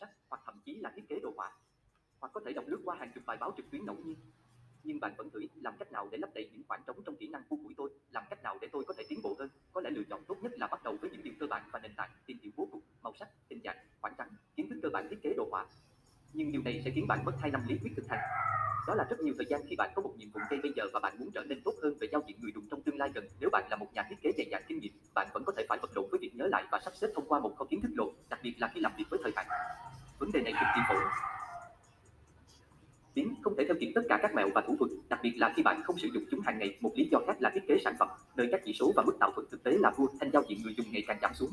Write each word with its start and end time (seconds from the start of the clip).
sách 0.00 0.10
hoặc 0.28 0.40
thậm 0.46 0.60
chí 0.64 0.74
là 0.74 0.92
thiết 0.96 1.08
kế 1.08 1.20
đồ 1.22 1.32
họa. 1.36 1.52
Hoặc 2.20 2.32
có 2.34 2.40
thể 2.44 2.52
đọc 2.52 2.64
lướt 2.66 2.80
qua 2.84 2.96
hàng 2.98 3.10
chục 3.14 3.24
bài 3.26 3.36
báo 3.40 3.54
trực 3.56 3.70
tuyến 3.70 3.84
ngẫu 3.84 3.96
nhiên. 4.04 4.16
Nhưng 4.84 5.00
bạn 5.00 5.14
vẫn 5.16 5.30
thử 5.30 5.40
làm 5.54 5.74
cách 5.78 5.92
nào 5.92 6.08
để 6.10 6.18
lấp 6.18 6.30
đầy 6.34 6.50
những 6.52 6.62
khoảng 6.68 6.82
trống 6.86 6.96
trong 7.06 7.16
kỹ 7.16 7.28
năng 7.28 7.42
của 7.48 7.56
buổi 7.56 7.74
tôi, 7.76 7.90
làm 8.10 8.24
cách 8.30 8.42
nào 8.42 8.58
để 8.60 8.68
tôi 8.72 8.84
có 8.84 8.94
thể 8.98 9.04
tiến 9.08 9.20
bộ 9.22 9.36
hơn. 9.38 9.48
Có 9.72 9.80
lẽ 9.80 9.90
lựa 9.90 10.02
chọn 10.10 10.24
tốt 10.28 10.36
nhất 10.42 10.52
là 10.56 10.66
bắt 10.66 10.82
đầu 10.84 10.96
với 11.00 11.10
những 11.10 11.22
điều 11.22 11.34
cơ 11.40 11.46
bản 11.46 11.62
và 11.72 11.80
nền 11.80 11.94
tảng, 11.96 12.10
tìm 12.26 12.38
hiểu 12.42 12.52
bố 12.56 12.68
cục, 12.72 12.82
màu 13.02 13.12
sắc, 13.18 13.28
hình 13.50 13.60
dạng, 13.64 13.76
khoảng 14.00 14.14
trắng, 14.18 14.28
kiến 14.56 14.68
thức 14.70 14.78
cơ 14.82 14.88
bản 14.92 15.08
thiết 15.10 15.18
kế 15.22 15.34
đồ 15.36 15.48
họa. 15.50 15.66
Nhưng 16.32 16.52
điều 16.52 16.62
này 16.62 16.82
sẽ 16.84 16.90
khiến 16.94 17.06
bạn 17.08 17.24
mất 17.24 17.32
hai 17.40 17.50
năm 17.50 17.62
lý 17.68 17.78
thuyết 17.78 17.92
thực 17.96 18.08
hành. 18.08 18.20
Đó 18.86 18.94
là 18.94 19.06
rất 19.10 19.20
nhiều 19.20 19.34
thời 19.36 19.46
gian 19.50 19.60
khi 19.68 19.76
bạn 19.76 19.90
có 19.94 20.02
một 20.02 20.14
nhiệm 20.16 20.30
vụ 20.30 20.40
ngay 20.50 20.60
bây 20.62 20.72
giờ 20.76 20.84
và 20.92 21.00
bạn 21.00 21.16
muốn 21.18 21.30
trở 21.34 21.42
nên 21.42 21.60
tốt 21.64 21.74
hơn 21.82 21.94
về 22.00 22.08
giao 22.12 22.22
diện 22.26 22.36
người 22.40 22.52
dùng 22.54 22.64
trong 22.70 22.82
tương 22.82 22.98
lai 22.98 23.10
gần. 23.14 23.24
Nếu 23.40 23.50
bạn 23.52 23.66
là 23.70 23.76
một 23.76 23.86
nhà 23.94 24.02
thiết 24.10 24.16
kế 24.22 24.30
dày 24.36 24.46
dặn 24.50 24.62
kinh 24.68 24.78
nghiệm, 24.80 24.92
bạn 25.14 25.28
vẫn 25.34 25.44
có 25.46 25.52
thể 25.56 25.66
phải 25.68 25.78
vật 25.82 25.90
lộn 25.94 26.04
với 26.10 26.18
việc 26.20 26.30
nhớ 26.34 26.46
lại 26.46 26.64
và 26.70 26.80
sắp 26.84 26.92
xếp 26.96 27.08
thông 27.14 27.28
qua 27.28 27.40
một 27.40 27.54
kho 27.56 27.64
kiến 27.64 27.80
thức 27.82 27.90
lộ, 27.96 28.12
đặc 28.28 28.40
biệt 28.42 28.54
là 28.58 28.70
khi 28.74 28.80
làm 28.80 28.92
việc 28.98 29.04
với 29.10 29.20
thời 29.22 29.32
hạn. 29.36 29.46
Vấn 30.18 30.32
đề 30.32 30.40
này 30.40 30.52
cực 30.52 30.68
kỳ 30.74 30.80
phổ 30.88 30.94
biến 33.14 33.34
không 33.42 33.54
thể 33.56 33.64
theo 33.64 33.76
kịp 33.80 33.92
tất 33.94 34.02
cả 34.08 34.18
các 34.22 34.34
mẹo 34.34 34.48
và 34.54 34.60
thủ 34.66 34.76
thuật, 34.78 34.90
đặc 35.08 35.20
biệt 35.22 35.32
là 35.36 35.52
khi 35.56 35.62
bạn 35.62 35.82
không 35.84 35.98
sử 35.98 36.08
dụng 36.14 36.24
chúng 36.30 36.40
hàng 36.40 36.58
ngày. 36.58 36.76
Một 36.80 36.90
lý 36.94 37.08
do 37.10 37.18
khác 37.26 37.36
là 37.40 37.50
thiết 37.54 37.60
kế 37.68 37.78
sản 37.84 37.94
phẩm, 37.98 38.08
nơi 38.36 38.48
các 38.52 38.60
chỉ 38.64 38.72
số 38.78 38.92
và 38.96 39.02
mức 39.06 39.16
tạo 39.20 39.32
thuật 39.34 39.46
thực 39.50 39.62
tế 39.62 39.70
là 39.70 39.90
vua, 39.96 40.06
thanh 40.20 40.30
giao 40.30 40.42
diện 40.48 40.62
người 40.62 40.74
dùng 40.76 40.86
ngày 40.92 41.04
càng 41.06 41.18
giảm 41.22 41.34
xuống. 41.34 41.50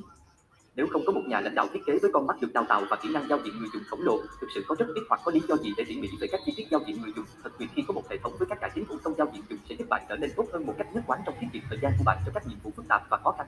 Nếu 0.76 0.88
không 0.91 1.02
có 1.05 1.13
một 1.13 1.21
nhà 1.27 1.40
lãnh 1.40 1.55
đạo 1.55 1.67
thiết 1.73 1.80
kế 1.85 1.98
với 2.02 2.12
con 2.13 2.27
mắt 2.27 2.41
được 2.41 2.54
đào 2.54 2.66
tạo 2.70 2.84
và 2.90 2.98
kỹ 3.02 3.09
năng 3.13 3.27
giao 3.27 3.40
diện 3.45 3.54
người 3.59 3.70
dùng 3.73 3.84
khổng 3.90 4.02
lồ, 4.02 4.17
thực 4.41 4.48
sự 4.55 4.63
có 4.68 4.76
rất 4.79 4.85
ít 4.95 5.02
hoặc 5.09 5.21
có 5.23 5.32
lý 5.32 5.41
do 5.48 5.55
gì 5.55 5.73
để 5.77 5.84
tỉ 5.88 6.02
mỉ 6.02 6.07
về 6.21 6.27
các 6.32 6.41
chi 6.45 6.54
tiết 6.57 6.68
giao 6.71 6.82
diện 6.88 7.02
người 7.02 7.12
dùng. 7.16 7.26
Thật 7.43 7.49
quyền 7.59 7.70
khi 7.76 7.84
có 7.88 7.93
một 7.93 8.09
hệ 8.09 8.18
thống 8.18 8.35
với 8.40 8.48
các 8.49 8.57
cải 8.62 8.70
tiến 8.73 8.85
thủ 8.85 8.95
công 9.04 9.16
giao 9.18 9.27
diện 9.34 9.43
dùng 9.49 9.59
sẽ 9.70 9.76
giúp 9.76 9.90
bạn 9.90 10.05
trở 10.09 10.16
nên 10.16 10.32
tốt 10.35 10.45
hơn 10.54 10.66
một 10.66 10.76
cách 10.77 10.88
nhất 10.93 11.04
quán 11.07 11.20
trong 11.26 11.35
thiết 11.40 11.48
kiệm 11.54 11.62
thời 11.70 11.79
gian 11.82 11.91
của 11.98 12.04
bạn 12.05 12.18
cho 12.26 12.32
các 12.34 12.48
nhiệm 12.48 12.57
vụ 12.63 12.71
phức 12.76 12.88
tạp 12.88 13.02
và 13.09 13.18
khó 13.23 13.32
khăn. 13.32 13.48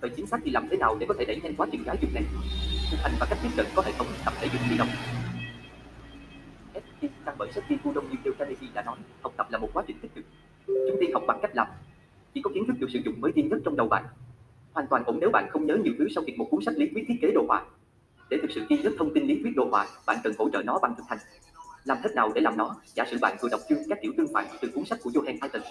Vậy 0.00 0.10
chính 0.16 0.26
xác 0.26 0.40
thì 0.44 0.50
làm 0.50 0.68
thế 0.70 0.76
nào 0.76 0.96
để 1.00 1.06
có 1.06 1.14
thể 1.18 1.24
đẩy 1.24 1.40
nhanh 1.42 1.54
quá 1.56 1.66
trình 1.72 1.82
giáo 1.86 1.96
dục 2.00 2.10
này? 2.14 2.24
Thực 2.90 2.98
hành 3.00 3.12
và 3.20 3.26
cách 3.30 3.38
tiếp 3.42 3.48
cận 3.56 3.66
có 3.74 3.82
hệ 3.82 3.92
thống 3.98 4.06
tập 4.24 4.34
thể 4.40 4.48
dục 4.52 4.62
di 4.70 4.78
động. 4.78 4.88
ST 6.74 7.06
căn 7.24 7.34
bởi 7.38 7.52
sách 7.52 7.64
của 7.68 7.76
Godon 7.84 8.04
như 8.10 8.16
Dale 8.24 8.36
Carnegie 8.38 8.68
đã 8.74 8.82
nói, 8.82 8.96
học 9.22 9.34
tập 9.36 9.46
là 9.50 9.58
một 9.58 9.70
quá 9.72 9.84
trình 9.86 9.96
tích 10.02 10.14
cực. 10.14 10.24
Chúng 10.66 10.96
tiên 11.00 11.10
học 11.12 11.22
bằng 11.26 11.38
cách 11.42 11.50
làm. 11.54 11.66
Chỉ 12.34 12.40
có 12.42 12.50
kiến 12.54 12.64
thức 12.66 12.76
được 12.80 12.90
sử 12.92 12.98
dụng 13.04 13.20
mới 13.20 13.32
tiên 13.32 13.48
nhất 13.48 13.58
trong 13.64 13.76
đầu 13.76 13.88
bạn, 13.88 14.04
Hoàn 14.72 14.86
toàn 14.86 15.04
ổn 15.04 15.18
nếu 15.20 15.30
bạn 15.30 15.48
không 15.50 15.66
nhớ 15.66 15.76
nhiều 15.76 15.94
thứ 15.98 16.08
sau 16.14 16.24
việc 16.26 16.38
một 16.38 16.48
cuốn 16.50 16.60
sách 16.64 16.74
lý 16.76 16.88
thuyết 16.88 17.04
thiết 17.08 17.14
kế 17.22 17.30
đồ 17.34 17.44
họa. 17.48 17.64
Để 18.30 18.38
thực 18.42 18.50
sự 18.50 18.66
ghi 18.68 18.78
nhớ 18.78 18.90
thông 18.98 19.14
tin 19.14 19.26
lý 19.26 19.42
thuyết 19.42 19.56
đồ 19.56 19.68
họa, 19.70 19.86
bạn 20.06 20.18
cần 20.24 20.32
hỗ 20.38 20.50
trợ 20.50 20.62
nó 20.62 20.78
bằng 20.78 20.94
thực 20.96 21.04
hành. 21.08 21.18
Làm 21.84 21.98
thế 22.04 22.10
nào 22.14 22.32
để 22.34 22.40
làm 22.40 22.56
nó? 22.56 22.76
Giả 22.94 23.04
sử 23.10 23.18
bạn 23.20 23.36
vừa 23.40 23.48
đọc 23.48 23.60
chương 23.68 23.78
các 23.88 23.98
kiểu 24.02 24.12
tương 24.16 24.32
phản 24.34 24.46
từ 24.60 24.68
cuốn 24.74 24.84
sách 24.84 24.98
của 25.02 25.10
Johan 25.10 25.38
Titan. 25.42 25.62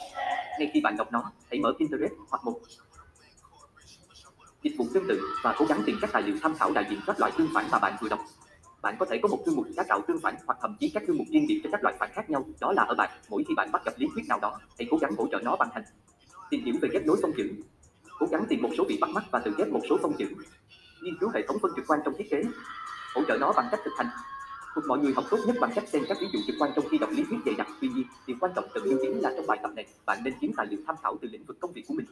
Ngay 0.59 0.71
khi 0.73 0.81
bạn 0.81 0.97
đọc 0.97 1.11
nó, 1.11 1.31
hãy 1.52 1.59
mở 1.59 1.73
Pinterest 1.80 2.14
hoặc 2.30 2.45
một 2.45 2.59
dịch 4.63 4.73
vụ 4.77 4.85
tương 4.93 5.07
tự 5.07 5.21
và 5.43 5.55
cố 5.57 5.65
gắng 5.65 5.83
tìm 5.85 5.97
các 6.02 6.09
tài 6.13 6.21
liệu 6.21 6.35
tham 6.41 6.55
khảo 6.55 6.71
đại 6.71 6.85
diện 6.89 6.99
các 7.07 7.19
loại 7.19 7.31
tương 7.38 7.49
phản 7.53 7.65
mà 7.71 7.79
bạn 7.79 7.93
vừa 8.02 8.09
đọc. 8.09 8.19
Bạn 8.81 8.95
có 8.99 9.05
thể 9.05 9.19
có 9.23 9.27
một 9.27 9.39
chương 9.45 9.55
mục 9.55 9.65
giá 9.69 9.83
tạo 9.83 10.02
tương 10.07 10.19
phản 10.19 10.35
hoặc 10.45 10.57
thậm 10.61 10.75
chí 10.79 10.89
các 10.89 11.03
chương 11.07 11.17
mục 11.17 11.27
riêng 11.31 11.45
biệt 11.47 11.61
cho 11.63 11.69
các 11.71 11.83
loại 11.83 11.95
phản 11.99 12.09
khác 12.13 12.29
nhau. 12.29 12.45
Đó 12.59 12.73
là 12.73 12.83
ở 12.83 12.95
bạn, 12.95 13.09
mỗi 13.30 13.43
khi 13.47 13.53
bạn 13.55 13.71
bắt 13.71 13.85
gặp 13.85 13.93
lý 13.97 14.07
thuyết 14.13 14.27
nào 14.27 14.39
đó, 14.41 14.59
hãy 14.80 14.87
cố 14.91 14.97
gắng 14.97 15.11
hỗ 15.17 15.27
trợ 15.31 15.39
nó 15.43 15.55
bằng 15.55 15.69
hành. 15.73 15.83
Tìm 16.49 16.63
hiểu 16.63 16.75
về 16.81 16.89
ghép 16.93 17.05
nối 17.05 17.17
phong 17.21 17.31
chữ, 17.37 17.49
cố 18.19 18.27
gắng 18.31 18.45
tìm 18.49 18.61
một 18.61 18.69
số 18.77 18.85
vị 18.89 18.97
bắt 19.02 19.09
mắt 19.09 19.23
và 19.31 19.39
tự 19.39 19.53
ghép 19.57 19.67
một 19.67 19.81
số 19.89 19.97
phong 20.02 20.13
chữ 20.17 20.25
nghiên 21.02 21.17
cứu 21.19 21.30
hệ 21.33 21.41
thống 21.47 21.57
phân 21.61 21.71
trực 21.75 21.87
quan 21.87 21.99
trong 22.05 22.13
thiết 22.17 22.30
kế 22.30 22.43
hỗ 23.15 23.21
trợ 23.27 23.37
nó 23.37 23.53
bằng 23.53 23.67
cách 23.71 23.80
thực 23.83 23.93
hành 23.97 24.07
Thuộc 24.75 24.85
mọi 24.87 24.99
người 24.99 25.13
học 25.13 25.25
tốt 25.30 25.37
nhất 25.45 25.55
bằng 25.61 25.71
cách 25.75 25.89
xem 25.89 26.03
các 26.09 26.17
ví 26.21 26.27
dụ 26.33 26.39
trực 26.47 26.55
quan 26.59 26.71
trong 26.75 26.85
khi 26.91 26.97
đọc 26.97 27.09
lý 27.13 27.23
thuyết 27.30 27.37
dày 27.45 27.55
đặc. 27.55 27.67
Tuy 27.81 27.87
nhiên, 27.87 28.03
điều 28.27 28.37
quan 28.39 28.52
trọng 28.55 28.65
cần 28.73 28.83
lưu 28.83 28.99
ý 28.99 29.07
là 29.13 29.33
trong 29.37 29.47
bài 29.47 29.59
tập 29.63 29.71
này, 29.75 29.85
bạn 30.05 30.23
nên 30.23 30.33
kiếm 30.41 30.52
tài 30.57 30.65
liệu 30.69 30.80
tham 30.87 30.95
khảo 31.03 31.17
từ 31.21 31.27
lĩnh 31.31 31.43
vực 31.43 31.59
công 31.59 31.73
việc 31.73 31.83
của 31.87 31.93
mình. 31.93 32.05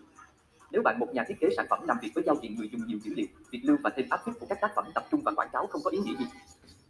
Nếu 0.72 0.82
bạn 0.82 1.00
một 1.00 1.08
nhà 1.14 1.24
thiết 1.28 1.36
kế 1.40 1.50
sản 1.58 1.66
phẩm 1.70 1.80
làm 1.88 1.98
việc 2.02 2.12
với 2.16 2.24
giao 2.28 2.36
diện 2.42 2.56
người 2.56 2.70
dùng 2.72 2.82
nhiều 2.88 3.00
dữ 3.04 3.14
liệu, 3.16 3.28
việc 3.52 3.60
lưu 3.64 3.78
và 3.84 3.90
thêm 3.96 4.06
áp 4.10 4.20
phích 4.26 4.36
của 4.40 4.46
các 4.50 4.58
tác 4.62 4.72
phẩm 4.76 4.86
tập 4.96 5.04
trung 5.12 5.22
và 5.26 5.32
quảng 5.32 5.50
cáo 5.54 5.68
không 5.68 5.82
có 5.84 5.92
ý 5.92 5.98
nghĩa 5.98 6.16
gì. 6.20 6.26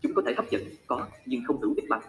Chúng 0.02 0.14
có 0.14 0.22
thể 0.26 0.34
hấp 0.38 0.46
dẫn, 0.52 0.62
có, 0.88 1.08
nhưng 1.26 1.42
không 1.48 1.62
hữu 1.62 1.74
ích 1.76 1.86
bằng. 1.90 2.02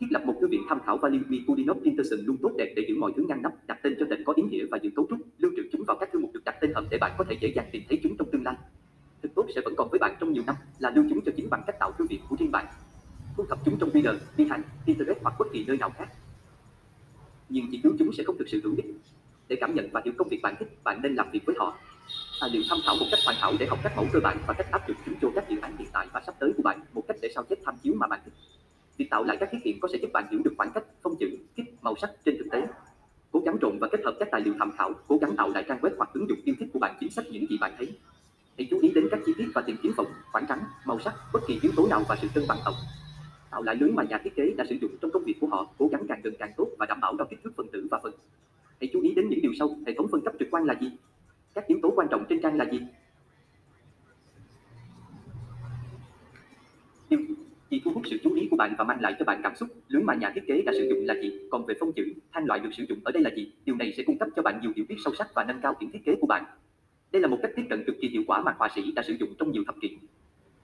Thiết 0.00 0.06
lập 0.10 0.22
một 0.26 0.34
thư 0.40 0.48
viện 0.48 0.62
tham 0.68 0.80
khảo 0.86 0.96
Valery 0.96 1.44
Kudinov 1.46 1.78
Peterson 1.84 2.18
luôn 2.26 2.36
tốt 2.42 2.50
đẹp 2.58 2.72
để 2.76 2.84
giữ 2.88 2.94
mọi 2.98 3.12
thứ 3.16 3.24
ngăn 3.28 3.42
nắp, 3.42 3.52
đặt 3.66 3.78
tên 3.82 3.96
cho 3.98 4.06
lệnh 4.08 4.24
có 4.24 4.32
ý 4.36 4.42
nghĩa 4.42 4.64
và 4.70 4.78
giữ 4.82 4.90
cấu 4.96 5.06
trúc, 5.10 5.18
lưu 5.38 5.52
trữ 5.56 5.62
chúng 5.72 5.84
vào 5.86 5.96
các 6.00 6.08
thư 6.12 6.18
mục 6.18 6.30
được 6.34 6.44
đặt 6.44 6.54
tên 6.60 6.74
hợp 6.74 6.84
để 6.90 6.98
bạn 6.98 7.12
có 7.18 7.24
thể 7.28 7.36
dễ 7.40 7.52
dàng 7.56 7.68
tìm 7.72 7.82
thấy 7.88 8.00
chúng 8.02 8.16
trong 8.16 8.30
tương 8.32 8.44
lai. 8.44 8.54
Thực 9.22 9.34
tốt 9.34 9.46
sẽ 9.54 9.60
vẫn 9.64 9.74
còn 9.76 9.88
với 9.90 9.98
bạn 9.98 10.16
trong 10.20 10.32
nhiều 10.32 10.42
năm, 10.46 10.56
là 10.78 10.90
lưu 10.90 11.04
chúng 11.10 11.20
cho 11.24 11.32
chính 11.36 11.50
bằng 11.50 11.62
cách 11.66 11.76
tạo 11.78 11.92
thư 11.92 12.06
viện 12.10 12.20
của 12.28 12.36
riêng 12.36 12.52
bạn. 12.52 12.66
Thu 13.36 13.44
thập 13.48 13.58
chúng 13.64 13.78
trong 13.78 13.90
Reader, 13.94 14.22
Behance, 14.36 14.68
Pinterest 14.86 15.18
hoặc 15.22 15.34
bất 15.38 15.46
kỳ 15.52 15.64
nơi 15.64 15.76
nào 15.76 15.90
khác. 15.90 16.08
Nhưng 17.48 17.66
chỉ 17.70 17.80
cứu 17.82 17.92
chúng 17.98 18.12
sẽ 18.12 18.24
không 18.24 18.38
thực 18.38 18.48
sự 18.48 18.60
hữu 18.64 18.74
ích. 18.76 18.86
Để 19.48 19.56
cảm 19.60 19.74
nhận 19.74 19.88
và 19.92 20.02
hiểu 20.04 20.14
công 20.18 20.28
việc 20.28 20.40
bạn 20.42 20.54
thích, 20.58 20.68
bạn 20.84 21.02
nên 21.02 21.14
làm 21.14 21.30
việc 21.30 21.40
với 21.46 21.56
họ. 21.58 21.78
Tài 22.40 22.50
liệu 22.50 22.62
tham 22.70 22.78
khảo 22.84 22.94
một 23.00 23.06
cách 23.10 23.20
hoàn 23.24 23.36
hảo 23.40 23.52
để 23.58 23.66
học 23.66 23.78
các 23.82 23.92
mẫu 23.96 24.06
cơ 24.12 24.20
bản 24.20 24.38
và 24.46 24.54
cách 24.54 24.66
áp 24.70 24.88
dụng 24.88 24.96
chúng 25.06 25.14
cho 25.22 25.28
các 25.34 25.50
dự 25.50 25.56
án 25.60 25.76
hiện 25.78 25.88
tại 25.92 26.06
và 26.12 26.22
sắp 26.26 26.34
tới 26.38 26.52
của 26.56 26.62
bạn, 26.62 26.80
một 26.92 27.02
cách 27.08 27.16
để 27.22 27.28
sao 27.34 27.44
chép 27.44 27.58
tham 27.64 27.74
chiếu 27.82 27.94
mà 27.96 28.06
bạn 28.06 28.20
thích. 28.24 28.32
Việc 28.96 29.06
tạo 29.10 29.24
lại 29.24 29.36
các 29.40 29.48
thiết 29.52 29.58
kiện 29.64 29.80
có 29.80 29.88
sẽ 29.92 29.98
giúp 29.98 30.10
bạn 30.12 30.26
hiểu 30.30 30.40
được 30.44 30.52
khoảng 30.56 30.70
cách, 30.74 30.84
phông 31.02 31.16
chữ, 31.20 31.26
kích, 31.56 31.66
màu 31.82 31.94
sắc 31.96 32.10
trên 32.24 32.38
thực 32.38 32.46
tế. 32.52 32.66
Cố 33.32 33.40
gắng 33.40 33.56
trộn 33.60 33.78
và 33.78 33.88
kết 33.92 34.00
hợp 34.04 34.16
các 34.18 34.28
tài 34.32 34.40
liệu 34.40 34.54
tham 34.58 34.72
khảo, 34.78 34.92
cố 35.08 35.18
gắng 35.18 35.36
tạo 35.36 35.48
lại 35.48 35.64
trang 35.68 35.80
web 35.80 35.90
hoặc 35.96 36.10
ứng 36.12 36.28
dụng 36.28 36.38
yêu 36.44 36.54
thích 36.58 36.68
của 36.72 36.78
bạn 36.78 36.96
chính 37.00 37.10
sách 37.10 37.24
những 37.30 37.46
gì 37.50 37.58
bạn 37.60 37.74
thấy. 37.78 37.92
Hãy 38.58 38.66
chú 38.70 38.78
ý 38.82 38.92
đến 38.94 39.08
các 39.10 39.20
chi 39.26 39.32
tiết 39.38 39.46
và 39.54 39.62
tìm 39.62 39.76
kiếm 39.82 39.92
phòng, 39.96 40.06
khoảng 40.32 40.46
trắng, 40.48 40.64
màu 40.86 41.00
sắc, 41.00 41.14
bất 41.32 41.40
kỳ 41.48 41.58
yếu 41.62 41.72
tố 41.76 41.86
nào 41.86 42.02
và 42.08 42.16
sự 42.22 42.28
cân 42.34 42.44
bằng 42.48 42.58
tổng. 42.64 42.74
Tạo 43.50 43.62
lại 43.62 43.76
lưới 43.76 43.90
mà 43.90 44.02
nhà 44.02 44.18
thiết 44.24 44.36
kế 44.36 44.54
đã 44.56 44.64
sử 44.68 44.74
dụng 44.80 44.90
trong 45.02 45.10
công 45.10 45.24
việc 45.24 45.34
của 45.40 45.46
họ, 45.46 45.66
cố 45.78 45.88
gắng 45.92 46.06
càng 46.08 46.20
gần 46.24 46.34
càng 46.38 46.52
tốt 46.56 46.66
và 46.78 46.86
đảm 46.86 47.00
bảo 47.00 47.14
đo 47.14 47.24
kích 47.30 47.38
thước 47.44 47.50
phần 47.56 47.66
tử 47.72 47.86
và 47.90 48.00
phần. 48.02 48.12
Hãy 48.82 48.90
chú 48.92 49.00
ý 49.00 49.14
đến 49.14 49.28
những 49.28 49.42
điều 49.42 49.52
sau, 49.58 49.76
hệ 49.86 49.94
thống 49.96 50.08
phân 50.12 50.20
cấp 50.20 50.34
trực 50.38 50.48
quan 50.50 50.64
là 50.64 50.74
gì? 50.80 50.90
Các 51.54 51.66
yếu 51.66 51.78
tố 51.82 51.92
quan 51.96 52.08
trọng 52.10 52.24
trên 52.28 52.42
trang 52.42 52.56
là 52.56 52.64
gì? 52.72 52.80
Điều 57.10 57.20
chỉ 57.70 57.80
thu 57.84 57.90
hút 57.94 58.02
sự 58.10 58.18
chú 58.24 58.34
ý 58.34 58.48
của 58.50 58.56
bạn 58.56 58.74
và 58.78 58.84
mang 58.84 59.00
lại 59.00 59.14
cho 59.18 59.24
bạn 59.24 59.40
cảm 59.42 59.56
xúc. 59.56 59.68
Lưới 59.88 60.02
mà 60.02 60.14
nhà 60.14 60.32
thiết 60.34 60.40
kế 60.46 60.62
đã 60.62 60.72
sử 60.72 60.88
dụng 60.88 61.04
là 61.04 61.14
gì? 61.22 61.38
Còn 61.50 61.66
về 61.66 61.74
phông 61.80 61.92
chữ, 61.92 62.12
thanh 62.32 62.44
loại 62.44 62.60
được 62.60 62.70
sử 62.76 62.84
dụng 62.88 62.98
ở 63.04 63.12
đây 63.12 63.22
là 63.22 63.30
gì? 63.36 63.52
Điều 63.64 63.76
này 63.76 63.92
sẽ 63.96 64.02
cung 64.06 64.18
cấp 64.18 64.28
cho 64.36 64.42
bạn 64.42 64.60
nhiều 64.62 64.72
hiểu 64.76 64.84
biết 64.88 64.96
sâu 65.04 65.14
sắc 65.14 65.34
và 65.34 65.44
nâng 65.44 65.60
cao 65.62 65.74
kiến 65.80 65.90
thiết 65.92 66.04
kế 66.04 66.14
của 66.20 66.26
bạn. 66.26 66.44
Đây 67.12 67.22
là 67.22 67.28
một 67.28 67.38
cách 67.42 67.50
tiếp 67.56 67.64
cận 67.70 67.84
cực 67.86 67.96
kỳ 68.00 68.08
hiệu 68.08 68.22
quả 68.26 68.42
mà 68.42 68.54
họa 68.58 68.68
sĩ 68.74 68.92
đã 68.92 69.02
sử 69.02 69.14
dụng 69.20 69.34
trong 69.38 69.52
nhiều 69.52 69.62
thập 69.66 69.74
kỷ. 69.80 69.98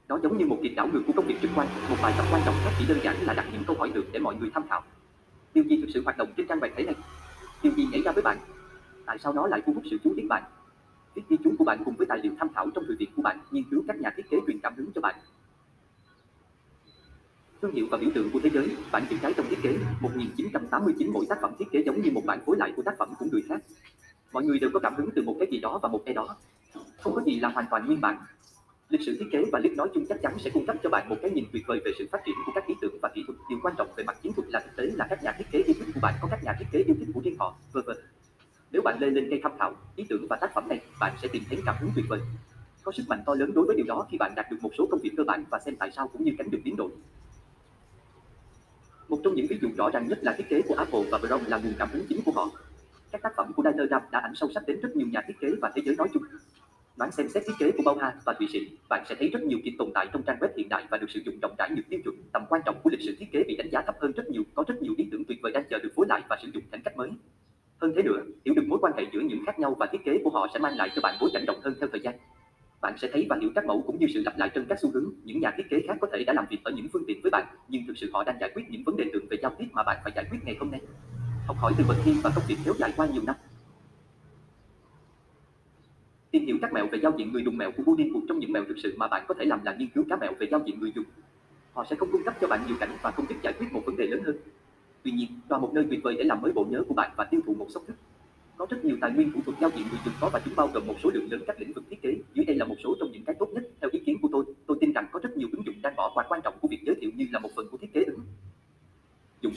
Nó 0.08 0.20
giống 0.22 0.38
như 0.38 0.46
một 0.46 0.60
kiệt 0.62 0.72
đảo 0.76 0.88
ngược 0.92 1.02
của 1.06 1.12
công 1.12 1.26
việc 1.26 1.38
trực 1.42 1.50
quan, 1.54 1.68
một 1.88 1.98
bài 2.00 2.14
tập 2.16 2.26
quan 2.30 2.42
trọng 2.44 2.60
khác 2.64 2.74
chỉ 2.78 2.86
đơn 2.86 3.00
giản 3.02 3.22
là 3.22 3.34
đặt 3.34 3.48
những 3.52 3.64
câu 3.64 3.76
hỏi 3.78 3.90
được 3.94 4.06
để 4.12 4.18
mọi 4.18 4.34
người 4.36 4.50
tham 4.54 4.62
khảo. 4.68 4.82
Điều 5.54 5.64
gì 5.64 5.80
thực 5.80 5.88
sự 5.94 6.02
hoạt 6.04 6.18
động 6.18 6.28
trên 6.36 6.46
trang 6.48 6.60
bài 6.60 6.70
thể 6.76 6.84
này? 6.84 6.94
Điều 7.62 7.72
gì 7.72 7.88
xảy 7.92 8.02
ra 8.02 8.12
với 8.12 8.22
bạn? 8.22 8.38
Tại 9.06 9.18
sao 9.18 9.32
nó 9.32 9.46
lại 9.46 9.62
thu 9.66 9.72
hút 9.72 9.82
sự 9.90 9.98
chú 10.04 10.12
ý 10.16 10.26
bạn? 10.28 10.42
Viết 11.14 11.22
ghi 11.28 11.36
chú 11.44 11.50
của 11.58 11.64
bạn 11.64 11.82
cùng 11.84 11.96
với 11.96 12.06
tài 12.06 12.18
liệu 12.22 12.32
tham 12.38 12.48
khảo 12.54 12.70
trong 12.74 12.84
thư 12.88 12.96
viện 12.98 13.08
của 13.16 13.22
bạn, 13.22 13.38
nghiên 13.50 13.64
cứu 13.70 13.84
các 13.88 14.00
nhà 14.00 14.10
thiết 14.16 14.30
kế 14.30 14.38
truyền 14.46 14.60
cảm 14.60 14.74
hứng 14.76 14.92
cho 14.94 15.00
bạn, 15.00 15.14
Thương 17.62 17.72
hiệu 17.72 17.86
và 17.90 17.98
biểu 17.98 18.10
tượng 18.14 18.30
của 18.30 18.40
thế 18.42 18.50
giới, 18.54 18.76
bản 18.92 19.06
chữ 19.10 19.16
cái 19.22 19.32
trong 19.36 19.46
thiết 19.48 19.58
kế, 19.62 19.78
1989 20.00 21.10
mỗi 21.12 21.26
tác 21.28 21.38
phẩm 21.42 21.52
thiết 21.58 21.64
kế 21.72 21.82
giống 21.86 22.02
như 22.02 22.10
một 22.10 22.22
bản 22.26 22.38
phối 22.46 22.56
lại 22.56 22.72
của 22.76 22.82
tác 22.82 22.94
phẩm 22.98 23.12
của 23.18 23.26
người 23.32 23.42
khác. 23.48 23.62
Mọi 24.32 24.44
người 24.44 24.58
đều 24.58 24.70
có 24.74 24.80
cảm 24.80 24.94
hứng 24.96 25.10
từ 25.14 25.22
một 25.22 25.36
cái 25.38 25.48
gì 25.50 25.60
đó 25.60 25.78
và 25.82 25.88
một 25.88 26.02
cái 26.04 26.14
đó. 26.14 26.36
Không 27.02 27.14
có 27.14 27.22
gì 27.26 27.40
là 27.40 27.48
hoàn 27.48 27.66
toàn 27.70 27.86
nguyên 27.86 28.00
bản. 28.00 28.18
Lịch 28.88 29.00
sử 29.06 29.16
thiết 29.18 29.26
kế 29.32 29.44
và 29.52 29.58
liếc 29.58 29.72
nói 29.72 29.88
chung 29.94 30.04
chắc 30.08 30.22
chắn 30.22 30.38
sẽ 30.38 30.50
cung 30.50 30.66
cấp 30.66 30.76
cho 30.82 30.90
bạn 30.90 31.08
một 31.08 31.16
cái 31.22 31.30
nhìn 31.30 31.44
tuyệt 31.52 31.62
vời 31.66 31.80
về 31.84 31.92
sự 31.98 32.08
phát 32.12 32.18
triển 32.26 32.34
của 32.46 32.52
các 32.54 32.66
ý 32.66 32.74
tưởng 32.80 32.98
và 33.02 33.08
kỹ 33.14 33.24
thuật. 33.26 33.38
Điều 33.50 33.58
quan 33.62 33.74
trọng 33.78 33.88
về 33.96 34.04
mặt 34.04 34.16
chiến 34.22 34.32
thuật 34.32 34.48
là 34.48 34.60
thực 34.60 34.76
tế 34.76 34.84
là 34.94 35.06
các 35.10 35.22
nhà 35.22 35.32
thiết 35.38 35.44
kế 35.52 35.58
yêu 35.58 35.74
thích 35.78 35.88
của 35.94 36.00
bạn 36.00 36.14
có 36.22 36.28
các 36.30 36.44
nhà 36.44 36.52
thiết 36.58 36.66
kế 36.72 36.78
yêu 36.78 36.96
thích 36.98 37.08
của 37.14 37.20
riêng 37.24 37.36
họ, 37.38 37.56
vân 37.72 37.84
vân. 37.86 37.96
Nếu 38.72 38.82
bạn 38.82 38.98
lên 39.00 39.14
lên 39.14 39.26
cây 39.30 39.40
tham 39.42 39.52
khảo, 39.58 39.74
ý 39.96 40.04
tưởng 40.08 40.26
và 40.30 40.36
tác 40.40 40.54
phẩm 40.54 40.68
này, 40.68 40.80
bạn 41.00 41.16
sẽ 41.22 41.28
tìm 41.28 41.42
thấy 41.48 41.58
cảm 41.66 41.76
hứng 41.80 41.90
tuyệt 41.94 42.04
vời. 42.08 42.20
Có 42.82 42.92
sức 42.92 43.02
mạnh 43.08 43.22
to 43.26 43.34
lớn 43.34 43.52
đối 43.54 43.66
với 43.66 43.76
điều 43.76 43.86
đó 43.86 44.06
khi 44.10 44.18
bạn 44.18 44.32
đạt 44.36 44.50
được 44.50 44.56
một 44.60 44.70
số 44.78 44.86
công 44.90 45.00
việc 45.02 45.10
cơ 45.16 45.24
bản 45.24 45.44
và 45.50 45.58
xem 45.64 45.76
tại 45.76 45.90
sao 45.96 46.08
cũng 46.08 46.24
như 46.24 46.32
tránh 46.38 46.50
được 46.50 46.58
biến 46.64 46.76
đổi. 46.76 46.90
Một 49.08 49.20
trong 49.24 49.34
những 49.34 49.46
ví 49.50 49.58
dụ 49.62 49.68
rõ 49.76 49.90
ràng 49.90 50.08
nhất 50.08 50.18
là 50.22 50.34
thiết 50.38 50.48
kế 50.48 50.62
của 50.62 50.74
Apple 50.74 51.02
và 51.10 51.18
Brown 51.18 51.48
là 51.48 51.58
nguồn 51.58 51.72
cảm 51.78 51.88
hứng 51.92 52.04
chính 52.08 52.22
của 52.24 52.32
họ. 52.32 52.50
Các 53.12 53.22
tác 53.22 53.32
phẩm 53.36 53.52
của 53.56 53.62
Dieter 53.62 53.90
Rams 53.90 54.10
đã 54.10 54.18
ảnh 54.18 54.34
sâu 54.34 54.50
sắc 54.54 54.66
đến 54.66 54.80
rất 54.80 54.96
nhiều 54.96 55.06
nhà 55.06 55.22
thiết 55.28 55.34
kế 55.40 55.48
và 55.62 55.72
thế 55.74 55.82
giới 55.84 55.96
nói 55.96 56.08
chung. 56.14 56.22
Đoán 56.98 57.12
xem 57.12 57.28
xét 57.28 57.42
thiết 57.46 57.52
kế 57.58 57.70
của 57.70 57.82
Bauhaus 57.82 58.14
và 58.24 58.34
Thụy 58.38 58.48
Sĩ, 58.52 58.58
bạn 58.88 59.04
sẽ 59.08 59.14
thấy 59.18 59.28
rất 59.28 59.42
nhiều 59.42 59.58
kiện 59.64 59.76
tồn 59.78 59.90
tại 59.94 60.06
trong 60.12 60.22
trang 60.22 60.38
web 60.40 60.48
hiện 60.56 60.68
đại 60.68 60.84
và 60.90 60.98
được 60.98 61.10
sử 61.10 61.20
dụng 61.24 61.38
rộng 61.42 61.54
rãi 61.58 61.70
nhiều 61.74 61.84
tiêu 61.88 62.00
chuẩn. 62.04 62.14
Tầm 62.32 62.42
quan 62.48 62.62
trọng 62.66 62.80
của 62.82 62.90
lịch 62.90 63.00
sử 63.00 63.16
thiết 63.18 63.26
kế 63.32 63.42
bị 63.48 63.56
đánh 63.56 63.70
giá 63.70 63.82
thấp 63.82 63.96
hơn 64.00 64.12
rất 64.12 64.30
nhiều, 64.30 64.42
có 64.54 64.64
rất 64.68 64.82
nhiều 64.82 64.94
ý 64.96 65.08
tưởng 65.12 65.24
tuyệt 65.24 65.38
vời 65.42 65.52
đang 65.52 65.64
chờ 65.70 65.78
được 65.78 65.92
phối 65.96 66.06
lại 66.08 66.22
và 66.28 66.36
sử 66.42 66.48
dụng 66.54 66.62
thành 66.72 66.80
cách 66.84 66.96
mới. 66.96 67.10
Hơn 67.80 67.92
thế 67.96 68.02
nữa, 68.02 68.22
hiểu 68.44 68.54
được 68.54 68.62
mối 68.68 68.78
quan 68.82 68.92
hệ 68.96 69.04
giữa 69.12 69.20
những 69.20 69.44
khác 69.46 69.58
nhau 69.58 69.76
và 69.78 69.86
thiết 69.92 70.04
kế 70.04 70.20
của 70.24 70.30
họ 70.30 70.46
sẽ 70.52 70.58
mang 70.58 70.76
lại 70.76 70.90
cho 70.94 71.00
bạn 71.02 71.16
bối 71.20 71.30
cảnh 71.32 71.44
rộng 71.46 71.60
hơn 71.60 71.74
theo 71.80 71.88
thời 71.92 72.00
gian. 72.00 72.14
Bạn 72.80 72.94
sẽ 72.98 73.08
thấy 73.12 73.26
và 73.30 73.36
hiểu 73.40 73.50
các 73.54 73.66
mẫu 73.66 73.84
cũng 73.86 73.98
như 73.98 74.06
sự 74.14 74.22
lặp 74.24 74.38
lại 74.38 74.50
trên 74.54 74.66
các 74.68 74.78
xu 74.82 74.90
hướng. 74.90 75.12
Những 75.24 75.40
nhà 75.40 75.54
thiết 75.56 75.64
kế 75.70 75.76
khác 75.88 75.94
có 76.00 76.08
thể 76.12 76.24
đã 76.24 76.32
làm 76.32 76.46
việc 76.50 76.58
ở 76.64 76.72
những 76.76 76.86
phương 76.92 77.04
tiện 77.06 77.20
với 77.22 77.30
bạn, 77.30 77.46
nhưng 77.68 77.82
thực 77.86 77.98
sự 77.98 78.10
họ 78.12 78.24
đang 78.24 78.36
giải 78.40 78.50
quyết 78.54 78.70
những 78.70 78.82
vấn 78.86 78.96
đề 78.96 79.04
tượng 79.12 79.26
về 79.30 79.36
giao 79.42 79.54
tiếp 79.58 79.66
mà 79.72 79.82
bạn 79.82 79.96
phải 80.04 80.12
giải 80.16 80.24
quyết 80.30 80.38
ngày 80.44 80.56
hôm 80.60 80.70
nay. 80.70 80.80
Học 81.46 81.56
hỏi 81.60 81.72
từ 81.78 81.84
bậc 81.88 81.96
thi 82.04 82.12
và 82.22 82.30
công 82.34 82.44
việc 82.48 82.56
kéo 82.64 82.74
dài 82.78 82.92
qua 82.96 83.06
nhiều 83.06 83.22
năm. 83.26 83.36
Tìm 86.38 86.46
hiểu 86.46 86.58
các 86.62 86.72
mẹo 86.72 86.86
về 86.86 86.98
giao 87.02 87.12
diện 87.18 87.32
người 87.32 87.42
dùng 87.44 87.56
mẹo 87.56 87.70
của 87.72 87.82
Bunin 87.82 88.12
một 88.12 88.20
trong 88.28 88.38
những 88.38 88.52
mẹo 88.52 88.64
thực 88.68 88.78
sự 88.82 88.94
mà 88.96 89.08
bạn 89.08 89.24
có 89.28 89.34
thể 89.34 89.44
làm 89.44 89.64
là 89.64 89.76
nghiên 89.78 89.88
cứu 89.88 90.04
các 90.08 90.18
mẹo 90.20 90.32
về 90.38 90.46
giao 90.50 90.60
diện 90.66 90.80
người 90.80 90.92
dùng. 90.94 91.04
Họ 91.72 91.84
sẽ 91.90 91.96
không 91.96 92.08
cung 92.12 92.22
cấp 92.24 92.34
cho 92.40 92.46
bạn 92.48 92.60
nhiều 92.66 92.76
cảnh 92.80 92.96
và 93.02 93.10
không 93.10 93.26
giúp 93.28 93.36
giải 93.42 93.52
quyết 93.52 93.72
một 93.72 93.82
vấn 93.86 93.96
đề 93.96 94.06
lớn 94.06 94.22
hơn. 94.22 94.36
Tuy 95.02 95.10
nhiên, 95.10 95.28
là 95.48 95.58
một 95.58 95.70
nơi 95.74 95.86
tuyệt 95.90 96.00
vời 96.02 96.14
để 96.18 96.24
làm 96.24 96.40
mới 96.42 96.52
bộ 96.52 96.64
nhớ 96.70 96.84
của 96.88 96.94
bạn 96.94 97.10
và 97.16 97.24
tiêu 97.24 97.40
thụ 97.46 97.54
một 97.54 97.66
số 97.74 97.80
thức. 97.86 97.96
Có 98.56 98.66
rất 98.70 98.84
nhiều 98.84 98.96
tài 99.00 99.10
nguyên 99.10 99.30
phụ 99.34 99.40
thuộc 99.46 99.54
giao 99.60 99.70
diện 99.76 99.86
người 99.90 100.00
dùng 100.04 100.14
có 100.20 100.30
và 100.32 100.40
chúng 100.44 100.54
bao 100.56 100.70
gồm 100.74 100.86
một 100.86 100.94
số 101.02 101.10
lượng 101.14 101.28
lớn 101.30 101.40
các 101.46 101.60
lĩnh 101.60 101.72
vực 101.72 101.84
thiết 101.90 102.02
kế. 102.02 102.16
Dưới 102.34 102.44
đây 102.44 102.56
là 102.56 102.64
một 102.64 102.76
số 102.84 102.96
trong 103.00 103.12
những 103.12 103.24
cái 103.24 103.36
tốt 103.38 103.48
nhất. 103.52 103.62
Theo 103.80 103.90
ý 103.92 104.00
kiến 104.06 104.16
của 104.22 104.28
tôi, 104.32 104.44
tôi 104.66 104.78
tin 104.80 104.92
rằng 104.92 105.06
có 105.12 105.20
rất 105.22 105.36
nhiều 105.36 105.48
ứng 105.52 105.66
dụng 105.66 105.74
đang 105.82 105.96
bỏ 105.96 106.10
qua 106.14 106.24
quan 106.28 106.40
trọng 106.44 106.54
của 106.60 106.68
việc 106.68 106.80
giới 106.86 106.96
thiệu 107.00 107.10
như 107.14 107.26
là 107.32 107.38
một 107.38 107.50
phần 107.56 107.68
của 107.70 107.76
thiết 107.76 107.92
kế 107.92 108.04
ứng 108.04 108.20
dụng. 109.40 109.52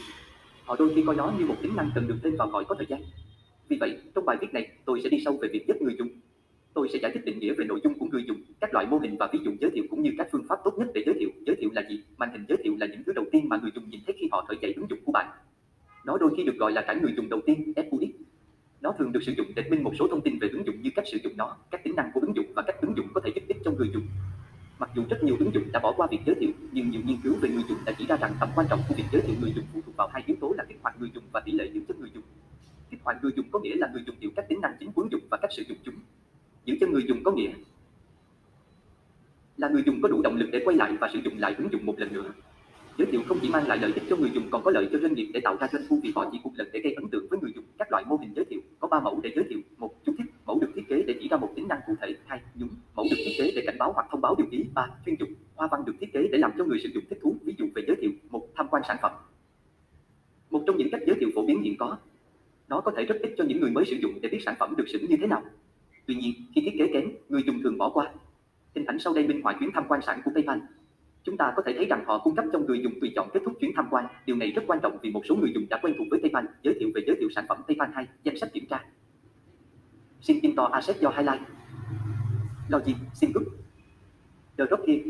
Họ 0.65 0.75
đôi 0.79 0.91
khi 0.95 1.03
coi 1.05 1.15
nó 1.15 1.33
như 1.39 1.45
một 1.45 1.55
tính 1.61 1.75
năng 1.75 1.91
cần 1.95 2.07
được 2.07 2.17
thêm 2.23 2.35
vào 2.35 2.47
gọi 2.47 2.65
có 2.65 2.75
thời 2.75 2.87
gian. 2.89 3.01
Vì 3.67 3.77
vậy, 3.79 3.97
trong 4.15 4.25
bài 4.25 4.37
viết 4.41 4.53
này, 4.53 4.71
tôi 4.85 5.01
sẽ 5.03 5.09
đi 5.09 5.21
sâu 5.25 5.37
về 5.41 5.49
việc 5.53 5.67
giúp 5.67 5.81
người 5.81 5.95
dùng 5.97 6.09
Tôi 6.73 6.89
sẽ 6.93 6.99
giải 7.01 7.11
thích 7.13 7.25
định 7.25 7.39
nghĩa 7.39 7.53
về 7.53 7.65
nội 7.65 7.79
dung 7.83 7.99
của 7.99 8.05
người 8.05 8.23
dùng, 8.27 8.41
các 8.59 8.73
loại 8.73 8.85
mô 8.85 8.97
hình 8.97 9.17
và 9.17 9.29
ví 9.33 9.39
dụ 9.43 9.51
giới 9.61 9.71
thiệu 9.71 9.83
cũng 9.89 10.03
như 10.03 10.11
các 10.17 10.27
phương 10.31 10.45
pháp 10.49 10.55
tốt 10.63 10.73
nhất 10.77 10.87
để 10.93 11.03
giới 11.05 11.15
thiệu. 11.19 11.29
Giới 11.45 11.55
thiệu 11.55 11.69
là 11.73 11.83
gì? 11.89 12.03
Màn 12.17 12.31
hình 12.31 12.45
giới 12.49 12.57
thiệu 12.63 12.75
là 12.79 12.85
những 12.85 13.03
thứ 13.05 13.11
đầu 13.13 13.25
tiên 13.31 13.49
mà 13.49 13.57
người 13.61 13.71
dùng 13.75 13.89
nhìn 13.89 13.99
thấy 14.05 14.15
khi 14.19 14.27
họ 14.31 14.45
khởi 14.47 14.57
chạy 14.61 14.73
ứng 14.73 14.89
dụng 14.89 14.99
của 15.05 15.11
bạn. 15.11 15.27
Nó 16.05 16.17
đôi 16.17 16.31
khi 16.37 16.43
được 16.43 16.55
gọi 16.59 16.71
là 16.71 16.83
trải 16.87 16.95
người 16.95 17.13
dùng 17.15 17.29
đầu 17.29 17.41
tiên, 17.45 17.73
FUX. 17.75 18.11
Nó 18.81 18.93
thường 18.99 19.11
được 19.11 19.23
sử 19.23 19.33
dụng 19.37 19.47
để 19.55 19.63
minh 19.69 19.83
một 19.83 19.91
số 19.99 20.07
thông 20.07 20.21
tin 20.21 20.39
về 20.39 20.49
ứng 20.49 20.65
dụng 20.65 20.81
như 20.81 20.89
cách 20.95 21.05
sử 21.11 21.17
dụng 21.23 21.33
nó, 21.37 21.57
các 21.71 21.83
tính 21.83 21.95
năng 21.95 22.11
của 22.13 22.19
ứng 22.19 22.35
dụng 22.35 22.45
và 22.55 22.63
cách 22.67 22.81
ứng 22.81 22.97
dụng 22.97 23.07
có 23.13 23.21
thể 23.23 23.31
giúp 23.35 23.41
ích 23.47 23.57
cho 23.65 23.71
người 23.71 23.89
dùng. 23.93 24.03
Mặc 24.79 24.89
dù 24.95 25.03
rất 25.09 25.23
nhiều 25.23 25.35
ứng 25.39 25.53
dụng 25.53 25.63
đã 25.71 25.79
bỏ 25.79 25.93
qua 25.97 26.07
việc 26.11 26.19
giới 26.25 26.35
thiệu, 26.39 26.51
nhưng 26.71 26.89
nhiều 26.89 27.01
nghiên 27.05 27.17
cứu 27.23 27.33
về 27.41 27.49
người 27.49 27.63
dùng 27.69 27.77
đã 27.85 27.93
chỉ 27.97 28.05
ra 28.07 28.17
rằng 28.17 28.33
tầm 28.39 28.49
quan 28.55 28.67
trọng 28.69 28.79
của 28.89 28.95
việc 28.97 29.03
giới 29.11 29.21
thiệu 29.21 29.35
người 29.41 29.53
dùng 29.55 29.65
phụ 29.73 29.81
thuộc 29.85 29.95
vào 29.95 30.07
hai 30.13 30.23
yếu 30.25 30.37
tố 30.41 30.53
là 30.57 30.65
kích 30.69 30.77
hoạt 30.81 30.99
người 30.99 31.11
dùng 31.13 31.23
và 31.31 31.39
tỷ 31.45 31.51
lệ 31.51 31.69
giữ 31.73 31.81
chân 31.87 31.99
người 31.99 32.09
dùng. 32.13 32.23
Kích 32.89 32.99
hoạt 33.03 33.17
người 33.23 33.31
dùng 33.35 33.45
có 33.51 33.59
nghĩa 33.59 33.75
là 33.75 33.89
người 33.93 34.03
dùng 34.07 34.15
hiểu 34.19 34.31
các 34.35 34.45
tính 34.49 34.61
năng 34.61 34.75
chính 34.79 34.91
của 34.91 35.01
ứng 35.01 35.11
dụng 35.11 35.21
và 35.31 35.37
cách 35.41 35.51
sử 35.53 35.63
dụng 35.67 35.77
chúng. 35.83 35.95
Giữ 36.65 36.77
cho 36.81 36.87
người 36.87 37.03
dùng 37.07 37.23
có 37.23 37.31
nghĩa 37.31 37.51
là 39.57 39.69
người 39.69 39.83
dùng 39.85 40.01
có 40.01 40.09
đủ 40.09 40.21
động 40.21 40.35
lực 40.35 40.49
để 40.51 40.61
quay 40.65 40.77
lại 40.77 40.97
và 40.99 41.09
sử 41.13 41.19
dụng 41.23 41.37
lại 41.37 41.55
ứng 41.57 41.71
dụng 41.71 41.85
một 41.85 41.99
lần 41.99 42.13
nữa. 42.13 42.33
Giới 42.97 43.07
thiệu 43.11 43.21
không 43.27 43.37
chỉ 43.41 43.49
mang 43.49 43.67
lại 43.67 43.77
lợi 43.77 43.91
ích 43.95 44.03
cho 44.09 44.15
người 44.15 44.29
dùng 44.33 44.47
còn 44.51 44.63
có 44.63 44.71
lợi 44.71 44.89
cho 44.91 44.99
doanh 44.99 45.13
nghiệp 45.13 45.31
để 45.33 45.39
tạo 45.39 45.57
ra 45.59 45.67
doanh 45.71 45.83
thu 45.89 45.99
vì 46.03 46.11
họ 46.15 46.29
chỉ 46.31 46.39
một 46.43 46.51
lần 46.55 46.67
để 46.73 46.79
gây 46.79 46.93
ấn 46.93 47.07
tượng 47.09 47.27
với 47.29 47.39
người 47.39 47.51
dùng. 47.55 47.65
Các 47.77 47.91
loại 47.91 48.03
mô 48.07 48.17
hình 48.17 48.33
giới 48.35 48.45
thiệu 48.45 48.59
có 48.79 48.87
ba 48.87 48.99
mẫu 48.99 49.19
để 49.23 49.31
giới 49.35 49.45
thiệu. 49.49 49.59
Một, 49.77 50.05
chú 50.05 50.13
thích, 50.17 50.27
mẫu 50.45 50.59
được 50.59 50.67
thiết 50.75 50.87
kế 50.89 51.03
để 51.07 51.15
chỉ 51.21 51.27
ra 51.27 51.37
một 51.37 51.49
tính 51.55 51.67
năng 51.67 51.79
cụ 51.87 51.95
thể. 52.01 52.15
Hai, 52.25 52.39
nhúng, 52.55 52.69
mẫu 52.95 53.05
được 53.11 53.17
thiết 53.25 53.33
kế 53.37 53.51
để 53.55 53.63
cảnh 53.65 53.77
báo 53.79 53.91
hoặc 53.93 54.07
thông 54.11 54.21
báo 54.21 54.35
điều 54.37 54.47
ý. 54.51 54.65
Ba, 54.73 54.87
chuyên 55.05 55.15
dụng, 55.19 55.33
hoa 55.55 55.67
văn 55.71 55.85
được 55.85 55.93
thiết 55.99 56.13
kế 56.13 56.27
để 56.31 56.37
làm 56.37 56.51
cho 56.57 56.65
người 56.65 56.79
sử 56.83 56.89
dụng 56.93 57.03
thích 57.09 57.19
thú. 57.21 57.35
Ví 57.43 57.53
dụ 57.57 57.65
về 57.75 57.83
giới 57.87 57.95
thiệu, 58.01 58.11
một, 58.29 58.47
tham 58.55 58.67
quan 58.71 58.83
sản 58.87 58.97
phẩm. 59.01 59.11
Một 60.49 60.63
trong 60.67 60.77
những 60.77 60.89
cách 60.91 61.01
giới 61.07 61.15
thiệu 61.19 61.29
phổ 61.35 61.45
biến 61.45 61.61
hiện 61.61 61.77
có, 61.77 61.97
nó 62.67 62.81
có 62.81 62.91
thể 62.97 63.05
rất 63.05 63.15
ích 63.21 63.33
cho 63.37 63.43
những 63.43 63.59
người 63.59 63.71
mới 63.71 63.85
sử 63.85 63.95
dụng 63.95 64.21
để 64.21 64.29
biết 64.29 64.39
sản 64.45 64.55
phẩm 64.59 64.73
được 64.77 64.85
sử 64.87 64.99
như 64.99 65.17
thế 65.21 65.27
nào. 65.27 65.43
Tuy 66.05 66.15
nhiên, 66.15 66.33
khi 66.55 66.61
thiết 66.61 66.75
kế 66.77 66.89
kém, 66.93 67.11
người 67.29 67.43
dùng 67.45 67.63
thường 67.63 67.77
bỏ 67.77 67.89
qua. 67.89 68.11
Hình 68.75 68.85
ảnh 68.85 68.99
sau 68.99 69.13
đây 69.13 69.27
minh 69.27 69.41
họa 69.41 69.55
chuyến 69.59 69.69
tham 69.73 69.83
quan 69.87 70.01
sản 70.01 70.21
của 70.25 70.31
PayPal. 70.35 70.59
Chúng 71.23 71.37
ta 71.37 71.53
có 71.55 71.63
thể 71.65 71.73
thấy 71.77 71.85
rằng 71.85 72.03
họ 72.05 72.17
cung 72.17 72.35
cấp 72.35 72.45
cho 72.53 72.59
người 72.59 72.81
dùng 72.83 72.99
tùy 73.01 73.11
chọn 73.15 73.29
kết 73.33 73.39
thúc 73.45 73.53
chuyến 73.59 73.71
tham 73.75 73.87
quan. 73.91 74.05
Điều 74.25 74.35
này 74.35 74.51
rất 74.51 74.63
quan 74.67 74.79
trọng 74.83 74.97
vì 75.01 75.11
một 75.11 75.21
số 75.29 75.35
người 75.35 75.51
dùng 75.53 75.65
đã 75.69 75.79
quen 75.81 75.95
thuộc 75.97 76.07
với 76.11 76.19
PayPal. 76.19 76.45
Giới 76.63 76.75
thiệu 76.79 76.89
về 76.95 77.01
giới 77.07 77.15
thiệu 77.19 77.29
sản 77.35 77.45
phẩm 77.49 77.57
PayPal 77.67 77.89
2, 77.93 78.07
danh 78.23 78.37
sách 78.37 78.53
kiểm 78.53 78.65
tra. 78.69 78.85
Xin 80.21 80.41
Pinto 80.41 80.63
Asset 80.63 80.99
do 80.99 81.09
Highlight. 81.09 81.41
Logic, 82.69 82.95
xin 83.13 83.31
Group. 83.31 83.47
The 84.57 84.65
Rocket, 84.71 85.01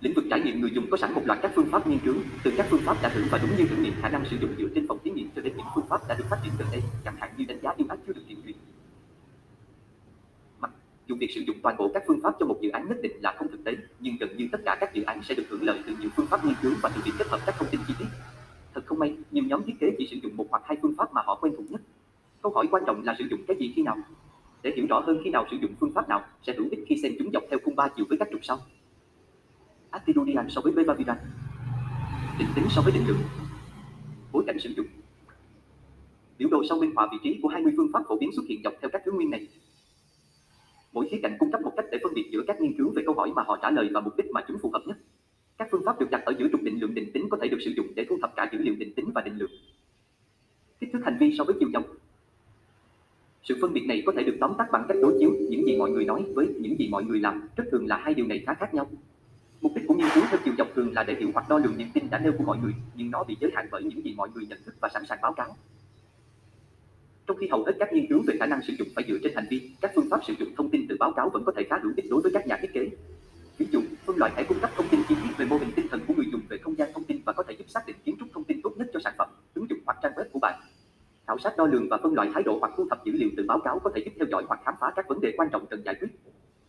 Lĩnh 0.00 0.14
vực 0.14 0.24
có 0.90 0.96
sẵn 0.96 1.14
một 1.14 1.22
loạt 1.24 1.38
các 1.42 1.52
phương 1.54 1.68
pháp 1.70 1.86
nghiên 1.86 1.98
cứu, 2.04 2.14
từ 2.44 2.52
các 2.56 2.66
phương 2.70 2.80
pháp 2.84 2.96
đã 3.02 3.08
thử 3.08 3.24
và 3.30 3.38
đúng 3.38 3.56
như 3.56 3.66
thử 3.66 3.76
nghiệm 3.76 3.92
khả 4.02 4.08
năng 4.08 4.24
sử 4.24 4.36
dụng 4.40 4.54
dựa 4.58 4.68
trên 4.74 4.86
phòng 4.88 4.98
thí 5.04 5.10
nghiệm 5.10 5.28
cho 5.36 5.42
đến 5.42 5.52
những 5.56 5.66
phương 5.74 5.86
pháp 5.88 6.08
đã 6.08 6.14
được 6.18 6.24
phát 6.30 6.36
triển 6.44 6.52
gần 6.58 6.68
đây, 6.72 6.82
chẳng 7.04 7.16
hạn 7.16 7.30
như 7.36 7.44
đánh 7.44 7.58
giá 7.62 7.74
yêu 7.76 7.86
ác 7.90 7.98
chưa 8.06 8.12
được 8.12 8.22
kiểm 8.28 8.42
truyền. 8.44 8.56
Mặc 10.60 10.70
dù 11.06 11.16
việc 11.20 11.30
sử 11.34 11.40
dụng 11.40 11.56
toàn 11.62 11.76
bộ 11.76 11.90
các 11.94 12.02
phương 12.06 12.20
pháp 12.22 12.34
cho 12.40 12.46
một 12.46 12.58
dự 12.62 12.70
án 12.70 12.88
nhất 12.88 12.98
định 13.02 13.12
là 13.22 13.34
không 13.38 13.48
thực 13.48 13.64
tế, 13.64 13.76
nhưng 14.00 14.16
gần 14.20 14.36
như 14.36 14.48
tất 14.52 14.60
cả 14.64 14.76
các 14.80 14.94
dự 14.94 15.02
án 15.02 15.22
sẽ 15.22 15.34
được 15.34 15.44
hưởng 15.48 15.62
lợi 15.62 15.80
từ 15.86 15.94
nhiều 16.00 16.10
phương 16.16 16.26
pháp 16.26 16.44
nghiên 16.44 16.54
cứu 16.62 16.72
và 16.82 16.90
từ 16.94 17.00
việc 17.04 17.12
kết 17.18 17.28
hợp 17.28 17.40
các 17.46 17.54
thông 17.58 17.68
tin 17.70 17.80
chi 17.88 17.94
tiết. 17.98 18.06
Thật 18.74 18.82
không 18.86 18.98
may, 18.98 19.16
nhiều 19.30 19.44
nhóm 19.44 19.62
thiết 19.64 19.74
kế 19.80 19.90
chỉ 19.98 20.08
sử 20.10 20.16
dụng 20.22 20.36
một 20.36 20.46
hoặc 20.50 20.62
hai 20.66 20.78
phương 20.82 20.94
pháp 20.98 21.12
mà 21.12 21.22
họ 21.26 21.38
quen 21.40 21.54
thuộc 21.56 21.70
nhất. 21.70 21.80
Câu 22.42 22.52
hỏi 22.52 22.66
quan 22.70 22.82
trọng 22.86 23.04
là 23.04 23.14
sử 23.18 23.24
dụng 23.30 23.40
cái 23.48 23.56
gì 23.60 23.72
khi 23.76 23.82
nào? 23.82 23.96
Để 24.62 24.72
hiểu 24.76 24.86
rõ 24.88 25.00
hơn 25.00 25.20
khi 25.24 25.30
nào 25.30 25.46
sử 25.50 25.56
dụng 25.56 25.74
phương 25.80 25.92
pháp 25.94 26.08
nào 26.08 26.24
sẽ 26.42 26.54
hữu 26.58 26.66
ích 26.70 26.80
khi 26.86 26.96
xem 27.02 27.12
chúng 27.18 27.30
dọc 27.32 27.42
theo 27.50 27.58
khung 27.64 27.76
ba 27.76 27.88
chiều 27.96 28.06
với 28.08 28.18
các 28.18 28.28
trục 28.32 28.40
sau. 28.44 28.58
Acidonia 29.98 30.40
so 30.48 30.60
với 30.60 30.72
Bevaviran 30.72 31.16
định 32.38 32.48
tính 32.54 32.64
so 32.70 32.82
với 32.82 32.92
định 32.92 33.06
lượng 33.06 33.18
bối 34.32 34.44
cảnh 34.46 34.58
sử 34.58 34.70
dụng. 34.76 34.86
Biểu 36.38 36.48
đồ 36.48 36.62
sau 36.68 36.78
minh 36.78 36.92
họa 36.94 37.08
vị 37.12 37.18
trí 37.22 37.38
của 37.42 37.48
20 37.48 37.72
phương 37.76 37.90
pháp 37.92 38.02
phổ 38.08 38.16
biến 38.16 38.30
xuất 38.36 38.42
hiện 38.48 38.60
dọc 38.64 38.74
theo 38.80 38.90
các 38.92 39.02
thứ 39.04 39.12
nguyên 39.12 39.30
này. 39.30 39.48
Mỗi 40.92 41.08
khía 41.10 41.20
cạnh 41.22 41.36
cung 41.38 41.52
cấp 41.52 41.60
một 41.62 41.72
cách 41.76 41.84
để 41.92 41.98
phân 42.02 42.14
biệt 42.14 42.28
giữa 42.32 42.42
các 42.46 42.60
nghiên 42.60 42.78
cứu 42.78 42.92
về 42.96 43.02
câu 43.06 43.14
hỏi 43.14 43.32
mà 43.36 43.42
họ 43.42 43.58
trả 43.62 43.70
lời 43.70 43.88
và 43.94 44.00
mục 44.00 44.16
đích 44.16 44.26
mà 44.30 44.44
chúng 44.48 44.58
phù 44.62 44.70
hợp 44.70 44.82
nhất. 44.86 44.96
Các 45.58 45.68
phương 45.70 45.82
pháp 45.84 46.00
được 46.00 46.10
đặt 46.10 46.22
ở 46.24 46.34
giữa 46.38 46.48
trục 46.52 46.62
định 46.62 46.80
lượng 46.80 46.94
định 46.94 47.12
tính 47.12 47.28
có 47.30 47.38
thể 47.42 47.48
được 47.48 47.58
sử 47.64 47.70
dụng 47.70 47.86
để 47.94 48.06
thu 48.08 48.18
thập 48.22 48.36
cả 48.36 48.48
dữ 48.52 48.58
liệu 48.58 48.74
định 48.74 48.94
tính 48.94 49.10
và 49.14 49.22
định 49.22 49.38
lượng. 49.38 49.50
Kích 50.80 50.90
thước 50.92 51.00
hành 51.04 51.16
vi 51.20 51.34
so 51.38 51.44
với 51.44 51.54
chiều 51.60 51.68
dòng. 51.72 51.84
sự 53.42 53.58
phân 53.60 53.72
biệt 53.72 53.86
này 53.86 54.02
có 54.06 54.12
thể 54.16 54.22
được 54.22 54.36
tóm 54.40 54.52
tắt 54.58 54.66
bằng 54.72 54.84
cách 54.88 54.96
đối 55.02 55.16
chiếu 55.18 55.30
những 55.50 55.66
gì 55.66 55.76
mọi 55.78 55.90
người 55.90 56.04
nói 56.04 56.24
với 56.34 56.46
những 56.60 56.78
gì 56.78 56.88
mọi 56.88 57.04
người 57.04 57.20
làm. 57.20 57.48
Rất 57.56 57.64
thường 57.70 57.86
là 57.86 57.96
hai 57.96 58.14
điều 58.14 58.26
này 58.26 58.42
khá 58.46 58.54
khác 58.54 58.74
nhau. 58.74 58.90
Mục 59.66 59.74
đích 59.74 59.84
của 59.88 59.94
nghiên 59.94 60.08
cứu 60.14 60.24
theo 60.30 60.40
chiều 60.44 60.54
dọc 60.58 60.68
thường 60.74 60.92
là 60.92 61.02
để 61.02 61.14
hiểu 61.18 61.30
hoặc 61.34 61.48
đo 61.48 61.58
lường 61.58 61.78
niềm 61.78 61.88
tin 61.94 62.10
đã 62.10 62.18
nêu 62.18 62.32
của 62.38 62.44
mọi 62.44 62.58
người, 62.62 62.72
nhưng 62.94 63.10
nó 63.10 63.24
bị 63.24 63.36
giới 63.40 63.50
hạn 63.54 63.68
bởi 63.70 63.82
những 63.82 64.04
gì 64.04 64.14
mọi 64.16 64.28
người 64.34 64.46
nhận 64.46 64.58
thức 64.66 64.74
và 64.80 64.88
sẵn 64.94 65.06
sàng 65.06 65.18
báo 65.22 65.32
cáo. 65.32 65.56
Trong 67.26 67.36
khi 67.36 67.48
hầu 67.48 67.64
hết 67.64 67.72
các 67.78 67.92
nghiên 67.92 68.06
cứu 68.08 68.22
về 68.26 68.36
khả 68.40 68.46
năng 68.46 68.62
sử 68.62 68.74
dụng 68.78 68.88
phải 68.94 69.04
dựa 69.08 69.18
trên 69.22 69.34
hành 69.34 69.46
vi, 69.50 69.70
các 69.80 69.90
phương 69.94 70.08
pháp 70.10 70.20
sử 70.26 70.34
dụng 70.38 70.48
thông 70.56 70.70
tin 70.70 70.86
từ 70.88 70.96
báo 71.00 71.12
cáo 71.12 71.28
vẫn 71.28 71.44
có 71.44 71.52
thể 71.56 71.62
khá 71.70 71.76
hữu 71.82 71.92
ích 71.96 72.06
đối 72.10 72.20
với 72.20 72.32
các 72.34 72.46
nhà 72.46 72.58
thiết 72.62 72.72
kế. 72.72 72.90
Ví 73.58 73.66
dụ, 73.70 73.80
phân 74.06 74.16
loại 74.16 74.32
hãy 74.34 74.44
cung 74.48 74.60
cấp 74.60 74.70
thông 74.76 74.88
tin 74.88 75.00
chi 75.08 75.14
tiết 75.22 75.30
về 75.38 75.46
mô 75.46 75.56
hình 75.56 75.70
tinh 75.76 75.86
thần 75.90 76.00
của 76.08 76.14
người 76.14 76.26
dùng 76.32 76.40
về 76.48 76.58
không 76.58 76.78
gian 76.78 76.92
thông 76.94 77.04
tin 77.04 77.20
và 77.24 77.32
có 77.32 77.42
thể 77.42 77.54
giúp 77.58 77.64
xác 77.68 77.86
định 77.86 77.96
kiến 78.04 78.16
trúc 78.18 78.28
thông 78.34 78.44
tin 78.44 78.60
tốt 78.62 78.72
nhất 78.76 78.86
cho 78.92 79.00
sản 79.04 79.14
phẩm, 79.18 79.28
ứng 79.54 79.66
dụng 79.70 79.78
hoặc 79.86 79.98
trang 80.02 80.12
web 80.16 80.24
của 80.32 80.38
bạn. 80.38 80.60
Khảo 81.26 81.38
sát 81.38 81.56
đo 81.56 81.66
lường 81.66 81.88
và 81.88 81.98
phân 82.02 82.14
loại 82.14 82.30
thái 82.34 82.42
độ 82.42 82.58
hoặc 82.60 82.72
thu 82.76 82.86
thập 82.90 83.04
dữ 83.04 83.12
liệu 83.12 83.30
từ 83.36 83.44
báo 83.48 83.60
cáo 83.60 83.78
có 83.78 83.90
thể 83.94 84.02
giúp 84.04 84.12
theo 84.16 84.26
dõi 84.30 84.44
hoặc 84.48 84.60
khám 84.64 84.74
phá 84.80 84.92
các 84.96 85.08
vấn 85.08 85.20
đề 85.20 85.34
quan 85.36 85.48
trọng 85.52 85.66
cần 85.66 85.82
giải 85.84 85.94
quyết. 85.94 86.08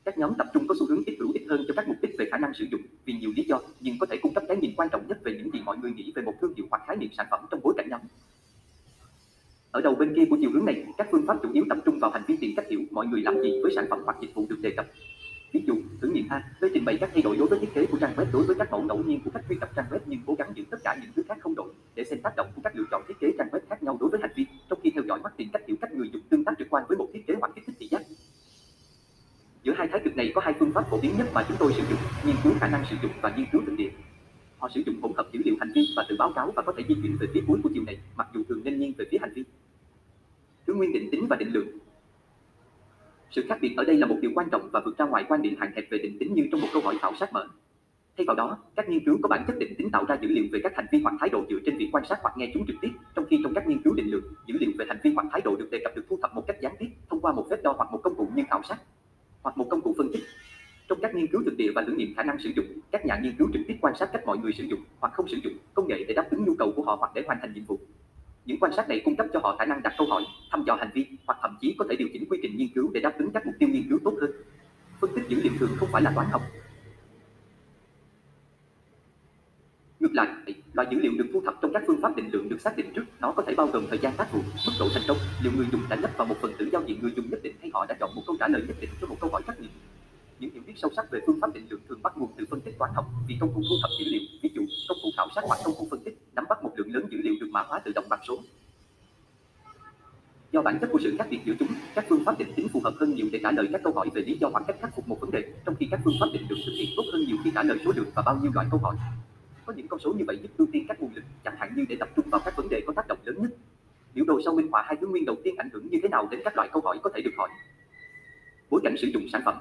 Các 0.07 0.17
nhóm 0.17 0.33
tập 0.37 0.47
trung 0.53 0.67
có 0.67 0.75
xu 0.79 0.85
hướng 0.85 1.03
ít 1.05 1.15
hữu 1.19 1.31
ích 1.33 1.43
hơn 1.49 1.65
cho 1.67 1.73
các 1.77 1.87
mục 1.87 1.97
đích 2.01 2.15
về 2.17 2.25
khả 2.31 2.37
năng 2.37 2.53
sử 2.53 2.65
dụng 2.71 2.81
vì 3.05 3.13
nhiều 3.13 3.31
lý 3.35 3.43
do, 3.43 3.59
nhưng 3.79 3.95
có 3.99 4.05
thể 4.05 4.17
cung 4.21 4.33
cấp 4.33 4.43
cái 4.47 4.57
nhìn 4.57 4.71
quan 4.77 4.89
trọng 4.89 5.07
nhất 5.07 5.17
về 5.23 5.33
những 5.37 5.51
gì 5.53 5.61
mọi 5.65 5.77
người 5.77 5.91
nghĩ 5.91 6.11
về 6.15 6.21
một 6.21 6.33
thương 6.41 6.53
hiệu 6.57 6.65
hoặc 6.71 6.81
khái 6.87 6.97
niệm 6.97 7.09
sản 7.17 7.27
phẩm 7.31 7.39
trong 7.51 7.59
bối 7.63 7.73
cảnh 7.77 7.87
nhóm. 7.89 8.01
Ở 9.71 9.81
đầu 9.81 9.95
bên 9.95 10.15
kia 10.15 10.25
của 10.29 10.37
chiều 10.41 10.51
hướng 10.53 10.65
này, 10.65 10.85
các 10.97 11.07
phương 11.11 11.25
pháp 11.27 11.37
chủ 11.43 11.49
yếu 11.53 11.65
tập 11.69 11.77
trung 11.85 11.99
vào 11.99 12.11
hành 12.11 12.23
vi 12.27 12.37
tìm 12.37 12.51
cách 12.55 12.65
hiểu 12.69 12.81
mọi 12.91 13.07
người 13.07 13.21
làm 13.21 13.41
gì 13.41 13.59
với 13.63 13.71
sản 13.75 13.85
phẩm 13.89 13.99
hoặc 14.05 14.17
dịch 14.21 14.35
vụ 14.35 14.45
được 14.49 14.59
đề 14.61 14.69
cập. 14.77 14.85
Ví 15.53 15.63
dụ, 15.67 15.75
thử 16.01 16.09
nghiệm 16.09 16.25
A, 16.29 16.43
nơi 16.61 16.71
trình 16.73 16.85
bày 16.85 16.97
các 17.01 17.09
thay 17.13 17.21
đổi 17.21 17.37
đối 17.37 17.47
với 17.47 17.59
thiết 17.59 17.73
kế 17.73 17.85
của 17.85 17.97
trang 18.01 18.15
web 18.15 18.25
đối 18.33 18.43
với 18.43 18.55
các 18.59 18.71
mẫu 18.71 18.81
ngẫu 18.81 19.03
nhiên 19.03 19.19
của 19.25 19.31
khách 19.33 19.43
truy 19.49 19.55
cập 19.59 19.75
trang 19.75 19.85
web 19.91 19.99
nhưng 20.05 20.19
cố 20.25 20.33
gắng 20.33 20.51
giữ 20.55 20.63
tất 20.69 20.77
cả 20.83 20.97
những 21.01 21.11
thứ 21.15 21.23
khác 21.27 21.37
không 21.41 21.55
đổi 21.55 21.73
để 21.95 22.03
xem 22.03 22.19
tác 22.23 22.33
động 22.37 22.47
của 22.55 22.61
các 22.63 22.75
lựa 22.75 22.85
chọn 22.91 23.03
thiết 23.07 23.19
kế 23.19 23.31
trang 23.37 23.47
web 23.51 23.59
khác 23.69 23.83
nhau 23.83 23.97
đối 23.99 24.09
với 24.09 24.19
hành 24.21 24.31
vi, 24.35 24.45
trong 24.69 24.79
khi 24.83 24.91
theo 24.91 25.03
dõi 25.07 25.19
mắt 25.23 25.33
tìm 25.37 25.49
cách 25.53 25.61
hiểu 25.67 25.77
cách 25.81 25.93
người 25.93 26.09
dùng 26.13 26.21
tương 26.29 26.43
tác 26.43 26.53
trực 26.59 26.67
quan 26.69 26.83
với 26.89 26.97
một 26.97 27.07
thiết 27.13 27.27
kế 27.27 27.33
hoặc 27.39 27.51
kích 27.55 27.63
thích 27.67 27.75
thị 27.79 27.87
giác. 27.91 28.01
Giữa 29.63 29.73
hai 29.77 29.87
thái 29.87 30.01
cực 30.03 30.15
này 30.15 30.31
có 30.35 30.41
hai 30.41 30.53
phương 30.59 30.71
pháp 30.71 30.85
phổ 30.97 31.01
biến 31.01 31.17
nhất 31.17 31.27
mà 31.33 31.45
chúng 31.47 31.57
tôi 31.59 31.73
sử 31.73 31.83
dụng, 31.89 31.99
nghiên 32.25 32.35
cứu 32.43 32.53
khả 32.59 32.67
năng 32.67 32.85
sử 32.89 32.95
dụng 33.01 33.11
và 33.21 33.33
nghiên 33.37 33.45
cứu 33.51 33.61
thực 33.65 33.75
địa. 33.77 33.89
Họ 34.57 34.69
sử 34.73 34.81
dụng 34.85 34.95
hỗn 35.01 35.11
hợp 35.17 35.27
dữ 35.31 35.39
liệu 35.45 35.55
hành 35.59 35.71
vi 35.75 35.87
và 35.95 36.05
từ 36.09 36.15
báo 36.19 36.31
cáo 36.35 36.51
và 36.55 36.61
có 36.61 36.73
thể 36.77 36.83
di 36.87 36.95
chuyển 37.03 37.17
về 37.19 37.27
phía 37.33 37.41
cuối 37.47 37.59
của 37.63 37.69
chiều 37.73 37.83
này, 37.83 37.97
mặc 38.15 38.27
dù 38.33 38.43
thường 38.49 38.61
nên 38.63 38.79
nghiêng 38.79 38.93
về 38.97 39.05
phía 39.11 39.17
hành 39.21 39.31
vi. 39.35 39.43
Thứ 40.67 40.73
nguyên 40.73 40.93
định 40.93 41.09
tính 41.11 41.27
và 41.29 41.35
định 41.35 41.53
lượng. 41.53 41.67
Sự 43.31 43.45
khác 43.49 43.57
biệt 43.61 43.73
ở 43.77 43.83
đây 43.83 43.97
là 43.97 44.07
một 44.07 44.17
điều 44.21 44.31
quan 44.35 44.49
trọng 44.51 44.69
và 44.71 44.81
vượt 44.85 44.97
ra 44.97 45.05
ngoài 45.05 45.25
quan 45.29 45.41
điểm 45.41 45.55
hạn 45.59 45.71
hẹp 45.75 45.85
về 45.89 45.97
định 45.97 46.17
tính 46.19 46.33
như 46.33 46.47
trong 46.51 46.61
một 46.61 46.67
câu 46.73 46.81
hỏi 46.81 46.97
khảo 47.01 47.13
sát 47.19 47.33
mở. 47.33 47.47
Thay 48.17 48.25
vào 48.27 48.35
đó, 48.35 48.57
các 48.75 48.89
nghiên 48.89 49.05
cứu 49.05 49.17
có 49.23 49.29
bản 49.29 49.43
chất 49.47 49.57
định 49.59 49.73
tính 49.77 49.89
tạo 49.91 50.05
ra 50.05 50.17
dữ 50.21 50.27
liệu 50.27 50.45
về 50.51 50.59
các 50.63 50.75
hành 50.75 50.85
vi 50.91 50.99
hoặc 51.03 51.15
thái 51.19 51.29
độ 51.29 51.45
dựa 51.49 51.59
trên 51.65 51.77
việc 51.77 51.89
quan 51.91 52.05
sát 52.05 52.19
hoặc 52.21 52.37
nghe 52.37 52.51
chúng 52.53 52.67
trực 52.67 52.75
tiếp, 52.81 52.91
trong 53.15 53.25
khi 53.29 53.39
trong 53.43 53.53
các 53.53 53.67
nghiên 53.67 53.81
cứu 53.81 53.93
định 53.93 54.11
lượng, 54.11 54.23
dữ 54.47 54.57
liệu 54.59 54.71
về 54.77 54.85
hành 54.89 54.99
vi 55.03 55.11
hoặc 55.15 55.27
thái 55.31 55.41
độ 55.41 55.55
được 55.55 55.67
đề 55.71 55.79
cập 55.83 55.95
được 55.95 56.05
thu 56.09 56.19
thập 56.21 56.35
một 56.35 56.43
cách 56.47 56.57
gián 56.61 56.75
tiếp 56.79 56.87
thông 57.09 57.21
qua 57.21 57.33
một 57.33 57.47
phép 57.49 57.63
đo 57.63 57.73
hoặc 57.77 57.91
một 57.91 57.99
công 58.03 58.15
cụ 58.15 58.27
như 58.35 58.43
khảo 58.49 58.61
sát 58.69 58.77
hoặc 59.43 59.57
một 59.57 59.67
công 59.69 59.81
cụ 59.81 59.95
phân 59.97 60.07
tích. 60.13 60.23
Trong 60.87 60.99
các 61.01 61.15
nghiên 61.15 61.27
cứu 61.27 61.41
thực 61.45 61.57
địa 61.57 61.71
và 61.75 61.83
thử 61.87 61.93
nghiệm 61.93 62.13
khả 62.15 62.23
năng 62.23 62.39
sử 62.39 62.49
dụng, 62.55 62.65
các 62.91 63.05
nhà 63.05 63.19
nghiên 63.23 63.35
cứu 63.37 63.49
trực 63.53 63.61
tiếp 63.67 63.77
quan 63.81 63.95
sát 63.95 64.09
cách 64.13 64.25
mọi 64.25 64.37
người 64.37 64.53
sử 64.53 64.63
dụng 64.63 64.79
hoặc 64.99 65.13
không 65.13 65.27
sử 65.27 65.37
dụng 65.43 65.53
công 65.73 65.87
nghệ 65.87 66.03
để 66.07 66.13
đáp 66.13 66.27
ứng 66.31 66.45
nhu 66.45 66.55
cầu 66.59 66.73
của 66.75 66.83
họ 66.83 66.95
hoặc 66.99 67.11
để 67.15 67.23
hoàn 67.25 67.37
thành 67.41 67.53
nhiệm 67.53 67.63
vụ. 67.63 67.79
Những 68.45 68.59
quan 68.59 68.73
sát 68.73 68.89
này 68.89 69.01
cung 69.05 69.15
cấp 69.15 69.27
cho 69.33 69.39
họ 69.43 69.55
khả 69.59 69.65
năng 69.65 69.83
đặt 69.83 69.93
câu 69.97 70.07
hỏi, 70.07 70.23
thăm 70.51 70.63
dò 70.67 70.75
hành 70.75 70.89
vi 70.93 71.05
hoặc 71.27 71.39
thậm 71.41 71.57
chí 71.61 71.75
có 71.79 71.85
thể 71.89 71.95
điều 71.95 72.07
chỉnh 72.13 72.25
quy 72.29 72.39
trình 72.41 72.57
nghiên 72.57 72.67
cứu 72.75 72.91
để 72.93 72.99
đáp 72.99 73.13
ứng 73.19 73.31
các 73.31 73.45
mục 73.45 73.55
tiêu 73.59 73.69
nghiên 73.69 73.89
cứu 73.89 73.99
tốt 74.03 74.13
hơn. 74.21 74.31
Phân 74.99 75.09
tích 75.15 75.23
dữ 75.27 75.41
liệu 75.43 75.53
thường 75.59 75.69
không 75.77 75.89
phải 75.91 76.01
là 76.01 76.11
toán 76.15 76.27
học. 76.31 76.41
Ngược 79.99 80.13
lại, 80.13 80.27
loại 80.73 80.87
dữ 80.91 80.99
liệu 80.99 81.11
được 81.17 81.25
thu 81.33 81.41
thập 81.45 81.55
trong 81.61 81.73
các 81.73 81.83
phương 81.87 82.01
pháp 82.01 82.15
định 82.15 82.29
lượng 82.31 82.49
được 82.49 82.61
xác 82.61 82.77
định 82.77 82.93
trước, 82.95 83.03
nó 83.19 83.31
có 83.31 83.43
thể 83.47 83.55
bao 83.55 83.67
gồm 83.67 83.85
thời 83.89 83.99
gian 83.99 84.13
tác 84.17 84.33
vụ, 84.33 84.39
mức 84.65 84.73
độ 84.79 84.87
thành 84.93 85.03
công, 85.07 85.17
liệu 85.43 85.51
người 85.55 85.67
dùng 85.71 85.81
đã 85.89 85.95
nhấp 85.95 86.17
vào 86.17 86.27
một 86.27 86.35
phần 86.41 86.51
tử 86.57 86.69
giao 86.71 86.83
diện 86.85 86.97
người 87.01 87.11
dùng 87.15 87.29
nhất 87.29 87.39
định 87.43 87.55
hay 87.61 87.71
họ 87.73 87.85
đã 87.85 87.95
chọn 87.99 88.15
một 88.15 88.21
câu 88.27 88.35
trả 88.39 88.47
lời 88.47 88.63
nhất 88.67 88.77
định 88.81 88.89
cho 89.01 89.07
một 89.07 89.15
câu 89.21 89.29
hỏi 89.29 89.41
trắc 89.47 89.59
nghiệm. 89.59 89.71
Những 90.39 90.51
hiểu 90.53 90.63
biết 90.67 90.73
sâu 90.75 90.91
sắc 90.95 91.11
về 91.11 91.19
phương 91.27 91.39
pháp 91.41 91.53
định 91.53 91.67
lượng 91.69 91.79
thường 91.89 92.01
bắt 92.03 92.17
nguồn 92.17 92.31
từ 92.37 92.45
phân 92.49 92.61
tích 92.61 92.75
toán 92.79 92.91
học, 92.95 93.05
vì 93.27 93.37
công 93.39 93.53
cụ 93.55 93.61
thu 93.69 93.75
thập 93.81 93.91
dữ 93.99 94.05
liệu, 94.11 94.21
ví 94.41 94.49
dụ 94.53 94.61
công 94.87 94.97
cụ 95.03 95.09
khảo 95.17 95.27
sát 95.35 95.41
hoặc 95.47 95.59
công 95.65 95.75
cụ 95.77 95.87
phân 95.91 95.99
tích, 96.03 96.17
nắm 96.35 96.45
bắt 96.49 96.63
một 96.63 96.71
lượng 96.75 96.93
lớn 96.93 97.05
dữ 97.11 97.17
liệu 97.23 97.33
được 97.39 97.47
mã 97.51 97.61
hóa 97.61 97.79
tự 97.79 97.91
động 97.95 98.05
bằng 98.09 98.19
số. 98.27 98.37
Do 100.51 100.61
bản 100.61 100.77
chất 100.81 100.89
của 100.91 100.99
sự 101.03 101.15
khác 101.19 101.27
biệt 101.29 101.39
giữa 101.45 101.53
chúng, 101.59 101.67
các 101.95 102.05
phương 102.09 102.23
pháp 102.25 102.39
định 102.39 102.53
tính 102.55 102.67
phù 102.73 102.81
hợp 102.83 102.93
hơn 102.99 103.15
nhiều 103.15 103.27
để 103.31 103.39
trả 103.43 103.51
lời 103.51 103.67
các 103.71 103.81
câu 103.83 103.93
hỏi 103.93 104.09
về 104.13 104.21
lý 104.21 104.37
do 104.41 104.49
hoặc 104.51 104.63
cách 104.67 104.77
khắc 104.81 104.95
phục 104.95 105.07
một 105.07 105.17
vấn 105.21 105.31
đề, 105.31 105.53
trong 105.65 105.75
khi 105.75 105.87
các 105.91 105.99
phương 106.03 106.13
pháp 106.19 106.27
định 106.33 106.45
lượng 106.49 106.59
thực 106.65 106.73
hiện 106.77 106.89
tốt 106.97 107.03
hơn 107.13 107.21
nhiều 107.27 107.37
khi 107.43 107.51
trả 107.55 107.63
lời 107.63 107.77
số 107.85 107.91
lượng 107.95 108.09
và 108.15 108.23
bao 108.25 108.39
nhiêu 108.41 108.51
loại 108.53 108.67
câu 108.71 108.79
hỏi. 108.79 108.95
Có 109.65 109.73
những 109.73 109.87
con 109.87 109.99
số 109.99 110.13
như 110.13 110.23
vậy 110.27 110.39
giúp 110.41 110.51
ưu 110.57 110.67
tiên 110.71 110.85
các 110.87 111.01
nguồn 111.01 111.15
lực, 111.15 111.23
chẳng 111.43 111.55
hạn 111.59 111.73
như 111.75 111.85
để 111.89 111.95
tập 111.99 112.09
trung 112.15 112.29
vào 112.29 112.41
các 112.45 112.57
vấn 112.57 112.69
đề 112.69 112.81
có 112.87 112.93
tác 112.93 113.07
động 113.07 113.19
lớn 113.23 113.35
nhất. 113.41 113.51
Biểu 114.13 114.25
đồ 114.25 114.39
sau 114.45 114.53
minh 114.53 114.67
họa 114.71 114.83
hai 114.87 114.95
thứ 115.01 115.07
nguyên 115.07 115.25
đầu 115.25 115.35
tiên 115.43 115.55
ảnh 115.57 115.69
hưởng 115.73 115.87
như 115.89 115.99
thế 116.03 116.09
nào 116.09 116.27
đến 116.31 116.41
các 116.43 116.55
loại 116.55 116.69
câu 116.73 116.81
hỏi 116.81 116.99
có 117.03 117.09
thể 117.15 117.21
được 117.21 117.33
hỏi. 117.37 117.49
Bối 118.69 118.81
cảnh 118.83 118.95
sử 118.97 119.07
dụng 119.07 119.23
sản 119.31 119.41
phẩm 119.45 119.55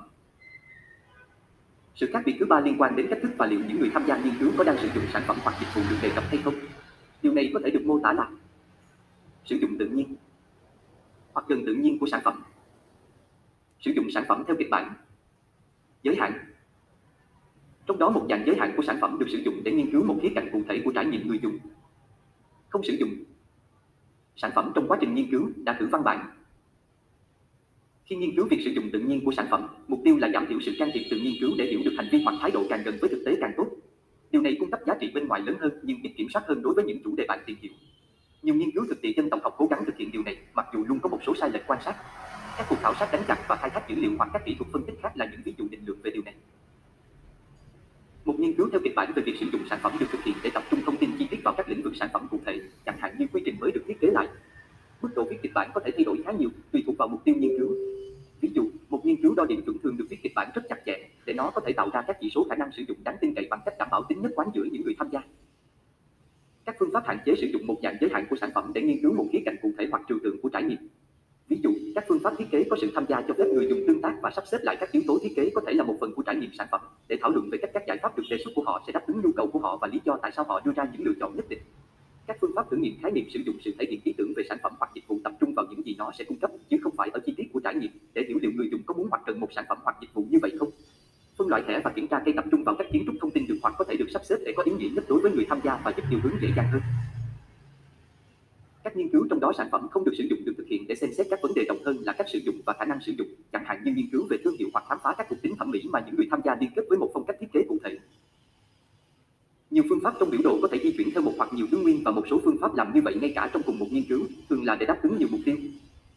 sự 1.97 2.11
khác 2.13 2.23
biệt 2.27 2.37
thứ 2.41 2.47
ba 2.47 2.61
liên 2.61 2.81
quan 2.81 2.97
đến 2.97 3.07
cách 3.11 3.19
thức 3.23 3.31
và 3.39 3.47
liệu 3.47 3.61
những 3.69 3.81
người 3.81 3.91
tham 3.95 4.07
gia 4.07 4.17
nghiên 4.17 4.35
cứu 4.41 4.53
có 4.59 4.65
đang 4.65 4.79
sử 4.79 4.89
dụng 4.95 5.05
sản 5.13 5.23
phẩm 5.27 5.37
hoặc 5.43 5.57
dịch 5.61 5.75
vụ 5.75 5.83
được 5.91 5.97
đề 6.03 6.11
cập 6.15 6.25
hay 6.29 6.39
không. 6.45 6.55
Điều 7.23 7.33
này 7.35 7.51
có 7.55 7.61
thể 7.65 7.71
được 7.71 7.83
mô 7.85 8.01
tả 8.03 8.13
là 8.13 8.31
sử 9.45 9.57
dụng 9.57 9.79
tự 9.79 9.87
nhiên 9.87 10.17
hoặc 11.33 11.45
gần 11.49 11.63
tự 11.67 11.75
nhiên 11.75 11.99
của 11.99 12.07
sản 12.07 12.21
phẩm. 12.25 12.43
Sử 13.81 13.91
dụng 13.91 14.11
sản 14.11 14.25
phẩm 14.29 14.45
theo 14.47 14.57
kịch 14.59 14.71
bản. 14.71 14.95
Giới 16.03 16.17
hạn. 16.17 16.33
Trong 17.87 17.99
đó, 17.99 18.11
một 18.11 18.27
dạng 18.31 18.43
giới 18.47 18.57
hạn 18.57 18.73
của 18.77 18.83
sản 18.83 18.99
phẩm 19.01 19.17
được 19.19 19.27
sử 19.33 19.39
dụng 19.39 19.55
để 19.65 19.73
nghiên 19.73 19.91
cứu 19.91 20.05
một 20.05 20.19
khía 20.23 20.33
cạnh 20.35 20.49
cụ 20.53 20.63
thể 20.69 20.83
của 20.85 20.93
trải 20.95 21.05
nghiệm 21.05 21.29
người 21.29 21.39
dùng. 21.43 21.59
Không 22.69 22.85
sử 22.85 22.97
dụng. 23.01 23.11
Sản 24.37 24.51
phẩm 24.55 24.73
trong 24.75 24.89
quá 24.89 24.99
trình 25.01 25.15
nghiên 25.15 25.31
cứu 25.31 25.51
đã 25.57 25.77
thử 25.81 25.87
văn 25.87 26.05
bản. 26.05 26.36
Khi 28.07 28.17
nghiên 28.17 28.37
cứu 28.37 28.47
việc 28.51 28.61
sử 28.65 28.71
dụng 28.71 28.91
tự 28.93 28.99
nhiên 28.99 29.25
của 29.25 29.33
sản 29.33 29.47
phẩm, 29.51 29.67
mục 29.89 30.01
tiêu 30.05 30.17
là 30.17 30.31
giảm 30.35 30.47
thiểu 30.47 30.59
sự 30.61 30.73
can 30.79 30.91
thiệp 30.95 31.03
từ 31.11 31.17
nghiên 31.21 31.35
cứu 31.41 31.51
để 31.59 31.67
hiểu 31.67 31.81
được 31.85 31.95
hành 31.97 32.09
vi 32.13 32.23
hoặc 32.25 32.35
thái 32.41 32.51
độ 32.51 32.63
càng 32.69 32.83
gần 32.85 32.99
với 33.01 33.11
thực 33.11 33.23
tế 33.27 33.37
càng 33.41 33.53
tốt. 33.57 33.67
Điều 34.31 34.43
này 34.43 34.57
cung 34.61 34.71
cấp 34.71 34.81
giá 34.87 34.95
trị 35.01 35.11
bên 35.15 35.29
ngoài 35.29 35.41
lớn 35.47 35.57
hơn 35.61 35.73
nhưng 35.83 36.03
ít 36.03 36.13
kiểm 36.17 36.27
soát 36.33 36.43
hơn 36.49 36.63
đối 36.63 36.75
với 36.75 36.85
những 36.85 36.99
chủ 37.05 37.17
đề 37.17 37.25
bạn 37.29 37.39
tìm 37.47 37.57
hiểu. 37.61 37.73
Nhiều 38.43 38.55
nghiên 38.55 38.71
cứu 38.71 38.85
thực 38.89 39.03
địa 39.03 39.13
dân 39.17 39.31
tổng 39.31 39.41
học 39.43 39.55
cố 39.59 39.67
gắng 39.67 39.85
thực 39.87 39.97
hiện 39.97 40.13
điều 40.13 40.23
này, 40.23 40.37
mặc 40.55 40.67
dù 40.75 40.85
luôn 40.89 41.01
có 41.01 41.09
một 41.09 41.19
số 41.27 41.35
sai 41.35 41.51
lệch 41.51 41.67
quan 41.67 41.83
sát. 41.85 41.95
Các 42.59 42.67
cuộc 42.69 42.77
khảo 42.83 42.95
sát 42.95 43.09
đánh 43.13 43.23
chặt 43.29 43.39
và 43.49 43.57
khai 43.57 43.71
thác 43.71 43.89
dữ 43.89 43.95
liệu 43.95 44.11
hoặc 44.19 44.31
các 44.33 44.43
kỹ 44.47 44.55
thuật 44.59 44.73
phân 44.73 44.83
tích 44.87 44.95
khác 45.03 45.17
là 45.17 45.29
những 45.33 45.41
ví 45.45 45.55
dụ 45.59 45.69
định 45.71 45.81
lượng 45.87 45.99
về 46.03 46.11
điều 46.11 46.23
này. 46.23 46.35
Một 48.25 48.41
nghiên 48.41 48.53
cứu 48.53 48.69
theo 48.73 48.81
kịch 48.85 48.95
bản 48.97 49.13
về 49.17 49.23
việc 49.23 49.37
sử 49.41 49.47
dụng 49.53 49.63
sản 49.71 49.79
phẩm 49.83 49.93
được 50.01 50.07
thực 50.13 50.25
hiện 50.25 50.35
để 50.43 50.51
tập 50.55 50.63
trung 50.71 50.81
thông 50.87 50.97
tin 50.97 51.11
chi 51.19 51.27
tiết 51.31 51.41
vào 51.45 51.55
các 51.57 51.69
lĩnh 51.69 51.83
vực 51.83 51.97
sản 51.97 52.09
phẩm 52.13 52.27
cụ 52.31 52.41
thể, 52.47 52.61
chẳng 52.87 52.99
hạn 52.99 53.17
như 53.19 53.27
quy 53.33 53.43
trình 53.45 53.57
mới 53.61 53.73
được 53.73 53.85
thiết 53.87 54.01
kế 54.01 54.09
lại. 54.11 54.29
Mức 55.07 55.13
độ 55.17 55.25
viết 55.25 55.37
kịch 55.43 55.53
bản 55.55 55.71
có 55.75 55.81
thể 55.85 55.91
thay 55.97 56.05
đổi 56.05 56.17
khá 56.25 56.33
nhiều, 56.33 56.49
tùy 56.73 56.83
thuộc 56.87 56.97
vào 56.99 57.09
mục 57.09 57.25
tiêu 57.25 57.35
nghiên 57.39 57.59
cứu. 57.59 57.75
Ví 58.41 58.49
dụ, 58.55 58.71
một 58.89 59.07
nghiên 59.07 59.23
cứu 59.23 59.35
đo 59.35 59.45
điểm 59.45 59.63
chuẩn 59.67 59.79
thường 59.79 59.97
được 59.97 60.05
viết 60.11 60.17
kịch 60.23 60.33
bản 60.35 60.51
rất 60.55 60.63
chặt 60.69 60.79
chẽ 60.87 61.09
để 61.27 61.33
nó 61.33 61.51
có 61.55 61.61
thể 61.67 61.73
tạo 61.73 61.91
ra 61.93 62.03
các 62.07 62.17
chỉ 62.21 62.31
số 62.35 62.47
khả 62.51 62.57
năng 62.57 62.71
sử 62.77 62.83
dụng 62.89 62.97
đáng 63.05 63.17
tin 63.21 63.35
cậy 63.35 63.47
bằng 63.51 63.61
cách 63.65 63.75
đảm 63.79 63.89
bảo 63.91 64.03
tính 64.09 64.23
nhất 64.23 64.33
quán 64.35 64.49
giữa 64.55 64.65
những 64.73 64.83
người 64.85 64.95
tham 64.99 65.09
gia. 65.13 65.21
Các 66.65 66.77
phương 66.79 66.91
pháp 66.93 67.03
hạn 67.07 67.19
chế 67.27 67.35
sử 67.41 67.47
dụng 67.47 67.67
một 67.67 67.77
dạng 67.83 67.97
giới 68.01 68.11
hạn 68.13 68.27
của 68.31 68.37
sản 68.37 68.51
phẩm 68.55 68.71
để 68.75 68.83
nghiên 68.83 69.03
cứu 69.03 69.13
một 69.13 69.27
khía 69.33 69.39
cạnh 69.45 69.57
cụ 69.63 69.73
thể 69.79 69.87
hoặc 69.91 70.03
trừu 70.09 70.19
tượng 70.23 70.41
của 70.43 70.49
trải 70.49 70.63
nghiệm. 70.63 70.79
Ví 71.49 71.61
dụ, 71.63 71.71
các 71.95 72.05
phương 72.09 72.21
pháp 72.23 72.33
thiết 72.39 72.47
kế 72.51 72.65
có 72.71 72.77
sự 72.81 72.91
tham 72.95 73.05
gia 73.09 73.23
cho 73.29 73.35
phép 73.39 73.47
người 73.55 73.69
dùng 73.69 73.81
tương 73.87 74.03
tác 74.03 74.15
và 74.23 74.31
sắp 74.37 74.45
xếp 74.47 74.59
lại 74.63 74.77
các 74.81 74.93
yếu 74.93 75.03
tố 75.07 75.19
thiết 75.23 75.33
kế 75.37 75.51
có 75.55 75.61
thể 75.67 75.73
là 75.73 75.85
một 75.85 75.97
phần 76.01 76.13
của 76.17 76.23
trải 76.23 76.37
nghiệm 76.37 76.51
sản 76.59 76.67
phẩm 76.71 76.81
để 77.09 77.17
thảo 77.21 77.31
luận 77.31 77.51
về 77.51 77.59
cách 77.63 77.71
các 77.75 77.83
giải 77.89 77.99
pháp 78.03 78.17
được 78.17 78.25
đề 78.31 78.39
xuất 78.45 78.51
của 78.55 78.63
họ 78.67 78.83
sẽ 78.87 78.93
đáp 78.93 79.07
ứng 79.07 79.21
nhu 79.25 79.33
cầu 79.37 79.47
của 79.47 79.59
họ 79.59 79.79
và 79.81 79.89
lý 79.89 80.01
do 80.05 80.19
tại 80.23 80.33
sao 80.37 80.45
họ 80.45 80.61
đưa 80.65 80.73
ra 80.73 80.89
những 80.93 81.07
lựa 81.07 81.15
chọn 81.21 81.37
nhất 81.37 81.49
định. 81.49 81.61
Các 82.27 82.37
phương 82.41 82.51
pháp 82.57 82.71
thử 82.71 82.77
nghiệm 82.77 82.95
khái 83.03 83.13
niệm 83.13 83.25
sử 83.35 83.41
dụng 83.47 83.57
sự 83.65 83.75
thể 83.79 83.87
hiện 83.91 84.01
ý 84.05 84.13
tưởng 84.19 84.33
về 84.37 84.43
sản 84.49 84.59
phẩm 84.63 84.73
hoặc 84.79 84.91
nó 85.99 86.13
sẽ 86.19 86.25
cung 86.25 86.39
cấp 86.39 86.51
chứ 86.71 86.77
không 86.83 86.97
phải 86.97 87.11
ở 87.13 87.21
chi 87.27 87.35
tiết 87.37 87.45
của 87.53 87.61
trải 87.61 87.75
nghiệm 87.75 87.91
để 88.15 88.25
hiểu 88.29 88.39
liệu 88.43 88.53
người 88.53 88.69
dùng 88.71 88.83
có 88.87 88.95
muốn 88.95 89.09
hoặc 89.11 89.23
cần 89.27 89.41
một 89.41 89.49
sản 89.55 89.65
phẩm 89.69 89.79
hoặc 89.83 89.97
dịch 90.01 90.15
vụ 90.15 90.27
như 90.31 90.39
vậy 90.43 90.53
không. 90.59 90.71
Phân 91.39 91.49
loại 91.49 91.63
thẻ 91.69 91.81
và 91.85 91.93
kiểm 91.97 92.09
tra 92.09 92.23
cây 92.25 92.35
tập 92.37 92.45
trung 92.51 92.65
vào 92.65 92.75
các 92.79 92.87
kiến 92.93 93.03
trúc 93.07 93.15
thông 93.21 93.31
tin 93.31 93.47
được 93.47 93.57
hoặc 93.63 93.75
có 93.79 93.85
thể 93.85 93.97
được 93.97 94.07
sắp 94.13 94.23
xếp 94.25 94.37
để 94.45 94.53
có 94.57 94.63
ý 94.63 94.73
nghĩa 94.73 94.89
nhất 94.89 95.05
đối 95.09 95.21
với 95.21 95.33
người 95.33 95.47
tham 95.49 95.61
gia 95.65 95.81
và 95.85 95.93
giúp 95.97 96.03
điều 96.11 96.21
hướng 96.23 96.43
dễ 96.43 96.49
dàng 96.57 96.67
hơn. 96.73 96.81
Các 98.85 98.97
nghiên 98.97 99.09
cứu 99.09 99.27
trong 99.31 99.41
đó 99.41 99.53
sản 99.59 99.69
phẩm 99.73 99.89
không 99.91 100.05
được 100.05 100.13
sử 100.19 100.25
dụng 100.31 100.45
được 100.45 100.53
thực 100.59 100.67
hiện 100.67 100.85
để 100.89 100.95
xem 100.95 101.11
xét 101.17 101.27
các 101.31 101.39
vấn 101.43 101.55
đề 101.55 101.65
rộng 101.69 101.85
hơn 101.85 101.97
là 102.01 102.13
cách 102.13 102.27
sử 102.33 102.39
dụng 102.39 102.61
và 102.67 102.73
khả 102.79 102.85
năng 102.85 103.01
sử 103.01 103.13
dụng, 103.19 103.29
chẳng 103.53 103.65
hạn 103.67 103.83
như 103.85 103.93
nghiên 103.93 104.11
cứu 104.13 104.27
về 104.31 104.37
thương 104.45 104.57
hiệu 104.59 104.69
hoặc 104.73 104.85
khám 104.89 104.99
phá 105.03 105.15
các 105.19 105.27
thuộc 105.31 105.43
tính 105.43 105.57
thẩm 105.57 105.71
mỹ 105.71 105.83
mà 105.91 106.03
những 106.07 106.17
người 106.17 106.29
tham 106.31 106.41
gia 106.45 106.57
liên 106.61 106.71
kết 106.77 106.83
với 106.89 106.99
một 106.99 107.11
phong 107.15 107.25
cách 107.25 107.37
thiết 107.41 107.47
kế 107.53 107.61
cụ 107.69 107.79
thể. 107.85 107.99
Nhiều 109.71 109.85
phương 109.89 110.01
pháp 110.03 110.15
trong 110.21 110.31
biểu 110.31 110.41
đồ 110.45 110.59
có 110.63 110.69
thể 110.69 110.79
di 110.83 110.93
chuyển 110.97 111.11
theo 111.11 111.23
một 111.23 111.33
hoặc 111.39 111.53
nhiều 111.53 111.67
thứ 111.71 111.79
nguyên 111.79 112.03
và 112.05 112.11
một 112.11 112.23
số 112.31 112.41
phương 112.45 112.59
pháp 112.61 112.75
làm 112.75 112.95
như 112.95 113.01
vậy 113.03 113.15
ngay 113.21 113.33
cả 113.35 113.51
trong 113.53 113.63
cùng 113.63 113.79
một 113.79 113.87
nghiên 113.91 114.05
cứu, 114.09 114.21
thường 114.51 114.65
là 114.65 114.77
để 114.77 114.87
đáp 114.87 114.99
ứng 115.03 115.19
nhiều 115.19 115.29
mục 115.31 115.41
tiêu. 115.45 115.57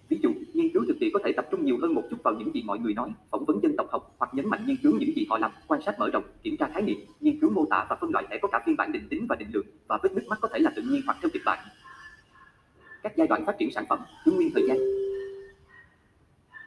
Ví 0.09 0.19
dụ, 0.23 0.33
nghiên 0.53 0.69
cứu 0.73 0.83
thực 0.87 0.99
địa 0.99 1.09
có 1.13 1.19
thể 1.25 1.31
tập 1.31 1.47
trung 1.51 1.65
nhiều 1.65 1.77
hơn 1.81 1.93
một 1.93 2.03
chút 2.09 2.17
vào 2.23 2.33
những 2.33 2.53
gì 2.53 2.63
mọi 2.65 2.79
người 2.79 2.93
nói, 2.93 3.09
phỏng 3.31 3.45
vấn 3.45 3.63
dân 3.63 3.75
tộc 3.77 3.87
học 3.91 4.15
hoặc 4.17 4.33
nhấn 4.33 4.49
mạnh 4.49 4.65
nghiên 4.67 4.77
cứu 4.83 4.93
những 4.99 5.15
gì 5.15 5.25
họ 5.29 5.37
làm, 5.37 5.51
quan 5.67 5.81
sát 5.85 5.99
mở 5.99 6.09
rộng, 6.13 6.23
kiểm 6.43 6.57
tra 6.57 6.69
khái 6.73 6.81
niệm, 6.81 6.97
nghiên 7.19 7.39
cứu 7.39 7.49
mô 7.49 7.65
tả 7.65 7.85
và 7.89 7.97
phân 8.01 8.11
loại 8.11 8.25
thẻ 8.29 8.39
có 8.41 8.47
cả 8.47 8.63
phiên 8.65 8.75
bản 8.75 8.91
định 8.91 9.07
tính 9.09 9.25
và 9.29 9.35
định 9.35 9.47
lượng 9.53 9.65
và 9.87 9.99
vết 10.03 10.09
nứt 10.13 10.27
mắt 10.27 10.39
có 10.41 10.47
thể 10.53 10.59
là 10.59 10.71
tự 10.75 10.81
nhiên 10.81 11.01
hoặc 11.05 11.17
theo 11.21 11.29
kịch 11.33 11.41
bản. 11.45 11.59
Các 13.03 13.13
giai 13.17 13.27
đoạn 13.27 13.45
phát 13.45 13.55
triển 13.59 13.71
sản 13.71 13.85
phẩm, 13.89 13.99
thứ 14.25 14.31
nguyên 14.31 14.51
thời 14.53 14.63
gian. 14.67 14.77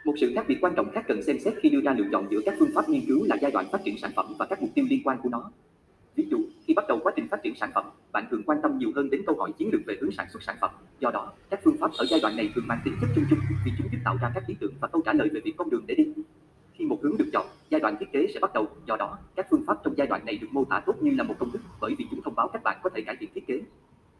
Một 0.04 0.14
sự 0.20 0.32
khác 0.34 0.44
biệt 0.48 0.58
quan 0.60 0.74
trọng 0.76 0.90
khác 0.90 1.04
cần 1.08 1.22
xem 1.22 1.38
xét 1.40 1.54
khi 1.62 1.68
đưa 1.68 1.80
ra 1.80 1.94
lựa 1.98 2.08
chọn 2.12 2.26
giữa 2.30 2.40
các 2.44 2.54
phương 2.58 2.70
pháp 2.74 2.88
nghiên 2.88 3.06
cứu 3.06 3.24
là 3.24 3.36
giai 3.42 3.50
đoạn 3.50 3.66
phát 3.72 3.80
triển 3.84 3.98
sản 3.98 4.10
phẩm 4.16 4.34
và 4.38 4.46
các 4.46 4.62
mục 4.62 4.70
tiêu 4.74 4.84
liên 4.90 5.00
quan 5.04 5.18
của 5.22 5.28
nó. 5.28 5.50
Ví 6.16 6.26
dụ, 6.30 6.38
khi 6.66 6.74
bắt 6.74 6.84
đầu 6.88 7.00
quá 7.02 7.12
trình 7.16 7.28
phát 7.28 7.42
triển 7.42 7.54
sản 7.56 7.70
phẩm, 7.74 7.90
bạn 8.12 8.26
thường 8.30 8.42
quan 8.46 8.58
tâm 8.62 8.78
nhiều 8.78 8.92
hơn 8.96 9.10
đến 9.10 9.22
câu 9.26 9.36
hỏi 9.38 9.52
chiến 9.58 9.70
lược 9.72 9.80
về 9.86 9.96
hướng 10.00 10.12
sản 10.12 10.26
xuất 10.32 10.42
sản 10.42 10.56
phẩm. 10.60 10.70
Do 11.00 11.10
đó, 11.10 11.32
các 11.50 11.60
phương 11.64 11.76
pháp 11.80 11.90
ở 11.98 12.06
giai 12.10 12.20
đoạn 12.20 12.36
này 12.36 12.52
thường 12.54 12.66
mang 12.66 12.80
tính 12.84 12.94
chất 13.00 13.10
chung 13.14 13.24
chung 13.30 13.38
vì 13.64 13.72
chúng 13.78 13.88
giúp 13.92 13.98
tạo 14.04 14.16
ra 14.22 14.32
các 14.34 14.46
ý 14.46 14.54
tưởng 14.60 14.72
và 14.80 14.88
câu 14.88 15.02
trả 15.04 15.12
lời 15.12 15.28
về 15.32 15.40
việc 15.40 15.54
con 15.56 15.70
đường 15.70 15.84
để 15.86 15.94
đi. 15.94 16.04
Khi 16.72 16.84
một 16.84 16.98
hướng 17.02 17.16
được 17.18 17.30
chọn, 17.32 17.46
giai 17.70 17.80
đoạn 17.80 17.96
thiết 18.00 18.12
kế 18.12 18.26
sẽ 18.34 18.40
bắt 18.40 18.52
đầu. 18.54 18.66
Do 18.86 18.96
đó, 18.96 19.18
các 19.36 19.46
phương 19.50 19.64
pháp 19.66 19.78
trong 19.84 19.94
giai 19.96 20.06
đoạn 20.06 20.24
này 20.24 20.36
được 20.36 20.48
mô 20.50 20.64
tả 20.64 20.80
tốt 20.86 20.94
như 21.00 21.14
là 21.14 21.24
một 21.24 21.34
công 21.38 21.50
thức 21.50 21.62
bởi 21.80 21.94
vì 21.98 22.06
chúng 22.10 22.22
thông 22.22 22.34
báo 22.34 22.48
các 22.48 22.62
bạn 22.62 22.80
có 22.82 22.90
thể 22.94 23.02
cải 23.02 23.16
thiện 23.20 23.30
thiết 23.34 23.46
kế. 23.46 23.60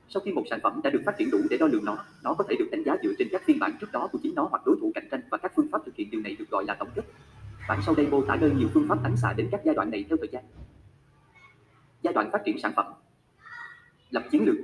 Sau 0.08 0.22
khi 0.24 0.32
một 0.32 0.42
sản 0.50 0.60
phẩm 0.62 0.80
đã 0.84 0.90
được 0.90 1.02
phát 1.06 1.14
triển 1.18 1.30
đủ 1.30 1.38
để 1.50 1.56
đo 1.58 1.66
lường 1.66 1.84
nó, 1.84 1.98
nó 2.24 2.34
có 2.34 2.44
thể 2.48 2.56
được 2.58 2.68
đánh 2.70 2.82
giá 2.84 2.96
dựa 3.02 3.12
trên 3.18 3.28
các 3.32 3.42
phiên 3.44 3.58
bản 3.58 3.72
trước 3.80 3.92
đó 3.92 4.08
của 4.12 4.18
chính 4.22 4.34
nó 4.34 4.48
hoặc 4.50 4.62
đối 4.66 4.76
thủ 4.80 4.92
cạnh 4.94 5.08
tranh 5.10 5.20
và 5.30 5.38
các 5.38 5.52
phương 5.56 5.68
pháp 5.72 5.78
thực 5.86 5.96
hiện 5.96 6.10
điều 6.10 6.20
này 6.20 6.36
được 6.38 6.50
gọi 6.50 6.64
là 6.64 6.74
tổng 6.74 6.88
kết. 6.94 7.02
Bản 7.68 7.80
sau 7.86 7.94
đây 7.94 8.06
mô 8.06 8.22
tả 8.24 8.36
nơi 8.36 8.50
nhiều 8.50 8.68
phương 8.74 8.88
pháp 8.88 8.98
ánh 9.04 9.16
xạ 9.16 9.32
đến 9.36 9.48
các 9.52 9.60
giai 9.64 9.74
đoạn 9.74 9.90
này 9.90 10.04
theo 10.08 10.16
thời 10.16 10.28
gian. 10.32 10.44
Giai 12.02 12.14
đoạn 12.14 12.30
phát 12.32 12.42
triển 12.44 12.58
sản 12.58 12.72
phẩm. 12.76 12.86
Lập 14.10 14.24
chiến 14.30 14.44
lược. 14.44 14.56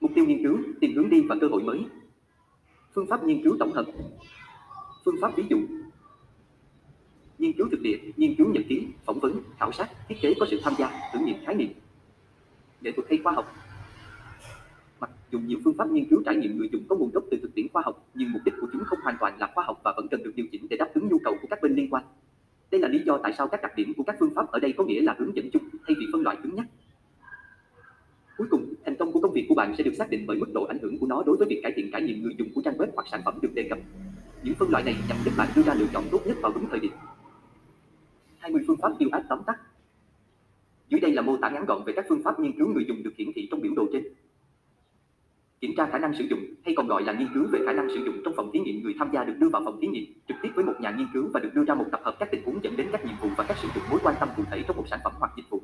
Mục 0.00 0.10
tiêu 0.14 0.24
nghiên 0.24 0.42
cứu, 0.42 0.58
tìm 0.80 0.92
hướng 0.96 1.10
đi 1.10 1.22
và 1.28 1.36
cơ 1.40 1.46
hội 1.46 1.62
mới. 1.62 1.80
Phương 2.94 3.06
pháp 3.06 3.24
nghiên 3.24 3.42
cứu 3.42 3.56
tổng 3.58 3.72
hợp. 3.72 3.86
Phương 5.04 5.16
pháp 5.20 5.36
ví 5.36 5.44
dụ. 5.50 5.58
Nghiên 7.38 7.52
cứu 7.52 7.68
thực 7.70 7.80
địa, 7.80 7.98
nghiên 8.16 8.34
cứu 8.36 8.48
nhật 8.52 8.62
ký, 8.68 8.86
phỏng 9.04 9.20
vấn, 9.20 9.40
khảo 9.58 9.72
sát, 9.72 9.90
thiết 10.08 10.16
kế 10.22 10.34
có 10.40 10.46
sự 10.50 10.60
tham 10.62 10.74
gia, 10.78 11.10
thử 11.12 11.18
nghiệm 11.18 11.36
khái 11.46 11.54
niệm. 11.54 11.68
Nghệ 12.80 12.92
thuật 12.92 13.08
hay 13.10 13.18
khoa 13.24 13.32
học. 13.32 13.52
Mặc 15.00 15.10
dù 15.30 15.38
nhiều 15.38 15.58
phương 15.64 15.74
pháp 15.78 15.90
nghiên 15.90 16.08
cứu 16.10 16.22
trải 16.24 16.36
nghiệm 16.36 16.58
người 16.58 16.68
dùng 16.72 16.82
có 16.88 16.96
nguồn 16.96 17.10
gốc 17.10 17.24
từ 17.30 17.38
thực 17.42 17.54
tiễn 17.54 17.66
khoa 17.72 17.82
học 17.84 18.06
Nhưng 18.14 18.32
mục 18.32 18.42
đích 18.44 18.54
của 18.60 18.66
chúng 18.72 18.84
không 18.84 18.98
hoàn 19.02 19.16
toàn 19.20 19.38
là 19.38 19.52
khoa 19.54 19.64
học 19.64 19.80
và 19.84 19.94
vẫn 19.96 20.08
cần 20.10 20.22
được 20.22 20.32
điều 20.36 20.46
chỉnh 20.52 20.66
để 20.70 20.76
đáp 20.76 20.90
ứng 20.94 21.08
nhu 21.08 21.18
cầu 21.24 21.36
của 21.42 21.48
các 21.50 21.58
bên 21.62 21.74
liên 21.74 21.90
quan 21.90 22.04
đây 22.70 22.80
là 22.80 22.88
lý 22.88 23.02
do 23.06 23.18
tại 23.22 23.32
sao 23.38 23.48
các 23.48 23.62
đặc 23.62 23.72
điểm 23.76 23.92
của 23.96 24.02
các 24.02 24.16
phương 24.20 24.34
pháp 24.34 24.50
ở 24.50 24.58
đây 24.58 24.72
có 24.72 24.84
nghĩa 24.84 25.02
là 25.02 25.16
hướng 25.18 25.36
dẫn 25.36 25.50
chung 25.52 25.62
thay 25.86 25.96
vì 25.98 26.06
phân 26.12 26.22
loại 26.22 26.36
cứng 26.42 26.54
nhắc. 26.54 26.66
Cuối 28.36 28.46
cùng, 28.50 28.74
thành 28.84 28.96
công 28.96 29.12
của 29.12 29.20
công 29.20 29.32
việc 29.32 29.46
của 29.48 29.54
bạn 29.54 29.74
sẽ 29.78 29.84
được 29.84 29.94
xác 29.98 30.10
định 30.10 30.24
bởi 30.26 30.36
mức 30.36 30.52
độ 30.54 30.64
ảnh 30.64 30.78
hưởng 30.82 30.98
của 30.98 31.06
nó 31.06 31.22
đối 31.26 31.36
với 31.36 31.46
việc 31.48 31.60
cải 31.62 31.72
thiện 31.76 31.90
trải 31.92 32.02
nghiệm 32.02 32.22
người 32.22 32.34
dùng 32.38 32.48
của 32.54 32.62
trang 32.64 32.78
web 32.78 32.86
hoặc 32.94 33.06
sản 33.10 33.20
phẩm 33.24 33.38
được 33.42 33.54
đề 33.54 33.66
cập. 33.70 33.78
Những 34.42 34.54
phân 34.54 34.70
loại 34.70 34.84
này 34.84 34.96
nhằm 35.08 35.16
giúp 35.24 35.32
bạn 35.38 35.48
đưa 35.56 35.62
ra 35.62 35.74
lựa 35.74 35.86
chọn 35.92 36.04
tốt 36.10 36.20
nhất 36.26 36.36
vào 36.42 36.52
đúng 36.52 36.66
thời 36.70 36.80
điểm. 36.80 36.92
20 38.38 38.62
phương 38.66 38.76
pháp 38.82 38.92
tiêu 38.98 39.08
ác 39.12 39.22
tóm 39.28 39.42
tắt. 39.46 39.58
Dưới 40.88 41.00
đây 41.00 41.12
là 41.12 41.22
mô 41.22 41.36
tả 41.36 41.50
ngắn 41.50 41.64
gọn 41.64 41.84
về 41.84 41.92
các 41.96 42.04
phương 42.08 42.22
pháp 42.22 42.40
nghiên 42.40 42.58
cứu 42.58 42.68
người 42.68 42.84
dùng 42.88 43.02
được 43.02 43.12
hiển 43.16 43.28
thị 43.34 43.48
trong 43.50 43.60
biểu 43.60 43.72
đồ 43.76 43.86
trên. 43.92 44.04
Kiểm 45.64 45.74
tra 45.76 45.86
khả 45.86 45.98
năng 45.98 46.14
sử 46.14 46.24
dụng, 46.24 46.40
hay 46.64 46.74
còn 46.76 46.86
gọi 46.86 47.02
là 47.02 47.12
nghiên 47.12 47.28
cứu 47.34 47.46
về 47.52 47.60
khả 47.66 47.72
năng 47.72 47.88
sử 47.88 48.04
dụng 48.04 48.14
trong 48.24 48.34
phòng 48.36 48.50
thí 48.52 48.60
nghiệm 48.60 48.82
người 48.82 48.94
tham 48.98 49.10
gia 49.12 49.24
được 49.24 49.34
đưa 49.38 49.48
vào 49.48 49.62
phòng 49.64 49.78
thí 49.80 49.86
nghiệm 49.86 50.04
trực 50.28 50.36
tiếp 50.42 50.48
với 50.54 50.64
một 50.64 50.72
nhà 50.80 50.90
nghiên 50.90 51.06
cứu 51.14 51.30
và 51.34 51.40
được 51.40 51.50
đưa 51.54 51.64
ra 51.64 51.74
một 51.74 51.84
tập 51.92 52.00
hợp 52.04 52.16
các 52.18 52.28
tình 52.32 52.42
huống 52.44 52.64
dẫn 52.64 52.76
đến 52.76 52.88
các 52.92 53.04
nhiệm 53.04 53.14
vụ 53.20 53.28
và 53.36 53.44
các 53.48 53.56
sử 53.62 53.68
dụng 53.74 53.84
mối 53.90 54.00
quan 54.02 54.14
tâm 54.20 54.28
cụ 54.36 54.42
thể 54.50 54.62
trong 54.66 54.76
một 54.76 54.88
sản 54.90 55.00
phẩm 55.04 55.12
hoặc 55.18 55.32
dịch 55.36 55.50
vụ. 55.50 55.62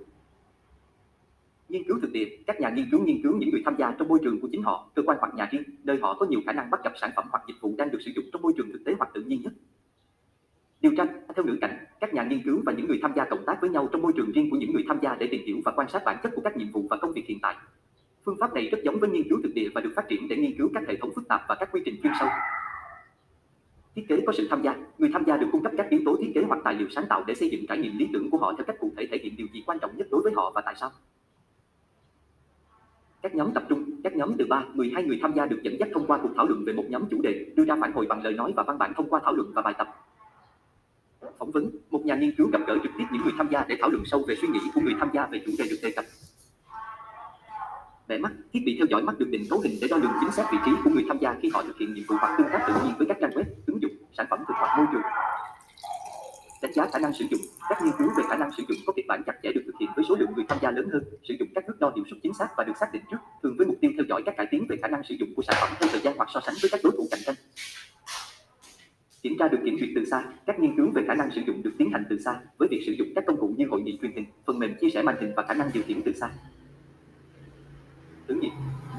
Nghiên 1.68 1.84
cứu 1.84 1.98
thực 2.02 2.12
địa, 2.12 2.28
các 2.46 2.60
nhà 2.60 2.70
nghiên 2.70 2.90
cứu 2.90 3.00
nghiên 3.04 3.22
cứu 3.22 3.36
những 3.36 3.50
người 3.50 3.62
tham 3.64 3.74
gia 3.78 3.94
trong 3.98 4.08
môi 4.08 4.18
trường 4.24 4.40
của 4.40 4.48
chính 4.52 4.62
họ, 4.62 4.90
cơ 4.94 5.02
quan 5.06 5.18
hoặc 5.20 5.34
nhà 5.34 5.48
riêng, 5.52 5.62
nơi 5.84 5.98
họ 6.02 6.14
có 6.14 6.26
nhiều 6.26 6.40
khả 6.46 6.52
năng 6.52 6.70
bắt 6.70 6.80
gặp 6.84 6.92
sản 7.00 7.10
phẩm 7.16 7.24
hoặc 7.30 7.42
dịch 7.48 7.60
vụ 7.60 7.74
đang 7.78 7.90
được 7.90 7.98
sử 8.04 8.10
dụng 8.16 8.24
trong 8.32 8.42
môi 8.42 8.52
trường 8.56 8.72
thực 8.72 8.84
tế 8.84 8.94
hoặc 8.98 9.10
tự 9.14 9.22
nhiên 9.22 9.42
nhất. 9.42 9.52
Điều 10.80 10.92
tra, 10.96 11.06
theo 11.36 11.44
ngữ 11.44 11.58
cảnh, 11.60 11.84
các 12.00 12.14
nhà 12.14 12.22
nghiên 12.22 12.42
cứu 12.42 12.62
và 12.66 12.72
những 12.72 12.86
người 12.86 12.98
tham 13.02 13.12
gia 13.16 13.24
cộng 13.24 13.44
tác 13.46 13.58
với 13.60 13.70
nhau 13.70 13.88
trong 13.92 14.02
môi 14.02 14.12
trường 14.16 14.32
riêng 14.32 14.50
của 14.50 14.56
những 14.56 14.72
người 14.72 14.84
tham 14.88 14.98
gia 15.02 15.14
để 15.14 15.28
tìm 15.30 15.40
hiểu 15.46 15.56
và 15.64 15.72
quan 15.76 15.88
sát 15.88 16.02
bản 16.04 16.16
chất 16.22 16.32
của 16.34 16.42
các 16.44 16.56
nhiệm 16.56 16.72
vụ 16.72 16.86
và 16.90 16.96
công 16.96 17.12
việc 17.12 17.24
hiện 17.26 17.38
tại. 17.42 17.56
Phương 18.24 18.36
pháp 18.40 18.54
này 18.54 18.68
rất 18.72 18.78
giống 18.84 18.98
với 19.00 19.10
nghiên 19.10 19.28
cứu 19.28 19.40
thực 19.42 19.54
địa 19.54 19.68
và 19.74 19.80
được 19.80 19.92
phát 19.96 20.08
triển 20.08 20.28
để 20.28 20.36
nghiên 20.36 20.58
cứu 20.58 20.70
các 20.74 20.82
hệ 20.88 20.96
thống 20.96 21.10
phức 21.14 21.28
tạp 21.28 21.42
và 21.48 21.54
các 21.54 21.68
quy 21.72 21.82
trình 21.84 21.96
chuyên 22.02 22.12
sâu. 22.20 22.28
Thiết 23.94 24.04
kế 24.08 24.20
có 24.26 24.32
sự 24.32 24.46
tham 24.50 24.62
gia, 24.62 24.76
người 24.98 25.10
tham 25.12 25.24
gia 25.26 25.36
được 25.36 25.46
cung 25.52 25.62
cấp 25.62 25.72
các 25.76 25.86
yếu 25.90 26.00
tố 26.04 26.16
thiết 26.16 26.32
kế 26.34 26.42
hoặc 26.48 26.60
tài 26.64 26.74
liệu 26.74 26.88
sáng 26.90 27.06
tạo 27.08 27.24
để 27.26 27.34
xây 27.34 27.50
dựng 27.50 27.66
trải 27.68 27.78
nghiệm 27.78 27.98
lý 27.98 28.08
tưởng 28.12 28.30
của 28.30 28.38
họ 28.38 28.54
theo 28.58 28.64
cách 28.64 28.76
cụ 28.80 28.92
thể 28.96 29.06
thể 29.10 29.18
hiện 29.22 29.36
điều 29.36 29.46
gì 29.52 29.62
quan 29.66 29.78
trọng 29.78 29.96
nhất 29.96 30.06
đối 30.10 30.22
với 30.22 30.32
họ 30.36 30.52
và 30.54 30.62
tại 30.64 30.74
sao. 30.80 30.90
Các 33.22 33.34
nhóm 33.34 33.52
tập 33.52 33.64
trung, 33.68 34.02
các 34.04 34.16
nhóm 34.16 34.34
từ 34.38 34.46
3, 34.46 34.64
12 34.74 35.04
người 35.04 35.18
tham 35.22 35.32
gia 35.36 35.46
được 35.46 35.60
dẫn 35.62 35.76
dắt 35.80 35.88
thông 35.94 36.06
qua 36.06 36.18
cuộc 36.22 36.30
thảo 36.36 36.46
luận 36.46 36.64
về 36.64 36.72
một 36.72 36.84
nhóm 36.88 37.02
chủ 37.10 37.22
đề, 37.22 37.46
đưa 37.56 37.64
ra 37.64 37.76
phản 37.80 37.92
hồi 37.92 38.06
bằng 38.06 38.22
lời 38.22 38.32
nói 38.32 38.52
và 38.56 38.62
văn 38.62 38.78
bản 38.78 38.92
thông 38.96 39.08
qua 39.10 39.20
thảo 39.24 39.32
luận 39.32 39.52
và 39.54 39.62
bài 39.62 39.74
tập. 39.78 39.88
Phỏng 41.38 41.50
vấn, 41.50 41.70
một 41.90 42.06
nhà 42.06 42.16
nghiên 42.16 42.34
cứu 42.36 42.50
gặp 42.52 42.60
gỡ 42.66 42.78
trực 42.82 42.92
tiếp 42.98 43.04
những 43.12 43.22
người 43.22 43.32
tham 43.38 43.48
gia 43.50 43.64
để 43.68 43.76
thảo 43.80 43.90
luận 43.90 44.02
sâu 44.06 44.24
về 44.28 44.34
suy 44.40 44.48
nghĩ 44.48 44.60
của 44.74 44.80
người 44.80 44.94
tham 45.00 45.10
gia 45.14 45.26
về 45.26 45.42
chủ 45.46 45.52
đề 45.58 45.64
được 45.70 45.76
đề 45.82 45.90
cập 45.96 46.04
về 48.10 48.18
mắt, 48.18 48.32
thiết 48.52 48.60
bị 48.66 48.76
theo 48.78 48.86
dõi 48.90 49.02
mắt 49.02 49.18
được 49.18 49.28
định 49.30 49.44
cấu 49.50 49.58
hình 49.60 49.78
để 49.80 49.88
đo 49.90 49.96
lường 49.96 50.12
chính 50.20 50.32
xác 50.32 50.44
vị 50.52 50.58
trí 50.64 50.72
của 50.84 50.90
người 50.90 51.04
tham 51.08 51.18
gia 51.20 51.36
khi 51.42 51.50
họ 51.54 51.62
thực 51.62 51.78
hiện 51.78 51.94
nhiệm 51.94 52.04
vụ 52.08 52.16
hoặc 52.20 52.36
tương 52.38 52.48
tác 52.52 52.64
tự 52.68 52.74
nhiên 52.84 52.94
với 52.98 53.06
các 53.06 53.16
trang 53.20 53.30
web, 53.30 53.44
ứng 53.66 53.82
dụng, 53.82 53.92
sản 54.16 54.26
phẩm 54.30 54.38
thực 54.48 54.54
hoặc 54.60 54.78
môi 54.78 54.86
trường. 54.92 55.02
Đánh 56.62 56.72
giá 56.72 56.86
khả 56.92 56.98
năng 56.98 57.12
sử 57.12 57.24
dụng, 57.30 57.40
các 57.68 57.78
nghiên 57.82 57.92
cứu 57.98 58.08
về 58.16 58.24
khả 58.28 58.36
năng 58.36 58.50
sử 58.56 58.62
dụng 58.68 58.78
có 58.86 58.92
kịch 58.96 59.06
bản 59.08 59.22
chặt 59.26 59.32
chẽ 59.42 59.52
được 59.52 59.62
thực 59.66 59.74
hiện 59.80 59.90
với 59.96 60.04
số 60.08 60.14
lượng 60.18 60.28
người 60.36 60.44
tham 60.48 60.58
gia 60.62 60.70
lớn 60.70 60.88
hơn, 60.92 61.02
sử 61.28 61.34
dụng 61.38 61.48
các 61.54 61.64
thước 61.66 61.80
đo 61.80 61.92
hiệu 61.96 62.04
suất 62.10 62.18
chính 62.22 62.34
xác 62.34 62.48
và 62.56 62.64
được 62.64 62.76
xác 62.80 62.86
định 62.92 63.02
trước, 63.10 63.16
thường 63.42 63.54
với 63.58 63.66
mục 63.66 63.76
tiêu 63.80 63.90
theo 63.96 64.04
dõi 64.08 64.22
các 64.26 64.34
cải 64.36 64.46
tiến 64.50 64.66
về 64.68 64.76
khả 64.82 64.88
năng 64.88 65.02
sử 65.08 65.14
dụng 65.14 65.28
của 65.36 65.42
sản 65.42 65.56
phẩm 65.60 65.70
theo 65.80 65.88
thời 65.92 66.00
gian 66.00 66.16
hoặc 66.16 66.28
so 66.34 66.40
sánh 66.46 66.54
với 66.62 66.70
các 66.72 66.80
đối 66.84 66.92
thủ 66.96 67.08
cạnh 67.10 67.20
tranh. 67.26 67.34
Kiểm 69.22 69.36
tra 69.38 69.48
được 69.48 69.58
kiểm 69.64 69.76
duyệt 69.80 69.90
từ 69.94 70.04
xa, 70.04 70.24
các 70.46 70.60
nghiên 70.60 70.76
cứu 70.76 70.90
về 70.94 71.02
khả 71.06 71.14
năng 71.14 71.30
sử 71.34 71.40
dụng 71.46 71.62
được 71.62 71.72
tiến 71.78 71.90
hành 71.92 72.04
từ 72.10 72.18
xa 72.18 72.40
với 72.58 72.68
việc 72.70 72.82
sử 72.86 72.92
dụng 72.92 73.08
các 73.14 73.24
công 73.26 73.40
cụ 73.40 73.54
như 73.56 73.66
hội 73.70 73.80
nghị 73.82 73.98
truyền 74.02 74.12
hình, 74.12 74.24
phần 74.46 74.58
mềm 74.58 74.74
chia 74.80 74.90
sẻ 74.90 75.02
màn 75.02 75.16
hình 75.20 75.32
và 75.36 75.42
khả 75.48 75.54
năng 75.54 75.70
điều 75.74 75.82
khiển 75.86 76.02
từ 76.04 76.12
xa. 76.12 76.30
Thử 78.30 78.36
nghiệm 78.36 78.52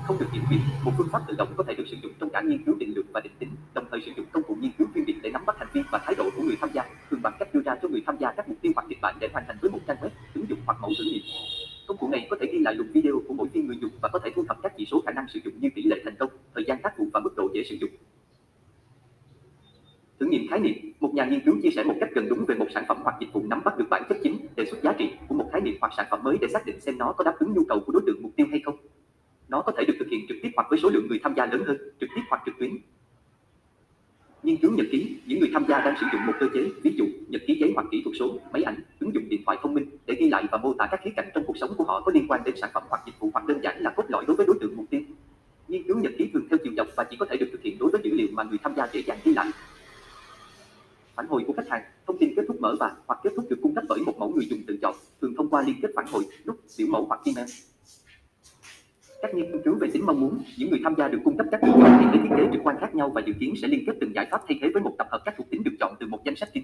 không 0.08 0.18
được 0.20 0.26
kiểm 0.34 0.44
duyệt 0.50 0.60
một 0.84 0.92
phương 0.98 1.08
pháp 1.12 1.22
tự 1.28 1.34
động 1.38 1.54
có 1.58 1.64
thể 1.68 1.76
được 1.76 1.84
sử 1.92 1.98
dụng 2.04 2.12
trong 2.20 2.30
cả 2.30 2.42
nghiên 2.42 2.64
cứu 2.64 2.76
định 2.76 2.94
lượng 2.96 3.06
và 3.14 3.22
định 3.24 3.34
tính, 3.40 3.50
đồng 3.74 3.86
thời 3.92 4.02
sử 4.06 4.12
dụng 4.18 4.26
công 4.32 4.44
cụ 4.44 4.56
nghiên 4.60 4.72
cứu 4.78 4.88
chuyên 4.96 5.06
biệt 5.06 5.16
để 5.24 5.30
nắm 5.30 5.46
bắt 5.46 5.56
hành 5.60 5.68
vi 5.74 5.82
và 5.92 6.00
thái 6.06 6.16
độ 6.18 6.30
của 6.36 6.44
người 6.44 6.56
tham 6.62 6.70
gia, 6.74 6.84
thường 7.10 7.22
bằng 7.24 7.34
cách 7.40 7.54
đưa 7.54 7.62
ra 7.62 7.76
cho 7.82 7.88
người 7.90 8.04
tham 8.06 8.16
gia 8.20 8.32
các 8.32 8.50
mục 8.50 8.58
tiêu 8.62 8.72
hoặc 8.76 8.86
kịch 8.90 8.98
bản 9.02 9.16
để 9.20 9.30
hoàn 9.34 9.46
thành 9.48 9.58
với 9.62 9.72
một 9.72 9.80
trang 9.88 9.98
web, 10.02 10.10
ứng 10.34 10.50
dụng 10.50 10.60
hoặc 10.66 10.78
mẫu 10.82 10.92
thử 10.98 11.04
nghiệm. 11.04 11.24
Công 11.88 11.98
cụ 11.98 12.08
này 12.08 12.28
có 12.30 12.38
thể 12.40 12.48
ghi 12.52 12.60
lại 12.60 12.76
luồng 12.76 12.92
video 12.94 13.22
của 13.28 13.34
mỗi 13.34 13.48
phiên 13.54 13.68
người 13.68 13.78
dùng 13.82 13.92
và 14.02 14.10
có 14.14 14.20
thể 14.20 14.32
thu 14.36 14.46
thập 14.48 14.58
các 14.64 14.74
chỉ 14.78 14.86
số 14.92 15.02
khả 15.06 15.12
năng 15.12 15.26
sử 15.34 15.40
dụng 15.46 15.54
như 15.60 15.70
tỷ 15.76 15.84
lệ 15.84 16.02
thành 16.06 16.16
công, 16.20 16.30
thời 16.56 16.64
gian 16.68 16.78
tác 16.84 16.98
vụ 16.98 17.06
và 17.14 17.20
mức 17.20 17.34
độ 17.38 17.50
dễ 17.54 17.64
sử 17.70 17.76
dụng. 17.76 17.92
Thử 20.20 20.26
nghiệm 20.26 20.48
khái 20.50 20.60
niệm, 20.60 20.76
một 21.00 21.14
nhà 21.14 21.26
nghiên 21.26 21.42
cứu 21.46 21.56
chia 21.64 21.72
sẻ 21.76 21.84
một 21.84 21.96
cách 22.00 22.10
gần 22.16 22.30
đúng 22.30 22.46
về 22.48 22.56
một 22.56 22.68
sản 22.74 22.84
phẩm 22.88 22.98
hoặc 23.04 23.16
dịch 23.20 23.34
vụ 23.34 23.42
nắm 23.50 23.62
bắt 23.66 23.78
được 23.78 23.86
bản 23.90 24.04
chất 24.10 24.18
chính, 24.24 24.38
đề 24.56 24.66
xuất 24.66 24.84
giá 24.84 24.94
trị 24.98 25.12
của 25.28 25.36
một 25.36 25.50
khái 25.52 25.62
niệm 25.62 25.76
hoặc 25.82 25.94
sản 25.98 26.06
phẩm 26.12 26.24
mới 26.24 26.38
để 26.42 26.48
xác 26.54 26.66
định 26.66 26.82
xem 26.82 26.98
nó 26.98 27.14
có 27.18 27.24
đáp 27.24 27.36
ứng 27.40 27.54
nhu 27.54 27.64
cầu 27.70 27.80
của 27.86 27.92
đối 27.92 28.04
tượng 28.06 28.22
mục 28.22 28.32
tiêu 28.36 28.48
hay 28.52 28.62
không. 28.66 28.76
Nó 29.52 29.62
có 29.62 29.72
thể 29.78 29.86
được 29.86 29.94
thực 30.00 30.08
hiện 30.12 30.26
trực 30.28 30.38
tiếp 30.42 30.50
hoặc 30.56 30.68
với 30.70 30.80
số 30.80 30.90
lượng 30.90 31.08
người 31.08 31.20
tham 31.24 31.34
gia 31.38 31.46
lớn 31.46 31.64
hơn, 31.68 31.78
trực 32.00 32.10
tiếp 32.16 32.22
hoặc 32.30 32.42
trực 32.46 32.56
tuyến. 32.60 32.78
Nghiên 34.44 34.58
cứu 34.58 34.72
nhật 34.72 34.86
ký, 34.92 35.18
những 35.26 35.40
người 35.40 35.50
tham 35.54 35.66
gia 35.70 35.80
đang 35.80 35.96
sử 36.02 36.06
dụng 36.14 36.26
một 36.28 36.34
cơ 36.40 36.48
chế, 36.54 36.70
ví 36.84 36.94
dụ 36.98 37.06
nhật 37.28 37.42
ký 37.48 37.58
giấy 37.60 37.72
hoặc 37.76 37.86
kỹ 37.92 38.02
thuật 38.06 38.16
số, 38.20 38.38
máy 38.54 38.64
ảnh, 38.64 38.76
ứng 39.00 39.14
dụng 39.14 39.30
điện 39.30 39.42
thoại 39.46 39.58
thông 39.62 39.74
minh 39.74 39.86
để 40.06 40.16
ghi 40.20 40.30
lại 40.30 40.44
và 40.52 40.58
mô 40.58 40.74
tả 40.74 40.88
các 40.92 41.00
khía 41.04 41.12
cạnh 41.16 41.30
trong 41.34 41.44
cuộc 41.48 41.58
sống 41.58 41.74
của 41.78 41.84
họ 41.84 42.02
có 42.02 42.12
liên 42.12 42.28
quan 42.28 42.42
đến 42.46 42.56
sản 42.62 42.70
phẩm 42.74 42.84
hoặc 42.90 43.02
dịch 43.06 43.20
vụ 43.20 43.30
hoặc 43.34 43.46
đơn 43.48 43.64
giản 43.64 43.82
là 43.82 43.94
cốt 43.96 44.04
lõi 44.10 44.26
đối 44.28 44.36
với 44.36 44.46
đối 44.46 44.58
tượng 44.62 44.76
mục 44.76 44.86
tiêu. 44.90 45.02
Nghiên 45.68 45.84
cứu 45.84 46.00
nhật 46.00 46.12
ký 46.18 46.30
thường 46.34 46.48
theo 46.50 46.58
chiều 46.64 46.74
dọc 46.78 46.88
và 46.96 47.04
chỉ 47.04 47.18
có 47.20 47.26
thể 47.30 47.38
được 47.38 47.48
thực 47.52 47.62
hiện 47.62 47.78
đối 47.80 47.92
với 47.92 48.02
dữ 48.04 48.12
liệu 48.14 48.28
mà 48.32 48.44
người 48.44 48.58
tham 48.64 48.76
gia 48.76 48.88
dễ 48.94 49.02
dàng 49.02 49.18
ghi 49.24 49.34
lại. 49.34 49.52
Phản 51.16 51.28
hồi 51.28 51.44
của 51.48 51.54
khách 51.54 51.70
hàng, 51.70 51.84
thông 52.08 52.18
tin 52.18 52.34
kết 52.36 52.42
thúc 52.48 52.62
mở 52.62 52.76
và 52.80 52.96
hoặc 53.08 53.20
kết 53.24 53.30
thúc 53.36 53.46
được 53.50 53.60
cung 53.62 53.76
cấp 53.76 53.84
bởi 53.90 54.00
một 54.06 54.18
mẫu 54.18 54.30
người 54.30 54.46
dùng 54.50 54.60
tự 54.68 54.78
chọn, 54.82 54.96
thường 55.22 55.34
thông 55.38 55.50
qua 55.50 55.62
liên 55.62 55.76
kết 55.82 55.90
phản 55.96 56.06
hồi, 56.12 56.24
nút, 56.46 56.60
biểu 56.78 56.88
mẫu 56.88 57.06
hoặc 57.06 57.22
email. 57.26 57.48
Các 59.22 59.36
nghiên 59.36 59.62
cứu 59.66 59.76
về 59.76 59.88
tính 59.94 60.06
mong 60.06 60.22
muốn, 60.22 60.44
những 60.58 60.70
người 60.70 60.80
tham 60.84 60.96
gia 60.98 61.08
được 61.08 61.20
cung 61.24 61.38
cấp 61.38 61.48
các 61.52 61.64
lựa 61.64 61.74
chọn 61.74 62.12
để 62.14 62.20
thiết 62.20 62.30
kế 62.38 62.44
trực 62.54 62.62
quan 62.64 62.76
khác 62.80 62.96
nhau 62.96 63.10
và 63.10 63.22
dự 63.26 63.34
kiến 63.40 63.54
sẽ 63.62 63.68
liên 63.68 63.84
kết 63.88 63.94
từng 64.02 64.16
giải 64.16 64.28
pháp 64.32 64.42
thay 64.48 64.58
thế 64.62 64.70
với 64.74 64.82
một 64.82 64.96
tập 64.98 65.08
hợp 65.12 65.22
các 65.26 65.34
thuộc 65.38 65.50
tính 65.50 65.64
được 65.64 65.72
chọn 65.80 65.96
từ 66.00 66.08
một 66.08 66.24
danh 66.26 66.36
sách 66.36 66.50
chính. 66.54 66.64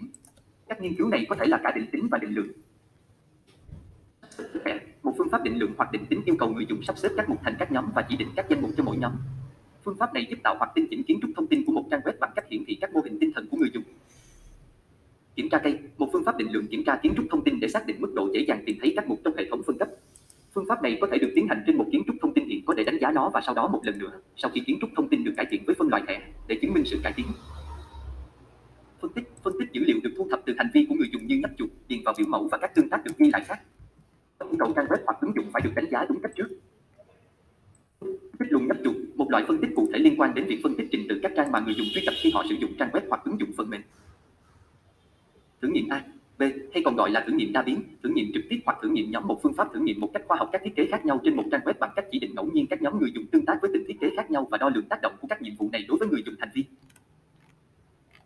Các 0.68 0.82
nghiên 0.82 0.96
cứu 0.96 1.08
này 1.08 1.26
có 1.30 1.36
thể 1.36 1.46
là 1.46 1.60
cả 1.64 1.72
định 1.76 1.86
tính 1.92 2.08
và 2.12 2.18
định 2.18 2.36
lượng. 2.36 2.48
Một 5.04 5.14
phương 5.18 5.30
pháp 5.30 5.44
định 5.44 5.60
lượng 5.60 5.74
hoặc 5.78 5.92
định 5.92 6.06
tính 6.06 6.22
yêu 6.26 6.36
cầu 6.40 6.50
người 6.50 6.66
dùng 6.70 6.84
sắp 6.84 6.98
xếp 6.98 7.10
các 7.18 7.30
mục 7.30 7.40
thành 7.44 7.56
các 7.60 7.72
nhóm 7.72 7.86
và 7.96 8.06
chỉ 8.10 8.18
định 8.18 8.28
các 8.36 8.46
danh 8.50 8.62
mục 8.62 8.72
cho 8.78 8.84
mỗi 8.84 8.98
nhóm. 8.98 9.12
Phương 9.84 9.98
pháp 9.98 10.14
này 10.14 10.28
giúp 10.30 10.40
tạo 10.44 10.56
hoặc 10.60 10.72
tinh 10.76 10.88
chỉnh 10.90 11.04
kiến 11.04 11.20
trúc 11.22 11.32
thông 11.36 11.48
tin 11.48 11.66
của 11.66 11.72
một 11.72 11.84
trang 11.92 12.02
web 12.02 12.14
bằng 12.20 12.32
cách 12.36 12.46
hiển 12.50 12.64
thị 12.68 12.78
các 12.82 12.94
mô 12.94 13.02
hình 13.02 13.20
tinh 13.20 13.32
thần 13.36 13.48
của 13.52 13.58
người 13.58 13.70
dùng. 13.74 13.84
Kiểm 15.36 15.50
tra 15.50 15.58
cây, 15.58 15.80
một 15.98 16.10
phương 16.14 16.24
pháp 16.26 16.38
định 16.38 16.52
lượng 16.52 16.68
kiểm 16.68 16.84
tra 16.84 17.00
kiến 17.04 17.14
trúc 17.18 17.26
thông 17.32 17.44
tin 17.44 17.60
để 17.60 17.68
xác 17.68 17.88
định 17.88 17.98
mức 18.00 18.14
độ 18.16 18.30
dễ 18.34 18.46
dàng 18.48 18.64
tìm 18.66 18.78
thấy 18.82 18.94
các 18.96 19.08
mục 19.08 19.20
trong 19.24 19.36
hệ 19.38 19.50
thống 19.50 19.62
phân 19.68 19.78
cấp. 19.78 19.90
Phương 20.54 20.66
pháp 20.70 20.82
này 20.84 20.98
có 21.02 21.08
thể 21.12 21.18
được 21.18 21.32
tiến 21.36 21.48
hành 21.48 21.64
trên 21.68 21.78
một 21.78 21.86
kiến 21.92 22.04
trúc 22.08 22.16
thông 22.22 22.34
tin 22.34 22.48
hiện 22.48 22.66
có 22.66 22.74
để 22.74 22.84
đánh 22.84 23.00
giá 23.02 23.12
nó 23.12 23.30
và 23.34 23.42
sau 23.46 23.56
đó 23.56 23.68
một 23.68 23.82
lần 23.84 24.00
nữa, 24.00 24.12
sau 24.36 24.52
khi 24.52 24.62
kiến 24.66 24.78
trúc 24.82 24.90
thông 24.96 25.10
tin 25.10 25.24
được 25.24 25.34
cải 25.38 25.46
thiện 25.50 25.64
với 25.66 25.76
phân 25.76 25.88
loại 25.88 26.04
thẻ, 26.08 26.22
để 26.48 26.60
chứng 26.62 26.74
minh 26.74 26.86
sự 26.86 27.00
cải 27.04 27.14
tiến. 27.16 27.26
Phân 29.02 29.14
tích, 29.14 29.32
phân 29.44 29.54
tích 29.60 29.70
dữ 29.72 29.84
liệu 29.86 30.00
được 30.04 30.10
thu 30.18 30.28
thập 30.32 30.42
từ 30.46 30.54
hành 30.58 30.68
vi 30.74 30.86
của 30.90 30.96
người 30.96 31.10
dùng 31.14 31.28
như 31.28 31.38
nhấp 31.38 31.52
chuột, 31.58 31.70
điền 31.88 32.00
vào 32.06 32.14
biểu 32.18 32.28
mẫu 32.28 32.48
và 32.52 32.58
các 32.58 32.76
tương 32.76 32.90
tác 32.90 33.04
được 33.04 33.18
ghi 33.18 33.30
lại 33.32 33.44
khác. 33.48 33.60
Tổng 34.38 34.58
cầu 34.58 34.74
trang 34.76 34.86
web 34.86 34.98
hoặc 35.06 35.18
ứng 35.22 35.32
dụng 35.36 35.46
phải 35.54 35.62
được 35.66 35.72
đánh 35.76 35.86
giá 35.92 36.06
đúng 36.10 36.22
cách 36.22 36.32
trước. 36.36 36.48
Tích 38.40 38.52
luận 38.52 38.68
nhấp 38.68 38.78
chuột, 38.84 38.96
một 39.16 39.32
loại 39.32 39.44
phân 39.48 39.62
tích 39.62 39.70
cụ 39.76 39.90
thể 39.94 40.00
liên 40.00 40.16
quan 40.18 40.34
đến 40.34 40.46
việc 40.48 40.60
phân 40.64 40.76
tích 40.78 40.88
trình 40.92 41.06
tự 41.10 41.20
các 41.24 41.32
trang 41.36 41.52
mà 41.52 41.60
người 41.60 41.76
dùng 41.76 41.88
truy 41.94 42.02
cập 42.06 42.14
khi 42.18 42.32
họ 42.34 42.44
sử 42.50 42.56
dụng 42.56 42.72
trang 42.80 42.90
web 42.90 43.02
hoặc 43.10 43.22
ứng 43.24 43.40
dụng 43.40 43.50
phần 43.58 43.70
mềm. 43.70 43.82
Thử 45.62 45.68
nghiệm 45.68 45.90
A, 45.90 46.04
B 46.38 46.44
hay 46.74 46.84
còn 46.86 46.96
gọi 46.96 47.12
là 47.12 47.24
thử 47.28 47.34
nghiệm 47.34 47.54
đa 47.54 47.62
biến, 47.62 47.84
thử 48.04 48.10
nghiệm 48.10 48.32
trực 48.34 48.44
tiếp 48.50 48.60
hoặc 48.66 48.78
thử 48.82 48.90
nghiệm 48.90 49.12
nhóm 49.12 49.28
một 49.28 49.40
phương 49.44 49.54
pháp 49.54 49.68
thử 49.74 49.80
nghiệm 49.80 50.00
một 50.00 50.10
cách 50.14 50.24
khoa 50.28 50.38
học 50.38 50.50
các 50.52 50.62
thiết 50.64 50.76
kế 50.76 50.88
khác 50.92 51.06
nhau 51.06 51.22
trên 51.24 51.36
một 51.36 51.44
trang 51.52 51.62
web 51.62 51.74
bằng 51.80 51.92
cách 51.96 52.06
chỉ 52.12 52.20
định 52.20 52.36
ngẫu 52.36 52.46
nhiên 52.46 52.68
các 52.68 52.82
nhóm 52.82 53.00
người 53.00 53.12
dùng 53.16 53.26
tương 53.26 53.46
tác 53.46 53.58
với 53.62 53.72
từng 53.74 53.84
thiết 53.88 53.98
kế 54.02 54.10
khác 54.16 54.32
nhau 54.32 54.48
và 54.52 54.58
đo 54.58 54.70
lường 54.70 54.86
tác 54.86 55.02
động 55.02 55.14
của 55.22 55.28
các 55.28 55.42
nhiệm 55.42 55.56
vụ 55.56 55.70
này 55.72 55.86
đối 55.88 55.98
với 55.98 56.08
người 56.08 56.24
dùng 56.26 56.36
thành 56.40 56.50
viên. 56.54 56.66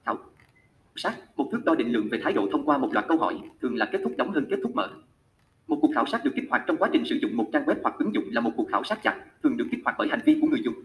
Khảo 0.06 0.18
sát, 0.96 1.18
một 1.38 1.50
thước 1.52 1.66
đo 1.66 1.76
định 1.76 1.92
lượng 1.92 2.08
về 2.12 2.20
thái 2.24 2.34
độ 2.34 2.48
thông 2.52 2.66
qua 2.66 2.78
một 2.78 2.94
loạt 2.94 3.06
câu 3.08 3.18
hỏi, 3.18 3.40
thường 3.62 3.76
là 3.76 3.90
kết 3.92 4.00
thúc 4.04 4.14
đóng 4.18 4.32
hơn 4.32 4.46
kết 4.50 4.60
thúc 4.64 4.76
mở. 4.76 4.90
Một 5.68 5.78
cuộc 5.82 5.92
khảo 5.96 6.06
sát 6.06 6.26
được 6.26 6.32
kích 6.36 6.46
hoạt 6.50 6.64
trong 6.68 6.78
quá 6.78 6.90
trình 6.94 7.06
sử 7.06 7.16
dụng 7.16 7.38
một 7.38 7.50
trang 7.54 7.66
web 7.66 7.76
hoặc 7.84 7.96
ứng 7.98 8.14
dụng 8.14 8.26
là 8.32 8.42
một 8.42 8.52
cuộc 8.58 8.68
khảo 8.72 8.84
sát 8.84 9.04
chặt, 9.04 9.24
thường 9.44 9.58
được 9.58 9.66
kích 9.72 9.80
hoạt 9.84 9.96
bởi 10.00 10.08
hành 10.08 10.22
vi 10.26 10.38
của 10.42 10.48
người 10.48 10.62
dùng. 10.64 10.76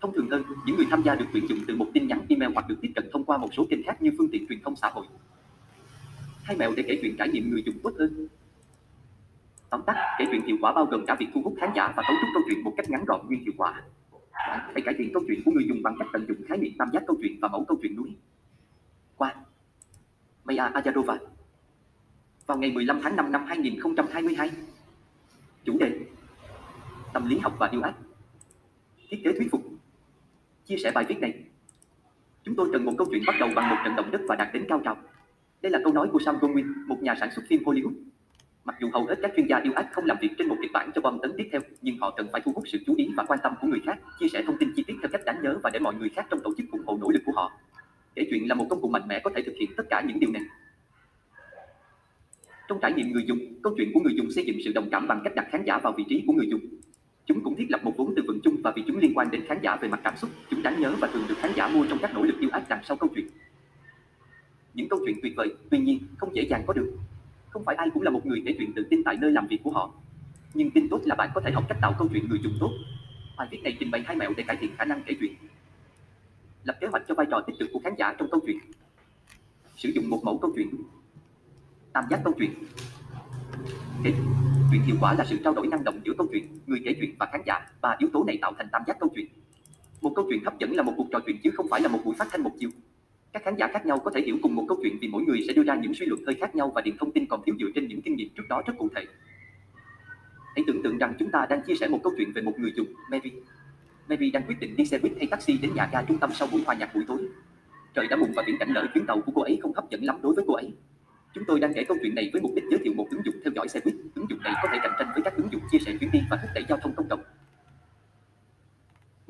Thông 0.00 0.12
thường 0.14 0.30
hơn, 0.30 0.42
những 0.66 0.76
người 0.76 0.86
tham 0.90 1.02
gia 1.02 1.14
được 1.14 1.26
tuyển 1.32 1.46
dụng 1.48 1.58
từ 1.66 1.76
một 1.76 1.86
tin 1.94 2.06
nhắn 2.06 2.20
email 2.28 2.52
hoặc 2.54 2.68
được 2.68 2.76
tiếp 2.80 2.92
cận 2.94 3.04
thông 3.12 3.24
qua 3.24 3.38
một 3.38 3.48
số 3.54 3.66
kênh 3.70 3.82
khác 3.82 4.02
như 4.02 4.10
phương 4.18 4.28
tiện 4.32 4.46
truyền 4.48 4.60
thông 4.60 4.76
xã 4.76 4.88
hội 4.88 5.06
hay 6.50 6.56
mẹo 6.56 6.72
để 6.76 6.82
kể 6.86 6.98
chuyện 7.02 7.16
trải 7.16 7.28
nghiệm 7.28 7.50
người 7.50 7.62
dùng 7.66 7.78
tốt 7.82 7.92
hơn. 7.98 8.28
Tóm 9.70 9.82
tắt, 9.86 10.16
kể 10.18 10.24
chuyện 10.30 10.42
hiệu 10.46 10.56
quả 10.60 10.72
bao 10.72 10.84
gồm 10.84 11.06
cả 11.06 11.16
việc 11.18 11.26
thu 11.34 11.42
hút 11.44 11.54
khán 11.60 11.70
giả 11.76 11.92
và 11.96 12.02
cấu 12.08 12.16
trúc 12.20 12.28
câu 12.34 12.42
chuyện 12.46 12.64
một 12.64 12.72
cách 12.76 12.90
ngắn 12.90 13.04
gọn 13.04 13.20
nhưng 13.28 13.40
hiệu 13.40 13.52
quả. 13.56 13.82
Hãy 14.32 14.82
cải 14.84 14.94
thiện 14.98 15.10
câu 15.14 15.22
chuyện 15.28 15.42
của 15.44 15.50
người 15.50 15.64
dùng 15.68 15.82
bằng 15.82 15.96
cách 15.98 16.08
tận 16.12 16.26
dụng 16.28 16.36
khái 16.48 16.58
niệm 16.58 16.72
tam 16.78 16.88
giác 16.92 17.02
câu 17.06 17.16
chuyện 17.22 17.38
và 17.40 17.48
mẫu 17.48 17.64
câu 17.68 17.78
chuyện 17.82 17.96
núi. 17.96 18.08
Qua 19.16 19.34
Maya 20.44 20.68
Ajadova 20.68 21.16
Vào 22.46 22.58
ngày 22.58 22.70
15 22.70 23.00
tháng 23.02 23.16
5 23.16 23.32
năm 23.32 23.44
2022 23.46 24.50
Chủ 25.64 25.78
đề 25.78 25.98
Tâm 27.12 27.28
lý 27.28 27.38
học 27.38 27.54
và 27.58 27.68
yêu 27.72 27.82
ác 27.82 27.94
Thiết 29.08 29.20
kế 29.24 29.32
thuyết 29.32 29.48
phục 29.52 29.62
Chia 30.66 30.76
sẻ 30.76 30.90
bài 30.94 31.04
viết 31.08 31.18
này 31.20 31.44
Chúng 32.44 32.56
tôi 32.56 32.68
cần 32.72 32.84
một 32.84 32.92
câu 32.98 33.06
chuyện 33.10 33.22
bắt 33.26 33.34
đầu 33.40 33.48
bằng 33.54 33.68
một 33.70 33.76
trận 33.84 33.96
động 33.96 34.10
đất 34.10 34.20
và 34.28 34.36
đạt 34.36 34.48
đến 34.52 34.64
cao 34.68 34.80
trào 34.84 34.96
đây 35.62 35.72
là 35.72 35.80
câu 35.84 35.92
nói 35.92 36.08
của 36.12 36.18
Sam 36.18 36.36
Goldwyn, 36.36 36.86
một 36.86 37.02
nhà 37.02 37.14
sản 37.20 37.30
xuất 37.34 37.42
phim 37.48 37.62
Hollywood. 37.62 37.94
Mặc 38.64 38.76
dù 38.80 38.90
hầu 38.92 39.06
hết 39.06 39.14
các 39.22 39.32
chuyên 39.36 39.46
gia 39.46 39.60
yêu 39.60 39.72
ác 39.72 39.86
không 39.92 40.04
làm 40.04 40.16
việc 40.20 40.30
trên 40.38 40.48
một 40.48 40.56
kịch 40.62 40.70
bản 40.72 40.90
cho 40.94 41.00
bom 41.00 41.18
tấn 41.22 41.32
tiếp 41.36 41.48
theo, 41.52 41.60
nhưng 41.82 41.98
họ 41.98 42.14
cần 42.16 42.28
phải 42.32 42.40
thu 42.44 42.52
hút 42.54 42.64
sự 42.66 42.78
chú 42.86 42.94
ý 42.96 43.08
và 43.16 43.24
quan 43.24 43.38
tâm 43.42 43.54
của 43.60 43.68
người 43.68 43.80
khác, 43.86 43.98
chia 44.20 44.28
sẻ 44.28 44.42
thông 44.46 44.56
tin 44.58 44.72
chi 44.76 44.84
tiết 44.86 44.94
theo 45.02 45.08
cách 45.12 45.24
đáng 45.24 45.42
nhớ 45.42 45.58
và 45.62 45.70
để 45.70 45.78
mọi 45.78 45.94
người 45.94 46.08
khác 46.08 46.26
trong 46.30 46.40
tổ 46.44 46.54
chức 46.56 46.66
ủng 46.72 46.82
hộ 46.86 46.98
nỗ 47.00 47.10
lực 47.10 47.22
của 47.26 47.32
họ. 47.32 47.52
Kể 48.14 48.26
chuyện 48.30 48.48
là 48.48 48.54
một 48.54 48.66
công 48.70 48.80
cụ 48.80 48.88
mạnh 48.88 49.08
mẽ 49.08 49.20
có 49.24 49.30
thể 49.34 49.42
thực 49.42 49.54
hiện 49.60 49.70
tất 49.76 49.84
cả 49.90 50.02
những 50.06 50.20
điều 50.20 50.30
này. 50.32 50.42
Trong 52.68 52.78
trải 52.82 52.92
nghiệm 52.92 53.12
người 53.12 53.24
dùng, 53.26 53.38
câu 53.62 53.74
chuyện 53.76 53.90
của 53.94 54.00
người 54.00 54.14
dùng 54.16 54.30
xây 54.30 54.44
dựng 54.44 54.56
sự 54.64 54.72
đồng 54.72 54.90
cảm 54.90 55.08
bằng 55.08 55.20
cách 55.24 55.34
đặt 55.34 55.46
khán 55.50 55.64
giả 55.66 55.78
vào 55.78 55.92
vị 55.92 56.04
trí 56.08 56.24
của 56.26 56.32
người 56.32 56.46
dùng. 56.50 56.60
Chúng 57.26 57.44
cũng 57.44 57.56
thiết 57.56 57.70
lập 57.70 57.80
một 57.84 57.94
vốn 57.96 58.12
từ 58.16 58.22
vựng 58.28 58.40
chung 58.42 58.56
và 58.64 58.72
vì 58.76 58.82
chúng 58.86 58.98
liên 58.98 59.12
quan 59.14 59.30
đến 59.30 59.44
khán 59.48 59.58
giả 59.62 59.76
về 59.76 59.88
mặt 59.88 60.00
cảm 60.04 60.16
xúc, 60.16 60.30
chúng 60.50 60.62
đáng 60.62 60.80
nhớ 60.80 60.94
và 61.00 61.08
thường 61.12 61.24
được 61.28 61.38
khán 61.38 61.50
giả 61.56 61.68
mua 61.68 61.86
trong 61.88 61.98
các 62.02 62.14
nỗ 62.14 62.22
lực 62.22 62.38
yêu 62.40 62.50
ác 62.52 62.62
đằng 62.68 62.84
sau 62.84 62.96
câu 62.96 63.10
chuyện 63.14 63.26
những 64.74 64.88
câu 64.88 64.98
chuyện 65.06 65.18
tuyệt 65.22 65.32
vời, 65.36 65.54
tuy 65.70 65.78
nhiên 65.78 65.98
không 66.16 66.34
dễ 66.36 66.42
dàng 66.42 66.64
có 66.66 66.72
được. 66.72 66.96
Không 67.50 67.64
phải 67.64 67.76
ai 67.76 67.88
cũng 67.94 68.02
là 68.02 68.10
một 68.10 68.26
người 68.26 68.42
kể 68.46 68.54
chuyện 68.58 68.72
tự 68.72 68.86
tin 68.90 69.04
tại 69.04 69.16
nơi 69.20 69.32
làm 69.32 69.46
việc 69.46 69.58
của 69.62 69.70
họ. 69.70 69.92
Nhưng 70.54 70.70
tin 70.70 70.88
tốt 70.88 71.00
là 71.04 71.14
bạn 71.14 71.30
có 71.34 71.40
thể 71.40 71.50
học 71.52 71.64
cách 71.68 71.78
tạo 71.80 71.94
câu 71.98 72.08
chuyện 72.12 72.28
người 72.28 72.38
dùng 72.42 72.52
tốt. 72.60 72.70
Bài 73.36 73.48
viết 73.50 73.60
này 73.64 73.76
trình 73.80 73.90
bày 73.90 74.02
hai 74.06 74.16
mẹo 74.16 74.32
để 74.36 74.44
cải 74.46 74.56
thiện 74.56 74.70
khả 74.76 74.84
năng 74.84 75.02
kể 75.06 75.14
chuyện. 75.20 75.34
Lập 76.64 76.76
kế 76.80 76.86
hoạch 76.86 77.02
cho 77.08 77.14
vai 77.14 77.26
trò 77.30 77.40
tích 77.46 77.56
cực 77.58 77.68
của 77.72 77.80
khán 77.84 77.94
giả 77.98 78.14
trong 78.18 78.30
câu 78.30 78.40
chuyện. 78.46 78.56
Sử 79.76 79.88
dụng 79.88 80.10
một 80.10 80.20
mẫu 80.24 80.38
câu 80.38 80.52
chuyện. 80.56 80.68
Tam 81.92 82.04
giác 82.10 82.20
câu 82.24 82.34
chuyện. 82.38 82.50
Kể 84.04 84.12
chuyện 84.70 84.82
hiệu 84.82 84.96
quả 85.00 85.14
là 85.14 85.24
sự 85.24 85.38
trao 85.44 85.52
đổi 85.52 85.66
năng 85.66 85.84
động 85.84 86.00
giữa 86.04 86.12
câu 86.18 86.26
chuyện, 86.32 86.46
người 86.66 86.80
kể 86.84 86.94
chuyện 87.00 87.14
và 87.18 87.26
khán 87.32 87.42
giả, 87.46 87.66
và 87.80 87.96
yếu 87.98 88.10
tố 88.12 88.24
này 88.24 88.38
tạo 88.42 88.52
thành 88.58 88.68
tam 88.72 88.82
giác 88.86 88.96
câu 89.00 89.08
chuyện. 89.14 89.26
Một 90.00 90.12
câu 90.16 90.26
chuyện 90.28 90.44
hấp 90.44 90.58
dẫn 90.58 90.72
là 90.76 90.82
một 90.82 90.92
cuộc 90.96 91.06
trò 91.12 91.20
chuyện 91.26 91.36
chứ 91.42 91.50
không 91.54 91.66
phải 91.70 91.80
là 91.80 91.88
một 91.88 91.98
buổi 92.04 92.14
phát 92.18 92.28
thanh 92.30 92.42
một 92.42 92.52
chiều. 92.60 92.70
Các 93.32 93.44
khán 93.44 93.56
giả 93.56 93.68
khác 93.72 93.86
nhau 93.86 93.98
có 93.98 94.10
thể 94.14 94.22
hiểu 94.26 94.38
cùng 94.42 94.54
một 94.54 94.64
câu 94.68 94.78
chuyện 94.82 94.98
vì 95.00 95.08
mỗi 95.08 95.22
người 95.22 95.40
sẽ 95.46 95.52
đưa 95.52 95.62
ra 95.62 95.74
những 95.74 95.94
suy 95.94 96.06
luận 96.06 96.24
hơi 96.26 96.34
khác 96.34 96.54
nhau 96.54 96.72
và 96.74 96.80
điền 96.80 96.96
thông 96.96 97.12
tin 97.12 97.26
còn 97.26 97.42
thiếu 97.46 97.54
dựa 97.58 97.68
trên 97.74 97.88
những 97.88 98.02
kinh 98.02 98.16
nghiệm 98.16 98.28
trước 98.36 98.42
đó 98.48 98.62
rất 98.66 98.72
cụ 98.78 98.88
thể. 98.94 99.04
Hãy 100.54 100.64
tưởng 100.66 100.82
tượng 100.82 100.98
rằng 100.98 101.14
chúng 101.18 101.30
ta 101.30 101.46
đang 101.50 101.62
chia 101.62 101.74
sẻ 101.74 101.88
một 101.88 102.00
câu 102.04 102.12
chuyện 102.16 102.32
về 102.32 102.42
một 102.42 102.58
người 102.58 102.72
dùng, 102.76 102.86
Mary. 103.10 103.30
Mary 104.08 104.30
đang 104.30 104.42
quyết 104.42 104.60
định 104.60 104.76
đi 104.76 104.84
xe 104.84 104.98
buýt 104.98 105.12
hay 105.18 105.26
taxi 105.26 105.58
đến 105.58 105.74
nhà 105.74 105.88
ga 105.92 106.02
trung 106.02 106.18
tâm 106.18 106.30
sau 106.34 106.48
buổi 106.52 106.62
hòa 106.66 106.74
nhạc 106.74 106.94
buổi 106.94 107.04
tối. 107.08 107.28
Trời 107.94 108.06
đã 108.06 108.16
mùng 108.16 108.32
và 108.36 108.42
viễn 108.46 108.58
cảnh 108.58 108.68
lỡ 108.74 108.86
chuyến 108.94 109.06
tàu 109.06 109.20
của 109.20 109.32
cô 109.34 109.42
ấy 109.42 109.58
không 109.62 109.72
hấp 109.74 109.90
dẫn 109.90 110.04
lắm 110.04 110.18
đối 110.22 110.34
với 110.34 110.44
cô 110.48 110.54
ấy. 110.54 110.72
Chúng 111.34 111.44
tôi 111.44 111.60
đang 111.60 111.74
kể 111.74 111.84
câu 111.84 111.96
chuyện 112.02 112.14
này 112.14 112.30
với 112.32 112.42
mục 112.42 112.52
đích 112.54 112.64
giới 112.70 112.80
thiệu 112.84 112.92
một 112.96 113.06
ứng 113.10 113.24
dụng 113.24 113.34
theo 113.44 113.52
dõi 113.56 113.68
xe 113.68 113.80
buýt. 113.84 113.94
Ứng 114.14 114.26
dụng 114.30 114.42
này 114.42 114.52
có 114.62 114.68
thể 114.72 114.78
cạnh 114.82 114.92
tranh 114.98 115.10
với 115.14 115.22
các 115.22 115.36
ứng 115.36 115.52
dụng 115.52 115.62
chia 115.72 115.78
sẻ 115.78 115.96
chuyến 116.00 116.10
đi 116.10 116.20
và 116.30 116.36
thúc 116.42 116.50
đẩy 116.54 116.64
giao 116.68 116.78
thông 116.78 116.92
công 116.94 117.08
cộng. 117.08 117.22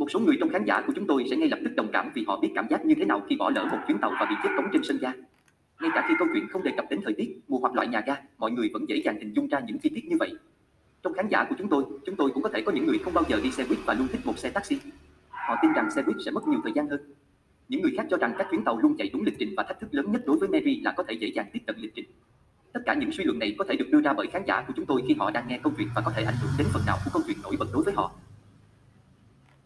Một 0.00 0.10
số 0.10 0.20
người 0.20 0.36
trong 0.40 0.48
khán 0.48 0.64
giả 0.64 0.82
của 0.86 0.92
chúng 0.96 1.06
tôi 1.06 1.24
sẽ 1.30 1.36
ngay 1.36 1.48
lập 1.48 1.58
tức 1.64 1.70
đồng 1.76 1.88
cảm 1.92 2.10
vì 2.14 2.24
họ 2.26 2.40
biết 2.40 2.48
cảm 2.54 2.66
giác 2.70 2.86
như 2.86 2.94
thế 2.94 3.04
nào 3.04 3.22
khi 3.28 3.36
bỏ 3.36 3.50
lỡ 3.50 3.68
một 3.70 3.78
chuyến 3.86 3.98
tàu 3.98 4.10
và 4.20 4.26
bị 4.30 4.36
chết 4.42 4.48
cống 4.56 4.66
trên 4.72 4.82
sân 4.84 4.98
ga. 5.00 5.12
Ngay 5.80 5.90
cả 5.94 6.06
khi 6.08 6.14
câu 6.18 6.28
chuyện 6.34 6.48
không 6.48 6.62
đề 6.62 6.72
cập 6.76 6.84
đến 6.90 7.00
thời 7.04 7.12
tiết, 7.12 7.40
mùa 7.48 7.58
hoặc 7.58 7.74
loại 7.74 7.88
nhà 7.88 8.02
ga, 8.06 8.16
mọi 8.38 8.50
người 8.50 8.70
vẫn 8.72 8.88
dễ 8.88 8.96
dàng 9.04 9.18
hình 9.18 9.32
dung 9.32 9.48
ra 9.48 9.60
những 9.66 9.78
chi 9.78 9.90
tiết 9.94 10.04
như 10.04 10.16
vậy. 10.20 10.32
Trong 11.02 11.12
khán 11.12 11.28
giả 11.28 11.44
của 11.48 11.54
chúng 11.58 11.68
tôi, 11.68 11.84
chúng 12.06 12.16
tôi 12.16 12.30
cũng 12.30 12.42
có 12.42 12.48
thể 12.48 12.62
có 12.62 12.72
những 12.72 12.86
người 12.86 12.98
không 12.98 13.14
bao 13.14 13.24
giờ 13.28 13.40
đi 13.42 13.50
xe 13.50 13.64
buýt 13.68 13.78
và 13.86 13.94
luôn 13.94 14.08
thích 14.08 14.20
một 14.24 14.38
xe 14.38 14.50
taxi. 14.50 14.78
Họ 15.28 15.56
tin 15.62 15.72
rằng 15.72 15.90
xe 15.90 16.02
buýt 16.02 16.16
sẽ 16.24 16.30
mất 16.30 16.48
nhiều 16.48 16.60
thời 16.62 16.72
gian 16.72 16.88
hơn. 16.88 17.00
Những 17.68 17.82
người 17.82 17.92
khác 17.96 18.06
cho 18.10 18.16
rằng 18.16 18.34
các 18.38 18.46
chuyến 18.50 18.64
tàu 18.64 18.78
luôn 18.78 18.96
chạy 18.96 19.10
đúng 19.12 19.22
lịch 19.22 19.38
trình 19.38 19.54
và 19.56 19.62
thách 19.62 19.80
thức 19.80 19.94
lớn 19.94 20.12
nhất 20.12 20.22
đối 20.26 20.38
với 20.38 20.48
Mary 20.48 20.80
là 20.80 20.92
có 20.96 21.02
thể 21.02 21.14
dễ 21.14 21.28
dàng 21.34 21.46
tiếp 21.52 21.60
cận 21.66 21.76
lịch 21.78 21.94
trình. 21.94 22.06
Tất 22.72 22.80
cả 22.86 22.94
những 22.94 23.12
suy 23.12 23.24
luận 23.24 23.38
này 23.38 23.54
có 23.58 23.64
thể 23.68 23.76
được 23.76 23.86
đưa 23.90 24.00
ra 24.00 24.12
bởi 24.12 24.26
khán 24.26 24.42
giả 24.46 24.64
của 24.66 24.72
chúng 24.76 24.86
tôi 24.86 25.02
khi 25.08 25.14
họ 25.18 25.30
đang 25.30 25.48
nghe 25.48 25.58
câu 25.62 25.72
chuyện 25.78 25.88
và 25.94 26.02
có 26.04 26.12
thể 26.16 26.22
ảnh 26.22 26.36
hưởng 26.42 26.52
đến 26.58 26.66
phần 26.72 26.82
nào 26.86 26.98
của 27.04 27.10
câu 27.12 27.22
chuyện 27.26 27.36
nổi 27.42 27.56
bật 27.58 27.66
đối 27.72 27.84
với 27.84 27.94
họ. 27.94 28.12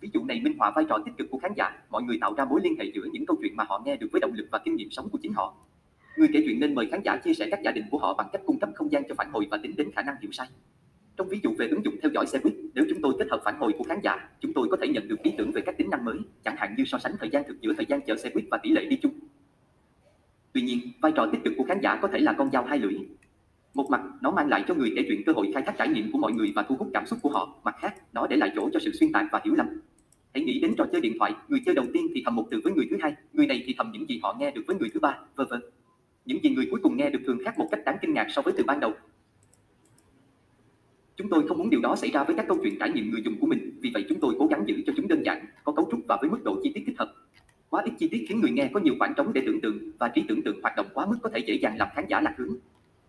Ví 0.04 0.10
dụ 0.14 0.24
này 0.24 0.40
minh 0.40 0.54
họa 0.58 0.72
vai 0.76 0.84
trò 0.88 0.98
tích 1.04 1.14
cực 1.18 1.30
của 1.30 1.38
khán 1.38 1.52
giả, 1.56 1.70
mọi 1.90 2.02
người 2.02 2.18
tạo 2.20 2.34
ra 2.34 2.44
mối 2.44 2.60
liên 2.64 2.76
hệ 2.78 2.84
giữa 2.94 3.04
những 3.12 3.26
câu 3.26 3.36
chuyện 3.42 3.56
mà 3.56 3.64
họ 3.68 3.82
nghe 3.84 3.96
được 3.96 4.08
với 4.12 4.20
động 4.20 4.32
lực 4.34 4.48
và 4.50 4.58
kinh 4.64 4.76
nghiệm 4.76 4.90
sống 4.90 5.08
của 5.12 5.18
chính 5.22 5.32
họ. 5.32 5.54
Người 6.16 6.28
kể 6.32 6.42
chuyện 6.46 6.60
nên 6.60 6.74
mời 6.74 6.88
khán 6.90 7.00
giả 7.04 7.16
chia 7.16 7.34
sẻ 7.34 7.48
các 7.50 7.60
giả 7.64 7.70
định 7.70 7.84
của 7.90 7.98
họ 7.98 8.14
bằng 8.14 8.28
cách 8.32 8.42
cung 8.46 8.58
cấp 8.58 8.70
không 8.74 8.92
gian 8.92 9.02
cho 9.08 9.14
phản 9.14 9.30
hồi 9.32 9.46
và 9.50 9.58
tính 9.62 9.76
đến 9.76 9.90
khả 9.96 10.02
năng 10.02 10.14
hiểu 10.20 10.32
sai. 10.32 10.48
Trong 11.16 11.28
ví 11.28 11.40
dụ 11.42 11.54
về 11.58 11.68
ứng 11.68 11.84
dụng 11.84 11.94
theo 12.02 12.10
dõi 12.14 12.26
xe 12.26 12.38
buýt, 12.44 12.54
nếu 12.74 12.84
chúng 12.88 13.02
tôi 13.02 13.14
kết 13.18 13.26
hợp 13.30 13.40
phản 13.44 13.58
hồi 13.58 13.72
của 13.78 13.84
khán 13.84 13.98
giả, 14.02 14.28
chúng 14.40 14.52
tôi 14.52 14.68
có 14.70 14.76
thể 14.80 14.88
nhận 14.88 15.08
được 15.08 15.22
ý 15.22 15.32
tưởng 15.38 15.52
về 15.52 15.62
các 15.66 15.78
tính 15.78 15.90
năng 15.90 16.04
mới, 16.04 16.18
chẳng 16.44 16.56
hạn 16.58 16.74
như 16.78 16.84
so 16.84 16.98
sánh 16.98 17.12
thời 17.20 17.30
gian 17.30 17.44
thực 17.48 17.60
giữa 17.60 17.72
thời 17.76 17.86
gian 17.88 18.00
chờ 18.06 18.16
xe 18.16 18.30
buýt 18.34 18.44
và 18.50 18.58
tỷ 18.62 18.70
lệ 18.70 18.84
đi 18.84 18.96
chung. 18.96 19.12
Tuy 20.52 20.62
nhiên, 20.62 20.78
vai 21.02 21.12
trò 21.16 21.26
tích 21.32 21.40
cực 21.44 21.52
của 21.56 21.64
khán 21.64 21.80
giả 21.82 21.98
có 22.02 22.08
thể 22.08 22.18
là 22.18 22.32
con 22.38 22.50
dao 22.50 22.64
hai 22.64 22.78
lưỡi. 22.78 22.94
Một 23.74 23.86
mặt, 23.90 24.00
nó 24.20 24.30
mang 24.30 24.48
lại 24.48 24.64
cho 24.68 24.74
người 24.74 24.92
kể 24.96 25.04
chuyện 25.08 25.22
cơ 25.26 25.32
hội 25.32 25.50
khai 25.54 25.62
thác 25.62 25.74
trải 25.78 25.88
nghiệm 25.88 26.12
của 26.12 26.18
mọi 26.18 26.32
người 26.32 26.52
và 26.56 26.62
thu 26.62 26.76
hút 26.76 26.90
cảm 26.94 27.06
xúc 27.06 27.18
của 27.22 27.30
họ. 27.30 27.60
Mặt 27.64 27.74
khác, 27.80 27.94
nó 28.12 28.26
để 28.26 28.36
lại 28.36 28.52
chỗ 28.56 28.70
cho 28.72 28.80
sự 28.80 28.92
xuyên 28.92 29.12
tạc 29.12 29.26
và 29.32 29.40
hiểu 29.44 29.54
lầm. 29.54 29.66
Hãy 30.34 30.44
nghĩ 30.44 30.60
đến 30.60 30.74
trò 30.78 30.84
chơi 30.92 31.00
điện 31.00 31.16
thoại, 31.18 31.34
người 31.48 31.60
chơi 31.66 31.74
đầu 31.74 31.86
tiên 31.92 32.06
thì 32.14 32.22
thầm 32.24 32.36
một 32.36 32.46
từ 32.50 32.60
với 32.64 32.72
người 32.72 32.86
thứ 32.90 32.96
hai, 33.00 33.14
người 33.32 33.46
này 33.46 33.62
thì 33.66 33.74
thầm 33.78 33.90
những 33.92 34.08
gì 34.08 34.20
họ 34.22 34.36
nghe 34.40 34.50
được 34.50 34.62
với 34.66 34.76
người 34.76 34.88
thứ 34.94 35.00
ba, 35.00 35.18
vân 35.36 35.46
vân. 35.50 35.60
Những 36.24 36.44
gì 36.44 36.50
người 36.50 36.68
cuối 36.70 36.80
cùng 36.82 36.96
nghe 36.96 37.10
được 37.10 37.18
thường 37.26 37.38
khác 37.44 37.58
một 37.58 37.68
cách 37.70 37.80
đáng 37.84 37.96
kinh 38.02 38.14
ngạc 38.14 38.26
so 38.30 38.42
với 38.42 38.54
từ 38.56 38.64
ban 38.64 38.80
đầu. 38.80 38.92
Chúng 41.16 41.28
tôi 41.28 41.48
không 41.48 41.58
muốn 41.58 41.70
điều 41.70 41.80
đó 41.80 41.96
xảy 41.96 42.10
ra 42.10 42.24
với 42.24 42.36
các 42.36 42.44
câu 42.48 42.58
chuyện 42.62 42.78
trải 42.80 42.90
nghiệm 42.90 43.10
người 43.10 43.22
dùng 43.24 43.34
của 43.40 43.46
mình, 43.46 43.78
vì 43.80 43.90
vậy 43.94 44.04
chúng 44.08 44.20
tôi 44.20 44.34
cố 44.38 44.46
gắng 44.46 44.64
giữ 44.66 44.82
cho 44.86 44.92
chúng 44.96 45.08
đơn 45.08 45.22
giản, 45.24 45.46
có 45.64 45.72
cấu 45.72 45.88
trúc 45.90 46.00
và 46.08 46.18
với 46.20 46.30
mức 46.30 46.44
độ 46.44 46.60
chi 46.62 46.72
tiết 46.74 46.82
thích 46.86 46.98
hợp. 46.98 47.12
Quá 47.68 47.82
ít 47.84 47.92
chi 47.98 48.08
tiết 48.08 48.24
khiến 48.28 48.40
người 48.40 48.50
nghe 48.50 48.70
có 48.72 48.80
nhiều 48.80 48.94
khoảng 48.98 49.14
trống 49.16 49.32
để 49.32 49.42
tưởng 49.46 49.60
tượng 49.60 49.78
và 49.98 50.08
trí 50.08 50.24
tưởng 50.28 50.42
tượng 50.42 50.62
hoạt 50.62 50.76
động 50.76 50.86
quá 50.94 51.06
mức 51.06 51.16
có 51.22 51.30
thể 51.34 51.38
dễ 51.38 51.54
dàng 51.54 51.76
làm 51.78 51.88
khán 51.94 52.04
giả 52.08 52.20
lạc 52.20 52.34
hướng. 52.38 52.56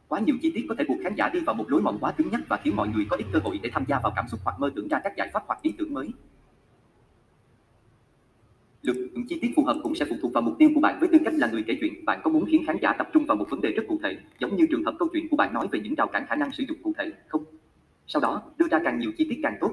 Quá 0.08 0.20
nhiều 0.20 0.36
chi 0.42 0.52
tiết 0.56 0.66
có 0.70 0.76
thể 0.78 0.86
buộc 0.88 0.98
khán 1.04 1.16
giả 1.16 1.30
đi 1.30 1.40
vào 1.40 1.56
một 1.56 1.66
lối 1.72 1.82
mòn 1.82 1.98
quá 2.02 2.12
cứng 2.12 2.30
nhắc 2.32 2.42
và 2.50 2.60
khiến 2.64 2.76
mọi 2.76 2.88
người 2.88 3.06
có 3.10 3.18
ít 3.18 3.26
cơ 3.34 3.40
hội 3.44 3.60
để 3.64 3.70
tham 3.74 3.84
gia 3.88 4.00
vào 4.00 4.14
cảm 4.16 4.26
xúc 4.28 4.40
hoặc 4.44 4.60
mơ 4.60 4.72
tưởng 4.76 4.88
ra 4.88 5.00
các 5.04 5.14
giải 5.18 5.30
pháp 5.34 5.44
hoặc 5.48 5.62
ý 5.62 5.74
tưởng 5.78 5.94
mới. 5.94 6.10
Lượng 8.86 9.26
chi 9.30 9.40
tiết 9.42 9.52
phù 9.56 9.64
hợp 9.64 9.78
cũng 9.84 9.96
sẽ 9.96 10.06
phụ 10.10 10.16
thuộc 10.22 10.34
vào 10.34 10.42
mục 10.42 10.56
tiêu 10.60 10.70
của 10.76 10.82
bạn 10.82 10.98
với 11.00 11.10
tư 11.12 11.18
cách 11.26 11.34
là 11.38 11.48
người 11.48 11.64
kể 11.68 11.78
chuyện. 11.82 12.06
Bạn 12.06 12.20
có 12.24 12.32
muốn 12.32 12.46
khiến 12.46 12.64
khán 12.68 12.78
giả 12.82 12.94
tập 12.98 13.10
trung 13.14 13.26
vào 13.26 13.38
một 13.38 13.50
vấn 13.50 13.62
đề 13.62 13.72
rất 13.72 13.84
cụ 13.88 14.00
thể, 14.04 14.18
giống 14.40 14.56
như 14.56 14.66
trường 14.72 14.84
hợp 14.84 14.96
câu 15.00 15.08
chuyện 15.14 15.30
của 15.30 15.38
bạn 15.38 15.54
nói 15.54 15.68
về 15.72 15.80
những 15.80 15.96
rào 15.96 16.08
cản 16.08 16.26
khả 16.28 16.36
năng 16.36 16.52
sử 16.52 16.64
dụng 16.68 16.78
cụ 16.84 16.94
thể, 16.98 17.12
không? 17.28 17.44
Sau 18.08 18.22
đó, 18.22 18.42
đưa 18.58 18.68
ra 18.72 18.80
càng 18.84 19.00
nhiều 19.00 19.12
chi 19.18 19.26
tiết 19.30 19.40
càng 19.44 19.58
tốt. 19.62 19.72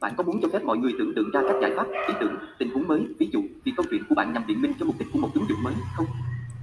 Bạn 0.00 0.14
có 0.16 0.24
muốn 0.24 0.40
cho 0.42 0.48
phép 0.48 0.64
mọi 0.64 0.78
người 0.78 0.92
tưởng 0.98 1.12
tượng 1.16 1.30
ra 1.30 1.42
các 1.48 1.56
giải 1.62 1.72
pháp, 1.76 1.86
ý 2.08 2.14
tưởng, 2.20 2.36
tình 2.58 2.70
huống 2.70 2.88
mới, 2.88 3.00
ví 3.18 3.28
dụ 3.32 3.42
vì 3.64 3.72
câu 3.76 3.86
chuyện 3.90 4.02
của 4.08 4.14
bạn 4.14 4.32
nhằm 4.32 4.42
biện 4.46 4.62
minh 4.62 4.72
cho 4.80 4.86
mục 4.86 4.98
đích 4.98 5.08
của 5.12 5.18
một 5.18 5.30
ứng 5.34 5.44
dụng 5.48 5.62
mới, 5.62 5.74
không? 5.96 6.06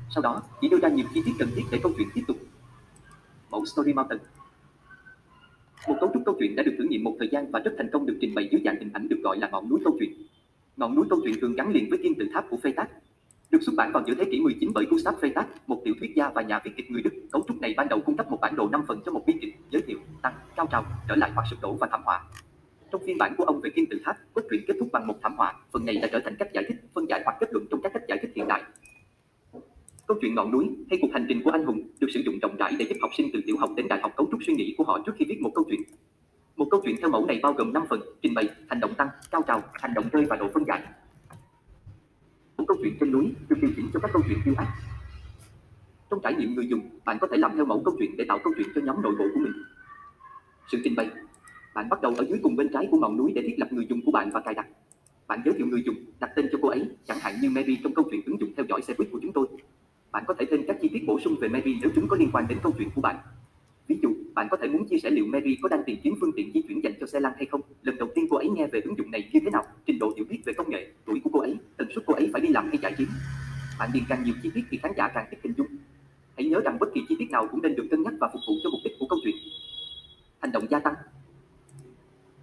Sau 0.09 0.21
đó, 0.21 0.43
chỉ 0.61 0.69
đưa 0.69 0.79
ra 0.79 0.89
nhiều 0.89 1.05
chi 1.13 1.21
tiết 1.25 1.31
cần 1.39 1.49
thiết 1.55 1.63
để 1.71 1.79
câu 1.83 1.91
chuyện 1.97 2.07
tiếp 2.13 2.21
tục. 2.27 2.37
Mẫu 3.51 3.65
Story 3.65 3.93
Mountain 3.93 4.19
Một 5.87 5.95
cấu 5.99 6.09
trúc 6.13 6.23
câu 6.25 6.35
chuyện 6.39 6.55
đã 6.55 6.63
được 6.63 6.75
thử 6.77 6.83
nghiệm 6.83 7.03
một 7.03 7.15
thời 7.19 7.29
gian 7.31 7.51
và 7.51 7.59
rất 7.59 7.73
thành 7.77 7.89
công 7.93 8.05
được 8.05 8.17
trình 8.21 8.35
bày 8.35 8.49
dưới 8.51 8.61
dạng 8.65 8.79
hình 8.79 8.93
ảnh 8.93 9.07
được 9.09 9.19
gọi 9.23 9.37
là 9.37 9.49
ngọn 9.51 9.69
núi 9.69 9.79
câu 9.83 9.97
chuyện. 9.99 10.26
Ngọn 10.77 10.95
núi 10.95 11.05
câu 11.09 11.19
chuyện 11.23 11.35
thường 11.41 11.55
gắn 11.55 11.69
liền 11.69 11.89
với 11.89 11.99
kim 12.03 12.13
tự 12.19 12.27
tháp 12.33 12.45
của 12.49 12.57
Freytag, 12.63 12.85
được 13.51 13.59
xuất 13.61 13.73
bản 13.77 13.91
vào 13.93 14.03
giữa 14.07 14.13
thế 14.13 14.25
kỷ 14.31 14.39
19 14.39 14.71
bởi 14.73 14.85
Gustav 14.89 15.15
tác 15.35 15.47
một 15.67 15.81
tiểu 15.85 15.93
thuyết 15.99 16.15
gia 16.15 16.29
và 16.29 16.41
nhà 16.41 16.59
viết 16.63 16.71
kịch 16.77 16.91
người 16.91 17.01
Đức. 17.01 17.13
Cấu 17.31 17.43
trúc 17.47 17.61
này 17.61 17.73
ban 17.77 17.89
đầu 17.89 17.99
cung 18.05 18.17
cấp 18.17 18.31
một 18.31 18.37
bản 18.41 18.55
đồ 18.55 18.69
5 18.71 18.81
phần 18.87 19.01
cho 19.05 19.11
một 19.11 19.23
biên 19.27 19.39
kịch, 19.39 19.55
giới 19.69 19.81
thiệu, 19.81 19.99
tăng, 20.21 20.33
cao 20.55 20.67
trào, 20.71 20.85
trở 21.09 21.15
lại 21.15 21.31
hoặc 21.35 21.43
sụp 21.49 21.59
đổ 21.61 21.73
và 21.73 21.87
thảm 21.91 22.01
họa. 22.05 22.23
Trong 22.91 23.01
phiên 23.05 23.17
bản 23.17 23.35
của 23.37 23.43
ông 23.43 23.61
về 23.61 23.69
kim 23.69 23.85
tự 23.89 24.01
tháp, 24.05 24.15
cốt 24.33 24.41
truyện 24.49 24.61
kết 24.67 24.73
thúc 24.79 24.89
bằng 24.91 25.07
một 25.07 25.15
thảm 25.21 25.35
họa. 25.37 25.53
Phần 25.71 25.85
này 25.85 25.95
đã 26.01 26.07
trở 26.11 26.19
thành 26.19 26.35
cách 26.39 26.49
giải 26.53 26.63
thích, 26.67 26.77
phân 26.93 27.05
giải 27.09 27.21
hoặc 27.25 27.37
kết 27.39 27.47
luận 27.51 27.65
trong 27.71 27.81
các 27.81 27.91
cách 27.93 28.03
giải 28.07 28.17
thích 28.21 28.31
hiện 28.35 28.47
đại. 28.47 28.63
Câu 30.07 30.17
chuyện 30.21 30.35
ngọn 30.35 30.51
núi 30.51 30.65
hay 30.89 30.99
cuộc 31.01 31.09
hành 31.13 31.25
trình 31.29 31.41
của 31.43 31.51
anh 31.51 31.65
hùng 31.65 31.89
được 31.99 32.07
sử 32.13 32.19
dụng 32.25 32.39
rộng 32.39 32.55
rãi 32.57 32.75
để 32.79 32.85
giúp 32.89 32.95
học 33.01 33.11
sinh 33.17 33.29
từ 33.33 33.41
tiểu 33.45 33.57
học 33.57 33.69
đến 33.75 33.87
đại 33.87 33.99
học 34.01 34.11
cấu 34.17 34.27
trúc 34.31 34.43
suy 34.43 34.53
nghĩ 34.53 34.75
của 34.77 34.83
họ 34.83 34.99
trước 35.05 35.11
khi 35.17 35.25
viết 35.29 35.41
một 35.41 35.51
câu 35.55 35.65
chuyện. 35.69 35.81
Một 36.57 36.67
câu 36.71 36.81
chuyện 36.83 36.95
theo 36.99 37.09
mẫu 37.09 37.25
này 37.25 37.39
bao 37.43 37.53
gồm 37.53 37.73
5 37.73 37.83
phần: 37.89 38.01
trình 38.21 38.33
bày, 38.33 38.49
hành 38.69 38.79
động 38.79 38.93
tăng, 38.95 39.07
cao 39.31 39.41
trào, 39.47 39.63
hành 39.73 39.93
động 39.93 40.05
rơi 40.11 40.25
và 40.25 40.35
độ 40.35 40.47
phân 40.53 40.63
giải. 40.67 40.83
Một 42.57 42.63
câu 42.67 42.77
chuyện 42.83 42.97
trên 42.99 43.11
núi 43.11 43.33
được 43.49 43.55
điều 43.61 43.71
chỉnh 43.75 43.89
cho 43.93 43.99
các 43.99 44.11
câu 44.13 44.21
chuyện 44.27 44.39
yêu 44.45 44.53
ác. 44.57 44.67
Trong 46.09 46.19
trải 46.23 46.33
nghiệm 46.33 46.55
người 46.55 46.67
dùng, 46.67 46.89
bạn 47.05 47.17
có 47.21 47.27
thể 47.31 47.37
làm 47.37 47.55
theo 47.55 47.65
mẫu 47.65 47.81
câu 47.85 47.95
chuyện 47.99 48.17
để 48.17 48.25
tạo 48.27 48.39
câu 48.43 48.53
chuyện 48.57 48.67
cho 48.75 48.81
nhóm 48.81 49.01
nội 49.01 49.15
bộ 49.19 49.25
của 49.33 49.39
mình. 49.39 49.53
Sự 50.71 50.77
trình 50.83 50.95
bày 50.95 51.09
bạn 51.75 51.89
bắt 51.89 52.01
đầu 52.01 52.13
ở 52.17 52.25
dưới 52.29 52.39
cùng 52.43 52.55
bên 52.55 52.69
trái 52.73 52.87
của 52.91 52.97
ngọn 52.97 53.17
núi 53.17 53.31
để 53.35 53.41
thiết 53.47 53.55
lập 53.57 53.73
người 53.73 53.87
dùng 53.89 54.01
của 54.05 54.11
bạn 54.11 54.29
và 54.33 54.41
cài 54.41 54.53
đặt. 54.53 54.67
Bạn 55.27 55.41
giới 55.45 55.53
thiệu 55.57 55.67
người 55.67 55.83
dùng, 55.85 55.95
đặt 56.19 56.29
tên 56.35 56.49
cho 56.51 56.59
cô 56.61 56.69
ấy, 56.69 56.89
chẳng 57.05 57.19
hạn 57.21 57.35
như 57.41 57.49
Mary 57.49 57.77
trong 57.83 57.93
câu 57.93 58.05
chuyện 58.11 58.21
ứng 58.25 58.39
dụng 58.39 58.53
theo 58.57 58.65
dõi 58.69 58.81
xe 58.81 58.93
buýt 58.97 59.09
của 59.11 59.19
chúng 59.21 59.33
tôi. 59.33 59.47
Bạn 60.11 60.23
có 60.27 60.33
thể 60.33 60.45
thêm 60.51 60.61
các 60.67 60.77
chi 60.81 60.89
tiết 60.93 61.03
bổ 61.07 61.19
sung 61.19 61.35
về 61.41 61.47
Mary 61.47 61.79
nếu 61.81 61.91
chúng 61.95 62.07
có 62.07 62.17
liên 62.19 62.29
quan 62.33 62.47
đến 62.47 62.57
câu 62.63 62.71
chuyện 62.77 62.89
của 62.95 63.01
bạn. 63.01 63.15
Ví 63.87 63.99
dụ, 64.01 64.09
bạn 64.37 64.47
có 64.51 64.57
thể 64.57 64.67
muốn 64.67 64.87
chia 64.87 64.97
sẻ 65.03 65.09
liệu 65.09 65.25
Mary 65.25 65.57
có 65.61 65.69
đang 65.69 65.83
tìm 65.85 65.97
kiếm 66.03 66.13
phương 66.21 66.31
tiện 66.35 66.51
di 66.53 66.61
chuyển 66.61 66.83
dành 66.83 66.93
cho 66.99 67.07
xe 67.07 67.19
lăn 67.19 67.33
hay 67.35 67.45
không, 67.45 67.61
lần 67.81 67.97
đầu 67.97 68.09
tiên 68.15 68.25
cô 68.29 68.37
ấy 68.37 68.49
nghe 68.49 68.67
về 68.67 68.81
ứng 68.81 68.97
dụng 68.97 69.11
này 69.11 69.29
như 69.33 69.39
thế 69.43 69.49
nào, 69.49 69.65
trình 69.85 69.99
độ 69.99 70.13
hiểu 70.15 70.25
biết 70.29 70.39
về 70.45 70.53
công 70.53 70.69
nghệ, 70.69 70.87
tuổi 71.05 71.21
của 71.23 71.29
cô 71.33 71.39
ấy, 71.39 71.55
tần 71.77 71.87
suất 71.95 72.03
cô 72.05 72.13
ấy 72.13 72.29
phải 72.33 72.41
đi 72.41 72.47
làm 72.47 72.67
hay 72.67 72.77
giải 72.77 72.93
trí. 72.97 73.05
Bạn 73.79 73.89
điền 73.93 74.03
càng 74.09 74.23
nhiều 74.23 74.33
chi 74.43 74.51
tiết 74.53 74.63
thì 74.69 74.77
khán 74.77 74.91
giả 74.97 75.07
càng 75.07 75.27
thích 75.31 75.39
hình 75.43 75.53
dung. 75.57 75.67
Hãy 76.37 76.49
nhớ 76.49 76.61
rằng 76.65 76.77
bất 76.79 76.89
kỳ 76.93 77.01
chi 77.09 77.15
tiết 77.19 77.31
nào 77.31 77.47
cũng 77.51 77.61
nên 77.61 77.75
được 77.75 77.87
cân 77.91 78.03
nhắc 78.03 78.13
và 78.19 78.29
phục 78.33 78.41
vụ 78.47 78.53
cho 78.63 78.69
mục 78.69 78.79
đích 78.83 78.93
của 78.99 79.05
câu 79.09 79.19
chuyện. 79.23 79.35
Hành 80.39 80.51
động 80.51 80.65
gia 80.69 80.79
tăng 80.79 80.93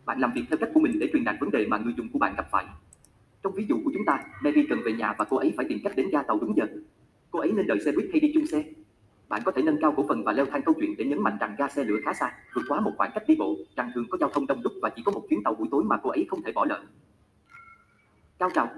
bạn 0.06 0.20
làm 0.20 0.32
việc 0.34 0.42
theo 0.48 0.58
cách 0.60 0.70
của 0.74 0.80
mình 0.80 0.98
để 0.98 1.08
truyền 1.12 1.24
đạt 1.24 1.36
vấn 1.40 1.50
đề 1.50 1.66
mà 1.66 1.78
người 1.78 1.94
dùng 1.96 2.08
của 2.12 2.18
bạn 2.18 2.34
gặp 2.36 2.46
phải. 2.50 2.64
Trong 3.42 3.52
ví 3.54 3.66
dụ 3.68 3.76
của 3.84 3.90
chúng 3.94 4.04
ta, 4.06 4.24
Mary 4.42 4.66
cần 4.68 4.78
về 4.84 4.92
nhà 4.92 5.14
và 5.18 5.24
cô 5.24 5.36
ấy 5.36 5.52
phải 5.56 5.66
tìm 5.68 5.78
cách 5.84 5.96
đến 5.96 6.10
ga 6.10 6.22
tàu 6.22 6.38
đúng 6.40 6.56
giờ. 6.56 6.66
Cô 7.30 7.38
ấy 7.38 7.52
nên 7.52 7.66
đợi 7.66 7.78
xe 7.84 7.92
buýt 7.92 8.06
hay 8.12 8.20
đi 8.20 8.30
chung 8.34 8.46
xe. 8.46 8.64
Bạn 9.28 9.42
có 9.44 9.52
thể 9.52 9.62
nâng 9.62 9.80
cao 9.80 9.94
cổ 9.96 10.04
phần 10.08 10.24
và 10.24 10.32
leo 10.32 10.46
thang 10.46 10.62
câu 10.62 10.74
chuyện 10.80 10.94
để 10.98 11.04
nhấn 11.04 11.22
mạnh 11.22 11.36
rằng 11.40 11.54
ga 11.58 11.68
xe 11.68 11.84
lửa 11.84 11.96
khá 12.04 12.12
xa, 12.14 12.32
vượt 12.54 12.62
quá 12.68 12.80
một 12.80 12.92
khoảng 12.96 13.10
cách 13.14 13.24
đi 13.28 13.36
bộ, 13.38 13.56
rằng 13.76 13.90
thường 13.94 14.06
có 14.10 14.18
giao 14.18 14.30
thông 14.30 14.46
đông 14.46 14.62
đúc 14.62 14.72
và 14.82 14.90
chỉ 14.96 15.02
có 15.06 15.12
một 15.12 15.22
chuyến 15.30 15.42
tàu 15.42 15.54
buổi 15.54 15.68
tối 15.70 15.84
mà 15.84 15.96
cô 16.02 16.10
ấy 16.10 16.26
không 16.30 16.42
thể 16.42 16.52
bỏ 16.52 16.64
lỡ. 16.64 16.82
Cao 18.38 18.50
trào 18.54 18.68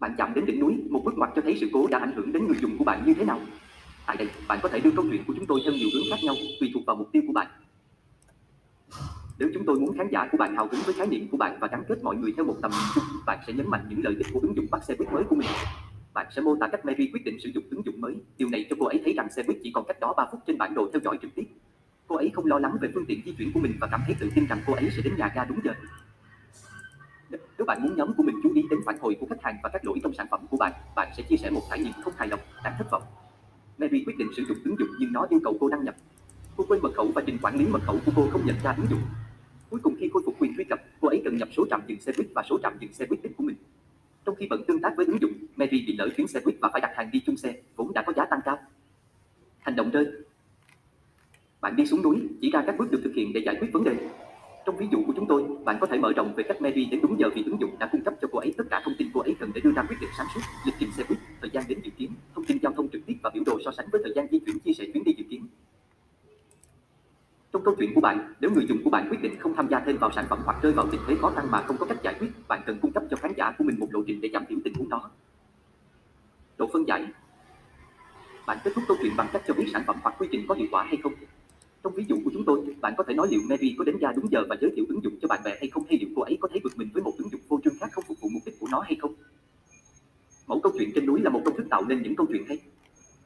Bạn 0.00 0.14
chạm 0.18 0.34
đến 0.34 0.46
đỉnh 0.46 0.60
núi, 0.60 0.74
một 0.90 1.02
bước 1.04 1.14
ngoặt 1.18 1.30
cho 1.36 1.42
thấy 1.42 1.56
sự 1.60 1.68
cố 1.72 1.86
đã 1.90 1.98
ảnh 1.98 2.12
hưởng 2.12 2.32
đến 2.32 2.46
người 2.46 2.56
dùng 2.60 2.78
của 2.78 2.84
bạn 2.84 3.02
như 3.06 3.14
thế 3.14 3.24
nào. 3.24 3.40
Tại 4.06 4.16
đây, 4.16 4.28
bạn 4.48 4.58
có 4.62 4.68
thể 4.68 4.80
đưa 4.80 4.90
câu 4.90 5.04
chuyện 5.10 5.24
của 5.26 5.34
chúng 5.36 5.46
tôi 5.46 5.60
theo 5.64 5.72
nhiều 5.72 5.88
hướng 5.94 6.04
khác 6.10 6.16
nhau, 6.22 6.34
tùy 6.60 6.70
thuộc 6.74 6.82
vào 6.86 6.96
mục 6.96 7.08
tiêu 7.12 7.22
của 7.26 7.32
bạn. 7.32 7.46
Nếu 9.38 9.50
chúng 9.54 9.64
tôi 9.66 9.80
muốn 9.80 9.96
khán 9.98 10.08
giả 10.12 10.28
của 10.32 10.38
bạn 10.38 10.56
hào 10.56 10.68
hứng 10.68 10.80
với 10.84 10.94
khái 10.94 11.06
niệm 11.06 11.28
của 11.30 11.36
bạn 11.36 11.58
và 11.60 11.68
gắn 11.68 11.84
kết 11.88 12.02
mọi 12.02 12.16
người 12.16 12.32
theo 12.36 12.44
một 12.44 12.56
tầm 12.62 12.70
nhìn 12.70 12.88
chung, 12.94 13.04
bạn 13.26 13.38
sẽ 13.46 13.52
nhấn 13.52 13.70
mạnh 13.70 13.86
những 13.88 14.00
lợi 14.04 14.14
ích 14.18 14.26
của 14.32 14.40
ứng 14.40 14.56
dụng 14.56 14.66
bắt 14.70 14.84
xe 14.84 14.94
buýt 14.94 15.12
mới 15.12 15.24
của 15.24 15.36
mình. 15.36 15.48
Bạn 16.14 16.26
sẽ 16.30 16.42
mô 16.42 16.56
tả 16.56 16.66
cách 16.66 16.84
Mary 16.84 17.10
quyết 17.12 17.24
định 17.24 17.40
sử 17.40 17.50
dụng 17.54 17.64
ứng 17.70 17.84
dụng 17.86 18.00
mới. 18.00 18.14
Điều 18.38 18.48
này 18.48 18.66
cho 18.70 18.76
cô 18.80 18.86
ấy 18.86 19.00
thấy 19.04 19.14
rằng 19.14 19.28
xe 19.30 19.42
buýt 19.42 19.56
chỉ 19.62 19.70
còn 19.74 19.84
cách 19.88 20.00
đó 20.00 20.14
3 20.16 20.26
phút 20.32 20.40
trên 20.46 20.58
bản 20.58 20.74
đồ 20.74 20.90
theo 20.92 21.00
dõi 21.04 21.18
trực 21.22 21.34
tiếp. 21.34 21.44
Cô 22.06 22.16
ấy 22.16 22.30
không 22.34 22.46
lo 22.46 22.58
lắng 22.58 22.76
về 22.80 22.88
phương 22.94 23.06
tiện 23.06 23.20
di 23.24 23.32
chuyển 23.38 23.52
của 23.52 23.60
mình 23.60 23.72
và 23.80 23.88
cảm 23.90 24.00
thấy 24.06 24.16
tự 24.20 24.30
tin 24.34 24.46
rằng 24.46 24.60
cô 24.66 24.72
ấy 24.72 24.90
sẽ 24.90 25.02
đến 25.04 25.14
nhà 25.16 25.32
ga 25.34 25.44
đúng 25.44 25.58
giờ. 25.64 25.72
Nếu 27.30 27.66
bạn 27.66 27.82
muốn 27.82 27.96
nhóm 27.96 28.14
của 28.16 28.22
mình 28.22 28.36
chú 28.42 28.52
ý 28.54 28.62
đến 28.70 28.80
phản 28.86 28.98
hồi 29.00 29.16
của 29.20 29.26
khách 29.26 29.42
hàng 29.42 29.56
và 29.62 29.68
các 29.68 29.84
lỗi 29.84 29.98
trong 30.02 30.14
sản 30.14 30.26
phẩm 30.30 30.46
của 30.50 30.56
bạn, 30.56 30.72
bạn 30.96 31.08
sẽ 31.16 31.22
chia 31.22 31.36
sẻ 31.36 31.50
một 31.50 31.62
trải 31.70 31.78
nghiệm 31.78 31.92
không 32.04 32.12
hài 32.16 32.28
lòng, 32.28 32.40
đáng 32.64 32.74
thất 32.78 32.90
vọng. 32.90 33.02
Mary 33.78 34.04
quyết 34.04 34.18
định 34.18 34.28
sử 34.36 34.44
dụng 34.44 34.58
ứng 34.64 34.78
dụng 34.78 34.88
nhưng 34.98 35.12
nó 35.12 35.26
yêu 35.30 35.40
cầu 35.44 35.56
cô 35.60 35.68
đăng 35.68 35.84
nhập. 35.84 35.94
Cô 36.56 36.64
quên 36.68 36.82
mật 36.82 36.92
khẩu 36.94 37.12
và 37.14 37.22
trình 37.26 37.38
quản 37.42 37.56
lý 37.56 37.66
mật 37.66 37.82
khẩu 37.82 37.98
của 38.06 38.12
cô 38.16 38.28
không 38.30 38.46
nhận 38.46 38.56
ra 38.62 38.74
ứng 38.76 38.86
dụng. 38.90 39.00
Cuối 39.70 39.80
cùng 39.82 39.96
khi 40.00 40.10
khôi 40.12 40.22
phục 40.26 40.34
quyền 40.38 40.56
truy 40.56 40.64
cập, 40.64 40.80
cô 41.00 41.08
ấy 41.08 41.22
cần 41.24 41.36
nhập 41.36 41.48
số 41.56 41.66
trạm 41.70 41.82
dừng 41.86 42.00
xe 42.00 42.12
buýt 42.18 42.28
và 42.34 42.42
số 42.50 42.58
trạm 42.62 42.76
dừng 42.80 42.92
xe 42.92 43.06
buýt 43.06 43.22
đích 43.22 43.36
của 43.36 43.44
mình. 43.44 43.56
Trong 44.24 44.34
khi 44.34 44.46
vẫn 44.50 44.64
tương 44.64 44.80
tác 44.80 44.92
với 44.96 45.06
ứng 45.06 45.20
dụng, 45.20 45.32
Mary 45.56 45.84
bị 45.86 45.96
lỡ 45.96 46.08
chuyến 46.16 46.28
xe 46.28 46.40
buýt 46.44 46.56
và 46.60 46.68
phải 46.72 46.80
đặt 46.80 46.90
hàng 46.96 47.10
đi 47.12 47.20
chung 47.26 47.36
xe, 47.36 47.54
vốn 47.76 47.92
đã 47.92 48.02
có 48.06 48.12
giá 48.16 48.24
tăng 48.24 48.40
cao. 48.44 48.58
Hành 49.58 49.76
động 49.76 49.90
rơi 49.90 50.06
Bạn 51.60 51.76
đi 51.76 51.86
xuống 51.86 52.02
núi, 52.02 52.16
chỉ 52.40 52.50
ra 52.50 52.62
các 52.66 52.78
bước 52.78 52.90
được 52.90 53.00
thực 53.04 53.14
hiện 53.14 53.32
để 53.32 53.40
giải 53.44 53.56
quyết 53.60 53.68
vấn 53.72 53.84
đề. 53.84 53.96
Trong 54.66 54.76
ví 54.76 54.86
dụ 54.92 54.98
của 55.06 55.12
chúng 55.16 55.26
tôi, 55.28 55.44
bạn 55.64 55.76
có 55.80 55.86
thể 55.86 55.98
mở 55.98 56.12
rộng 56.16 56.34
về 56.36 56.44
cách 56.48 56.62
Mary 56.62 56.84
đến 56.84 57.00
đúng 57.02 57.18
giờ 57.18 57.30
vì 57.34 57.42
ứng 57.44 57.60
dụng 57.60 57.78
đã 57.78 57.88
cung 57.92 58.04
cấp 58.04 58.14
cho 58.22 58.28
cô 58.32 58.38
ấy 58.38 58.54
tất 58.56 58.64
cả 58.70 58.82
thông 58.84 58.94
tin 58.98 59.08
cô 59.14 59.20
ấy 59.20 59.36
cần 59.40 59.50
để 59.54 59.60
đưa 59.64 59.72
ra 59.72 59.82
quyết 59.82 59.96
định 60.00 60.10
sáng 60.18 60.26
suốt, 60.34 60.40
lịch 60.66 60.74
trình 60.78 60.92
xe 60.96 61.04
buýt, 61.08 61.18
thời 61.40 61.50
gian 61.52 61.64
đến 61.68 61.78
dự 61.84 61.90
kiến, 61.96 62.10
thông 62.34 62.44
tin 62.44 62.58
giao 62.62 62.72
thông 62.72 62.88
trực 62.88 63.06
tiếp 63.06 63.14
và 63.22 63.30
biểu 63.34 63.42
đồ 63.46 63.58
so 63.64 63.72
sánh 63.72 63.86
với 63.92 64.00
thời 64.04 64.12
gian 64.16 64.26
di 64.30 64.38
chuyển 64.38 64.58
chia 64.58 64.72
sẻ 64.72 64.84
chuyến 64.94 65.04
đi 65.04 65.14
dự 65.16 65.24
kiến. 65.30 65.46
Trong 67.52 67.64
câu 67.64 67.74
chuyện 67.78 67.94
của 67.94 68.00
bạn, 68.00 68.34
nếu 68.40 68.50
người 68.50 68.66
dùng 68.68 68.84
của 68.84 68.90
bạn 68.90 69.08
quyết 69.10 69.22
định 69.22 69.36
không 69.38 69.54
tham 69.56 69.68
gia 69.70 69.80
thêm 69.80 69.96
vào 69.96 70.10
sản 70.12 70.26
phẩm 70.28 70.38
hoặc 70.44 70.62
rơi 70.62 70.72
vào 70.72 70.86
tình 70.92 71.00
thế 71.06 71.14
khó 71.20 71.30
khăn 71.36 71.50
mà 71.50 71.62
không 71.62 71.76
có 71.76 71.86
cách 71.86 72.02
giải 72.02 72.14
quyết, 72.18 72.28
bạn 72.48 72.62
cần 72.66 72.78
cung 72.82 72.92
cấp 72.92 73.02
cho 73.10 73.16
khán 73.16 73.32
giả 73.36 73.54
của 73.58 73.64
mình 73.64 73.78
một 73.78 73.88
lộ 73.90 74.02
trình 74.06 74.20
để 74.20 74.28
giảm 74.32 74.44
thiểu 74.48 74.58
tình 74.64 74.74
huống 74.74 74.88
đó. 74.88 75.10
Độ 76.58 76.68
phân 76.72 76.88
giải 76.88 77.06
Bạn 78.46 78.58
kết 78.64 78.70
thúc 78.74 78.84
câu 78.88 78.96
chuyện 79.02 79.12
bằng 79.16 79.28
cách 79.32 79.42
cho 79.48 79.54
biết 79.54 79.66
sản 79.72 79.82
phẩm 79.86 79.96
hoặc 80.02 80.14
quy 80.18 80.28
trình 80.32 80.46
có 80.48 80.54
hiệu 80.54 80.66
quả 80.70 80.84
hay 80.84 80.96
không. 81.02 81.12
Trong 81.84 81.94
ví 81.94 82.04
dụ 82.08 82.16
của 82.24 82.30
chúng 82.34 82.44
tôi, 82.44 82.74
bạn 82.80 82.94
có 82.96 83.04
thể 83.08 83.14
nói 83.14 83.28
liệu 83.30 83.40
Mary 83.48 83.74
có 83.78 83.84
đến 83.84 83.98
ra 83.98 84.12
đúng 84.16 84.30
giờ 84.30 84.44
và 84.48 84.56
giới 84.60 84.70
thiệu 84.76 84.84
ứng 84.88 85.04
dụng 85.04 85.14
cho 85.22 85.28
bạn 85.28 85.40
bè 85.44 85.56
hay 85.60 85.68
không 85.70 85.84
hay 85.88 85.98
liệu 85.98 86.08
cô 86.16 86.22
ấy 86.22 86.38
có 86.40 86.48
thấy 86.48 86.60
vượt 86.64 86.72
mình 86.76 86.90
với 86.94 87.02
một 87.02 87.12
ứng 87.18 87.28
dụng 87.30 87.40
vô 87.48 87.60
trương 87.64 87.78
khác 87.80 87.88
không 87.92 88.04
phục 88.08 88.20
vụ 88.20 88.28
mục 88.28 88.42
đích 88.46 88.60
của 88.60 88.66
nó 88.70 88.80
hay 88.80 88.96
không. 89.00 89.14
Mẫu 90.46 90.60
câu 90.60 90.72
chuyện 90.78 90.90
trên 90.94 91.06
núi 91.06 91.20
là 91.20 91.30
một 91.30 91.42
công 91.44 91.56
thức 91.56 91.66
tạo 91.70 91.84
nên 91.84 92.02
những 92.02 92.16
câu 92.16 92.26
chuyện 92.26 92.44
hay. 92.48 92.58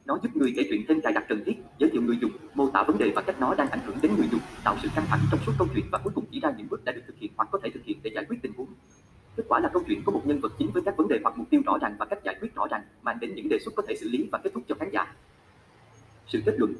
Nó 0.07 0.19
giúp 0.23 0.35
người 0.35 0.53
kể 0.55 0.63
chuyện 0.69 0.81
thêm 0.87 1.01
cài 1.01 1.13
đặt 1.13 1.25
cần 1.29 1.43
thiết, 1.45 1.53
giới 1.77 1.89
thiệu 1.89 2.01
người 2.01 2.17
dùng, 2.21 2.31
mô 2.53 2.69
tả 2.69 2.83
vấn 2.83 2.97
đề 2.97 3.11
và 3.15 3.21
cách 3.21 3.39
nó 3.39 3.55
đang 3.55 3.69
ảnh 3.69 3.79
hưởng 3.85 3.97
đến 4.01 4.11
người 4.17 4.27
dùng, 4.31 4.39
tạo 4.63 4.75
sự 4.81 4.89
căng 4.95 5.05
thẳng 5.07 5.19
trong 5.31 5.39
suốt 5.45 5.51
câu 5.57 5.67
chuyện 5.73 5.85
và 5.91 5.99
cuối 6.03 6.13
cùng 6.15 6.25
chỉ 6.31 6.39
ra 6.39 6.53
những 6.57 6.67
bước 6.69 6.85
đã 6.85 6.91
được 6.91 7.01
thực 7.07 7.17
hiện 7.17 7.31
hoặc 7.37 7.49
có 7.51 7.59
thể 7.63 7.69
thực 7.69 7.83
hiện 7.83 7.97
để 8.03 8.11
giải 8.15 8.25
quyết 8.25 8.37
tình 8.41 8.51
huống. 8.57 8.67
Kết 9.37 9.43
quả 9.47 9.59
là 9.59 9.69
câu 9.73 9.83
chuyện 9.87 10.01
có 10.05 10.11
một 10.11 10.21
nhân 10.25 10.39
vật 10.39 10.53
chính 10.59 10.71
với 10.71 10.83
các 10.85 10.97
vấn 10.97 11.07
đề 11.07 11.19
hoặc 11.23 11.37
mục 11.37 11.49
tiêu 11.49 11.61
rõ 11.65 11.77
ràng 11.81 11.95
và 11.99 12.05
cách 12.05 12.19
giải 12.23 12.35
quyết 12.41 12.55
rõ 12.55 12.67
ràng, 12.71 12.81
mang 13.01 13.17
đến 13.21 13.35
những 13.35 13.49
đề 13.49 13.59
xuất 13.59 13.75
có 13.75 13.83
thể 13.87 13.95
xử 13.95 14.09
lý 14.09 14.25
và 14.31 14.39
kết 14.43 14.49
thúc 14.53 14.63
cho 14.67 14.75
khán 14.75 14.89
giả. 14.93 15.15
Sự 16.27 16.41
kết 16.45 16.55
luận 16.57 16.73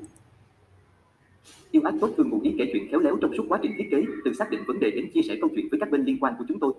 Yêu 1.72 1.82
ác 1.86 1.94
tốt 2.02 2.14
thường 2.18 2.30
ngụ 2.30 2.42
ý 2.44 2.56
kể 2.58 2.70
chuyện 2.74 2.88
khéo 2.92 3.00
léo 3.00 3.18
trong 3.22 3.32
suốt 3.38 3.46
quá 3.50 3.60
trình 3.62 3.74
thiết 3.78 3.88
kế, 3.92 4.04
từ 4.26 4.34
xác 4.34 4.50
định 4.50 4.64
vấn 4.68 4.80
đề 4.80 4.92
đến 4.92 5.12
chia 5.14 5.22
sẻ 5.22 5.38
câu 5.42 5.50
chuyện 5.56 5.68
với 5.72 5.80
các 5.80 5.92
bên 5.92 6.06
liên 6.06 6.18
quan 6.20 6.34
của 6.40 6.46
chúng 6.48 6.60
tôi. 6.60 6.74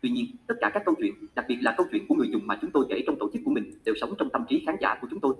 Tuy 0.00 0.10
nhiên, 0.10 0.26
tất 0.46 0.54
cả 0.60 0.70
các 0.74 0.82
câu 0.86 0.94
chuyện, 0.98 1.14
đặc 1.34 1.44
biệt 1.48 1.56
là 1.60 1.74
câu 1.76 1.86
chuyện 1.92 2.06
của 2.06 2.14
người 2.14 2.28
dùng 2.32 2.46
mà 2.46 2.58
chúng 2.60 2.70
tôi 2.70 2.86
kể 2.88 3.02
trong 3.06 3.16
tổ 3.18 3.30
chức 3.32 3.42
của 3.44 3.50
mình, 3.50 3.72
đều 3.84 3.94
sống 4.00 4.14
trong 4.18 4.30
tâm 4.30 4.44
trí 4.48 4.62
khán 4.66 4.76
giả 4.80 4.98
của 5.00 5.08
chúng 5.10 5.20
tôi. 5.20 5.34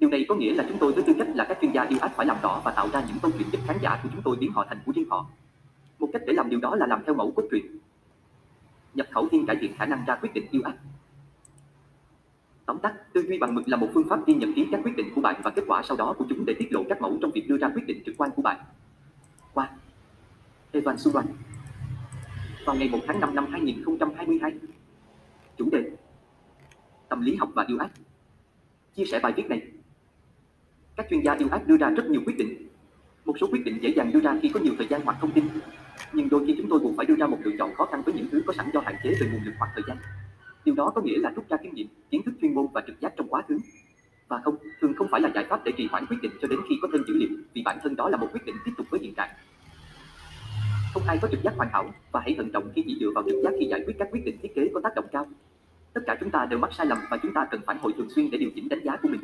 Điều 0.00 0.10
này 0.10 0.24
có 0.28 0.34
nghĩa 0.34 0.54
là 0.54 0.64
chúng 0.68 0.78
tôi 0.78 0.92
với 0.92 1.04
tư 1.06 1.12
cách 1.18 1.28
là 1.34 1.44
các 1.44 1.58
chuyên 1.60 1.72
gia 1.72 1.82
yêu 1.82 1.98
ác 2.02 2.12
phải 2.16 2.26
làm 2.26 2.36
rõ 2.42 2.60
và 2.64 2.70
tạo 2.70 2.88
ra 2.92 3.04
những 3.08 3.16
câu 3.22 3.30
chuyện 3.38 3.48
giúp 3.52 3.60
khán 3.66 3.76
giả 3.82 4.00
của 4.02 4.08
chúng 4.12 4.22
tôi 4.22 4.36
biến 4.36 4.52
họ 4.52 4.66
thành 4.68 4.78
của 4.86 4.92
riêng 4.92 5.08
họ. 5.10 5.26
Một 5.98 6.08
cách 6.12 6.22
để 6.26 6.32
làm 6.32 6.50
điều 6.50 6.60
đó 6.60 6.76
là 6.76 6.86
làm 6.86 7.02
theo 7.06 7.14
mẫu 7.14 7.32
cốt 7.36 7.42
truyện. 7.50 7.66
Nhập 8.94 9.06
khẩu 9.10 9.28
thiên 9.28 9.46
cải 9.46 9.56
thiện 9.60 9.76
khả 9.76 9.86
năng 9.86 10.04
ra 10.06 10.16
quyết 10.16 10.34
định 10.34 10.46
yêu 10.50 10.62
ác. 10.64 10.76
Tóm 12.66 12.78
tắt, 12.78 12.94
tư 13.12 13.22
duy 13.28 13.38
bằng 13.38 13.54
mực 13.54 13.68
là 13.68 13.76
một 13.76 13.88
phương 13.94 14.08
pháp 14.08 14.26
ghi 14.26 14.34
nhận 14.34 14.54
ký 14.54 14.66
các 14.72 14.80
quyết 14.84 14.96
định 14.96 15.12
của 15.14 15.20
bạn 15.20 15.40
và 15.44 15.50
kết 15.50 15.64
quả 15.66 15.82
sau 15.82 15.96
đó 15.96 16.14
của 16.18 16.24
chúng 16.28 16.44
để 16.46 16.54
tiết 16.58 16.72
lộ 16.72 16.84
các 16.88 17.00
mẫu 17.00 17.18
trong 17.22 17.30
việc 17.30 17.48
đưa 17.48 17.58
ra 17.58 17.70
quyết 17.74 17.86
định 17.86 18.02
trực 18.06 18.14
quan 18.18 18.30
của 18.36 18.42
bạn. 18.42 18.60
Qua 19.54 19.70
Evan 20.72 20.98
Suran 20.98 21.26
vào 22.64 22.76
ngày 22.76 22.88
1 22.88 22.98
tháng 23.06 23.20
5 23.20 23.34
năm 23.34 23.46
2022. 23.50 24.52
Chủ 25.58 25.68
đề 25.72 25.90
Tâm 27.08 27.20
lý 27.20 27.36
học 27.36 27.48
và 27.54 27.64
yêu 27.68 27.78
ác 27.78 27.90
Chia 28.94 29.04
sẻ 29.04 29.20
bài 29.22 29.32
viết 29.36 29.48
này 29.48 29.62
các 31.00 31.06
chuyên 31.10 31.22
gia 31.22 31.32
yêu 31.32 31.48
ác 31.50 31.66
đưa 31.66 31.76
ra 31.76 31.90
rất 31.90 32.10
nhiều 32.10 32.20
quyết 32.26 32.36
định. 32.38 32.68
Một 33.24 33.32
số 33.40 33.46
quyết 33.52 33.64
định 33.64 33.78
dễ 33.82 33.88
dàng 33.96 34.10
đưa 34.12 34.20
ra 34.20 34.38
khi 34.42 34.48
có 34.54 34.60
nhiều 34.60 34.74
thời 34.78 34.86
gian 34.86 35.00
hoặc 35.04 35.16
thông 35.20 35.32
tin. 35.32 35.44
Nhưng 36.12 36.28
đôi 36.28 36.46
khi 36.46 36.54
chúng 36.58 36.68
tôi 36.70 36.78
buộc 36.78 36.96
phải 36.96 37.06
đưa 37.06 37.14
ra 37.16 37.26
một 37.26 37.38
lựa 37.44 37.52
chọn 37.58 37.74
khó 37.74 37.86
khăn 37.86 38.02
với 38.02 38.14
những 38.14 38.26
thứ 38.32 38.42
có 38.46 38.52
sẵn 38.52 38.70
do 38.74 38.80
hạn 38.80 38.94
chế 39.04 39.10
về 39.20 39.28
nguồn 39.32 39.44
lực 39.44 39.52
hoặc 39.58 39.70
thời 39.74 39.82
gian. 39.88 39.96
Điều 40.64 40.74
đó 40.74 40.92
có 40.94 41.02
nghĩa 41.02 41.18
là 41.18 41.30
rút 41.30 41.48
ra 41.48 41.56
kinh 41.62 41.74
nghiệm, 41.74 41.86
kiến 42.10 42.22
thức 42.22 42.34
chuyên 42.40 42.54
môn 42.54 42.66
và 42.74 42.82
trực 42.86 43.00
giác 43.00 43.12
trong 43.16 43.28
quá 43.28 43.42
khứ. 43.48 43.58
Và 44.28 44.40
không, 44.44 44.56
thường 44.80 44.94
không 44.94 45.08
phải 45.10 45.20
là 45.20 45.30
giải 45.34 45.44
pháp 45.48 45.64
để 45.64 45.72
trì 45.76 45.88
hoãn 45.90 46.06
quyết 46.06 46.16
định 46.22 46.32
cho 46.42 46.48
đến 46.48 46.60
khi 46.68 46.74
có 46.82 46.88
thêm 46.92 47.02
dữ 47.08 47.14
liệu, 47.14 47.28
vì 47.54 47.62
bản 47.64 47.78
thân 47.82 47.96
đó 47.96 48.08
là 48.08 48.16
một 48.16 48.28
quyết 48.32 48.46
định 48.46 48.56
tiếp 48.64 48.72
tục 48.76 48.86
với 48.90 49.00
hiện 49.00 49.14
trạng. 49.14 49.30
Không 50.94 51.02
ai 51.06 51.18
có 51.22 51.28
trực 51.28 51.42
giác 51.42 51.54
hoàn 51.56 51.68
hảo 51.72 51.94
và 52.12 52.20
hãy 52.20 52.34
thận 52.36 52.50
trọng 52.52 52.70
khi 52.74 52.82
chỉ 52.86 52.96
dựa 53.00 53.10
vào 53.14 53.24
trực 53.26 53.42
giác 53.44 53.52
khi 53.60 53.66
giải 53.66 53.80
quyết 53.86 53.94
các 53.98 54.08
quyết 54.10 54.24
định 54.24 54.38
thiết 54.42 54.54
kế 54.54 54.70
có 54.74 54.80
tác 54.80 54.94
động 54.94 55.06
cao. 55.12 55.26
Tất 55.92 56.00
cả 56.06 56.16
chúng 56.20 56.30
ta 56.30 56.46
đều 56.50 56.58
mắc 56.58 56.70
sai 56.72 56.86
lầm 56.86 56.98
và 57.10 57.16
chúng 57.22 57.32
ta 57.32 57.46
cần 57.50 57.60
phản 57.66 57.78
hồi 57.78 57.92
thường 57.96 58.10
xuyên 58.10 58.30
để 58.30 58.38
điều 58.38 58.50
chỉnh 58.54 58.68
đánh 58.68 58.84
giá 58.84 58.96
của 58.96 59.08
mình. 59.08 59.20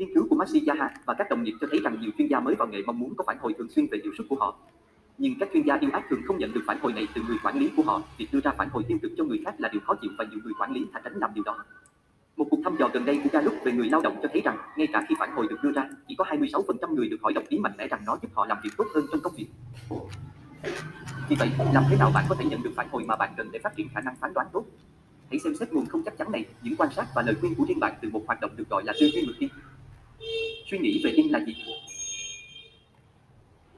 Nghiên 0.00 0.14
cứu 0.14 0.26
của 0.30 0.36
Matsiyaha 0.36 0.90
và 1.04 1.14
các 1.14 1.30
đồng 1.30 1.42
nghiệp 1.42 1.54
cho 1.60 1.66
thấy 1.70 1.80
rằng 1.80 2.00
nhiều 2.00 2.10
chuyên 2.18 2.28
gia 2.28 2.40
mới 2.40 2.54
vào 2.54 2.68
nghề 2.68 2.82
mong 2.82 2.98
muốn 2.98 3.14
có 3.14 3.24
phản 3.26 3.38
hồi 3.38 3.54
thường 3.58 3.68
xuyên 3.68 3.86
về 3.90 3.98
hiệu 4.02 4.12
suất 4.18 4.26
của 4.28 4.36
họ. 4.36 4.56
Nhưng 5.18 5.34
các 5.40 5.48
chuyên 5.52 5.62
gia 5.66 5.78
yêu 5.80 5.90
ác 5.92 6.04
thường 6.10 6.20
không 6.26 6.38
nhận 6.38 6.52
được 6.52 6.60
phản 6.66 6.78
hồi 6.82 6.92
này 6.92 7.08
từ 7.14 7.22
người 7.28 7.36
quản 7.44 7.58
lý 7.58 7.70
của 7.76 7.82
họ. 7.82 8.02
Việc 8.18 8.28
đưa 8.32 8.40
ra 8.40 8.50
phản 8.58 8.68
hồi 8.68 8.82
tiêu 8.88 8.98
cực 9.02 9.12
cho 9.16 9.24
người 9.24 9.40
khác 9.44 9.54
là 9.58 9.68
điều 9.72 9.80
khó 9.80 9.94
chịu 9.94 10.10
và 10.18 10.24
nhiều 10.30 10.40
người 10.44 10.52
quản 10.58 10.72
lý 10.72 10.86
thà 10.92 11.00
tránh 11.04 11.16
làm 11.16 11.30
điều 11.34 11.44
đó. 11.44 11.64
Một 12.36 12.46
cuộc 12.50 12.60
thăm 12.64 12.76
dò 12.78 12.88
gần 12.92 13.04
đây 13.04 13.20
của 13.24 13.30
Gallup 13.32 13.54
về 13.64 13.72
người 13.72 13.88
lao 13.88 14.00
động 14.00 14.16
cho 14.22 14.28
thấy 14.32 14.42
rằng, 14.44 14.58
ngay 14.76 14.86
cả 14.92 15.04
khi 15.08 15.14
phản 15.18 15.32
hồi 15.32 15.46
được 15.50 15.56
đưa 15.62 15.72
ra, 15.72 15.88
chỉ 16.08 16.14
có 16.14 16.24
26% 16.24 16.94
người 16.94 17.08
được 17.08 17.22
hỏi 17.22 17.32
đồng 17.32 17.44
ý 17.48 17.58
mạnh 17.58 17.72
mẽ 17.78 17.88
rằng 17.88 18.00
nó 18.06 18.18
giúp 18.22 18.28
họ 18.34 18.46
làm 18.46 18.58
việc 18.64 18.70
tốt 18.76 18.86
hơn 18.94 19.06
trong 19.12 19.20
công 19.20 19.32
việc. 19.36 19.46
Vì 21.28 21.36
vậy, 21.38 21.50
làm 21.74 21.84
thế 21.90 21.96
nào 21.96 22.10
bạn 22.14 22.24
có 22.28 22.34
thể 22.34 22.44
nhận 22.44 22.62
được 22.62 22.72
phản 22.76 22.88
hồi 22.90 23.04
mà 23.04 23.16
bạn 23.16 23.30
cần 23.36 23.48
để 23.52 23.58
phát 23.58 23.76
triển 23.76 23.88
khả 23.94 24.00
năng 24.00 24.16
phán 24.20 24.34
đoán 24.34 24.46
tốt? 24.52 24.64
Hãy 25.30 25.38
xem 25.38 25.54
xét 25.54 25.72
nguồn 25.72 25.86
không 25.86 26.02
chắc 26.04 26.18
chắn 26.18 26.32
này, 26.32 26.44
những 26.62 26.76
quan 26.76 26.90
sát 26.96 27.06
và 27.14 27.22
lời 27.22 27.34
khuyên 27.40 27.54
của 27.54 27.64
riêng 27.68 27.80
bạn 27.80 27.94
từ 28.02 28.10
một 28.10 28.22
hoạt 28.26 28.40
động 28.40 28.50
được 28.56 28.68
gọi 28.70 28.82
là 28.84 28.92
tư 29.00 29.06
duy 29.06 29.26
mực 29.26 29.36
tin. 29.38 29.50
Suy 30.70 30.78
nghĩ 30.78 31.00
về 31.04 31.12
tin 31.16 31.28
là 31.28 31.44
gì? 31.44 31.54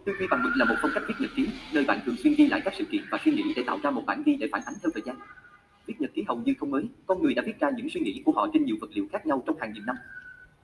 Tư 0.05 0.13
duy 0.19 0.27
bằng 0.31 0.43
mực 0.43 0.53
là 0.57 0.65
một 0.65 0.75
phong 0.83 0.91
cách 0.95 1.03
viết 1.09 1.15
nhật 1.21 1.31
ký, 1.37 1.47
nơi 1.75 1.85
bạn 1.85 2.01
thường 2.07 2.17
xuyên 2.17 2.35
ghi 2.35 2.47
lại 2.47 2.61
các 2.65 2.75
sự 2.79 2.85
kiện 2.85 3.03
và 3.11 3.19
suy 3.25 3.33
nghĩ 3.33 3.43
để 3.57 3.63
tạo 3.67 3.79
ra 3.83 3.91
một 3.91 4.03
bản 4.07 4.23
ghi 4.27 4.37
để 4.37 4.49
phản 4.53 4.63
ánh 4.67 4.75
theo 4.83 4.91
thời 4.95 5.03
gian. 5.07 5.17
Viết 5.87 5.95
nhật 5.99 6.11
ký 6.15 6.25
hầu 6.29 6.43
như 6.45 6.55
không 6.59 6.71
mới, 6.71 6.85
con 7.07 7.23
người 7.23 7.35
đã 7.35 7.43
viết 7.47 7.61
ra 7.61 7.71
những 7.77 7.89
suy 7.91 8.01
nghĩ 8.01 8.23
của 8.25 8.33
họ 8.33 8.49
trên 8.53 8.65
nhiều 8.65 8.77
vật 8.81 8.91
liệu 8.95 9.07
khác 9.13 9.27
nhau 9.27 9.43
trong 9.47 9.59
hàng 9.61 9.73
nghìn 9.73 9.87
năm. 9.87 9.97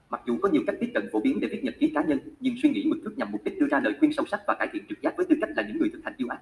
Mặc 0.09 0.21
dù 0.27 0.37
có 0.41 0.49
nhiều 0.49 0.63
cách 0.67 0.75
tiếp 0.79 0.91
cận 0.93 1.09
phổ 1.11 1.19
biến 1.19 1.39
để 1.39 1.47
viết 1.47 1.63
nhật 1.63 1.75
ký 1.79 1.91
cá 1.95 2.03
nhân, 2.03 2.19
nhưng 2.39 2.55
suy 2.63 2.69
nghĩ 2.69 2.85
mực 2.85 2.97
thức 3.03 3.17
nhằm 3.17 3.31
mục 3.31 3.43
đích 3.43 3.59
đưa 3.59 3.67
ra 3.67 3.79
lời 3.79 3.93
khuyên 3.99 4.13
sâu 4.13 4.25
sắc 4.25 4.41
và 4.47 4.55
cải 4.59 4.67
thiện 4.73 4.83
trực 4.89 5.01
giác 5.01 5.13
với 5.17 5.25
tư 5.29 5.35
cách 5.41 5.49
là 5.55 5.63
những 5.67 5.77
người 5.77 5.89
thực 5.93 6.03
hành 6.03 6.13
yêu 6.17 6.27
ác. 6.27 6.39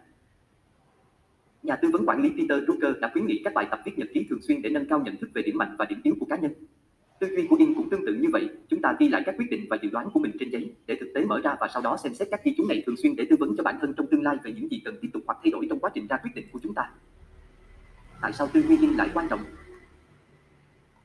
Nhà 1.63 1.75
tư 1.75 1.89
vấn 1.93 2.05
quản 2.05 2.21
lý 2.23 2.29
Peter 2.29 2.63
Drucker 2.63 2.97
đã 3.01 3.09
khuyến 3.13 3.27
nghị 3.27 3.41
các 3.43 3.53
bài 3.53 3.67
tập 3.71 3.79
viết 3.85 3.97
nhật 3.97 4.07
ký 4.13 4.25
thường 4.29 4.41
xuyên 4.41 4.61
để 4.61 4.69
nâng 4.69 4.87
cao 4.89 5.01
nhận 5.05 5.17
thức 5.17 5.29
về 5.33 5.41
điểm 5.41 5.57
mạnh 5.57 5.75
và 5.79 5.85
điểm 5.85 6.01
yếu 6.03 6.15
của 6.19 6.25
cá 6.25 6.37
nhân. 6.37 6.53
Tư 7.19 7.27
duy 7.35 7.47
của 7.49 7.55
In 7.59 7.73
cũng 7.73 7.89
tương 7.89 8.05
tự 8.05 8.13
như 8.13 8.29
vậy, 8.33 8.49
chúng 8.69 8.81
ta 8.81 8.95
ghi 8.99 9.09
lại 9.09 9.23
các 9.25 9.35
quyết 9.37 9.49
định 9.49 9.65
và 9.69 9.77
dự 9.81 9.89
đoán 9.89 10.09
của 10.13 10.19
mình 10.19 10.31
trên 10.39 10.49
giấy 10.49 10.71
để 10.87 10.97
thực 10.99 11.11
tế 11.15 11.25
mở 11.25 11.41
ra 11.43 11.55
và 11.59 11.67
sau 11.73 11.81
đó 11.81 11.97
xem 12.03 12.13
xét 12.13 12.27
các 12.31 12.43
ghi 12.43 12.53
chú 12.57 12.65
này 12.69 12.83
thường 12.85 12.97
xuyên 12.97 13.15
để 13.15 13.25
tư 13.29 13.35
vấn 13.39 13.55
cho 13.57 13.63
bản 13.63 13.77
thân 13.81 13.93
trong 13.97 14.07
tương 14.07 14.23
lai 14.23 14.35
về 14.43 14.51
những 14.51 14.71
gì 14.71 14.81
cần 14.85 14.97
tiếp 15.01 15.09
tục 15.13 15.23
hoặc 15.25 15.37
thay 15.43 15.51
đổi 15.51 15.67
trong 15.69 15.79
quá 15.79 15.91
trình 15.93 16.07
ra 16.07 16.17
quyết 16.17 16.31
định 16.35 16.45
của 16.51 16.59
chúng 16.63 16.73
ta. 16.73 16.91
Tại 18.21 18.33
sao 18.33 18.47
tư 18.53 18.61
duy 18.61 18.77
In 18.81 18.93
lại 18.93 19.09
quan 19.13 19.27
trọng? 19.29 19.39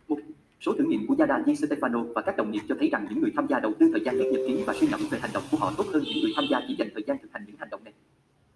Một 0.09 0.18
số 0.61 0.72
thử 0.72 0.85
nghiệm 0.85 1.07
của 1.07 1.16
Yada 1.18 1.42
Di 1.46 1.53
Stefano 1.53 2.12
và 2.12 2.22
các 2.22 2.37
đồng 2.37 2.51
nghiệp 2.51 2.62
cho 2.68 2.75
thấy 2.79 2.88
rằng 2.88 3.07
những 3.11 3.20
người 3.20 3.33
tham 3.37 3.46
gia 3.48 3.61
đầu 3.61 3.72
tư 3.79 3.90
thời 3.92 4.05
gian 4.05 4.18
viết 4.18 4.31
nhật 4.33 4.40
ký 4.46 4.64
và 4.66 4.75
suy 4.75 4.87
ngẫm 4.90 5.01
về 5.11 5.18
hành 5.18 5.31
động 5.35 5.44
của 5.51 5.57
họ 5.57 5.72
tốt 5.77 5.87
hơn 5.92 6.03
những 6.07 6.22
người 6.22 6.33
tham 6.37 6.44
gia 6.51 6.61
chỉ 6.68 6.77
dành 6.79 6.88
thời 6.94 7.05
gian 7.07 7.16
thực 7.22 7.33
hành 7.33 7.44
những 7.46 7.57
hành 7.59 7.70
động 7.70 7.85
này. 7.85 7.92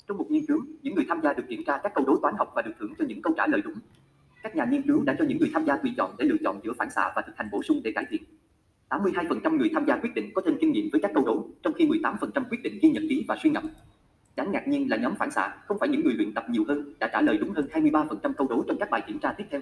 Trong 0.08 0.18
một 0.18 0.30
nghiên 0.30 0.46
cứu, 0.46 0.60
những 0.82 0.94
người 0.94 1.04
tham 1.08 1.20
gia 1.22 1.32
được 1.32 1.44
kiểm 1.48 1.64
tra 1.64 1.78
các 1.82 1.92
câu 1.94 2.04
đố 2.04 2.18
toán 2.22 2.34
học 2.38 2.52
và 2.54 2.62
được 2.62 2.72
thưởng 2.78 2.92
cho 2.98 3.04
những 3.08 3.22
câu 3.22 3.34
trả 3.36 3.46
lời 3.46 3.60
đúng. 3.64 3.74
Các 4.46 4.56
nhà 4.56 4.64
nghiên 4.64 4.82
cứu 4.82 5.02
đã 5.04 5.16
cho 5.18 5.24
những 5.24 5.38
người 5.38 5.50
tham 5.52 5.64
gia 5.66 5.76
tùy 5.76 5.94
chọn 5.96 6.14
để 6.18 6.24
lựa 6.24 6.37
chọn 6.44 6.61
giữa 6.64 6.72
phản 6.78 6.90
xạ 6.90 7.12
và 7.16 7.22
thực 7.26 7.37
hành 7.37 7.48
bổ 7.52 7.62
sung 7.62 7.80
để 7.85 7.92
cải 7.92 8.04
thiện. 8.11 8.22
82% 8.88 9.56
người 9.56 9.70
tham 9.74 9.85
gia 9.87 9.96
quyết 9.96 10.14
định 10.14 10.30
có 10.35 10.42
thêm 10.44 10.56
kinh 10.61 10.72
nghiệm 10.72 10.88
với 10.92 11.00
các 11.00 11.11
câu 11.14 11.24
đố, 11.24 11.48
trong 11.62 11.72
khi 11.72 11.87
18% 11.87 12.44
quyết 12.50 12.62
định 12.62 12.78
ghi 12.82 12.90
nhật 12.90 13.02
ký 13.09 13.24
và 13.28 13.37
suy 13.42 13.50
ngẫm. 13.50 13.68
Đáng 14.37 14.52
ngạc 14.52 14.68
nhiên 14.68 14.90
là 14.90 14.96
nhóm 14.96 15.14
phản 15.18 15.30
xạ, 15.30 15.54
không 15.66 15.78
phải 15.78 15.88
những 15.88 16.04
người 16.04 16.14
luyện 16.14 16.35
tập 16.35 16.44
nhiều 16.50 16.64
hơn, 16.68 16.92
đã 16.98 17.09
trả 17.12 17.20
lời 17.20 17.38
đúng 17.38 17.50
hơn 17.50 17.66
23% 17.72 18.32
câu 18.32 18.46
đố 18.50 18.64
trong 18.68 18.78
các 18.78 18.90
bài 18.90 19.02
kiểm 19.06 19.18
tra 19.18 19.32
tiếp 19.32 19.44
theo. 19.50 19.61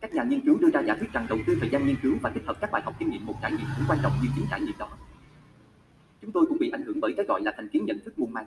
Các 0.00 0.14
nhà 0.14 0.22
nghiên 0.22 0.40
cứu 0.40 0.58
đưa 0.60 0.70
ra 0.70 0.80
giả 0.80 0.94
thuyết 0.94 1.12
rằng 1.12 1.26
đầu 1.28 1.38
tư 1.46 1.56
thời 1.60 1.70
gian 1.70 1.86
nghiên 1.86 1.96
cứu 2.02 2.14
và 2.22 2.30
tích 2.30 2.44
hợp 2.46 2.56
các 2.60 2.70
bài 2.72 2.82
học 2.82 2.94
kinh 2.98 3.10
nghiệm 3.10 3.26
một 3.26 3.34
trải 3.42 3.50
nghiệm 3.50 3.66
cũng 3.76 3.84
quan 3.88 3.98
trọng 4.02 4.12
như 4.22 4.28
chính 4.36 4.44
trải 4.50 4.60
nghiệm 4.60 4.74
đó. 4.78 4.88
Chúng 6.22 6.32
tôi 6.32 6.46
cũng 6.46 6.58
bị 6.58 6.70
ảnh 6.70 6.82
hưởng 6.82 7.00
bởi 7.00 7.12
cái 7.16 7.26
gọi 7.26 7.40
là 7.42 7.52
thành 7.56 7.68
kiến 7.68 7.84
nhận 7.86 7.98
thức 8.04 8.18
muôn 8.18 8.32
màng. 8.32 8.46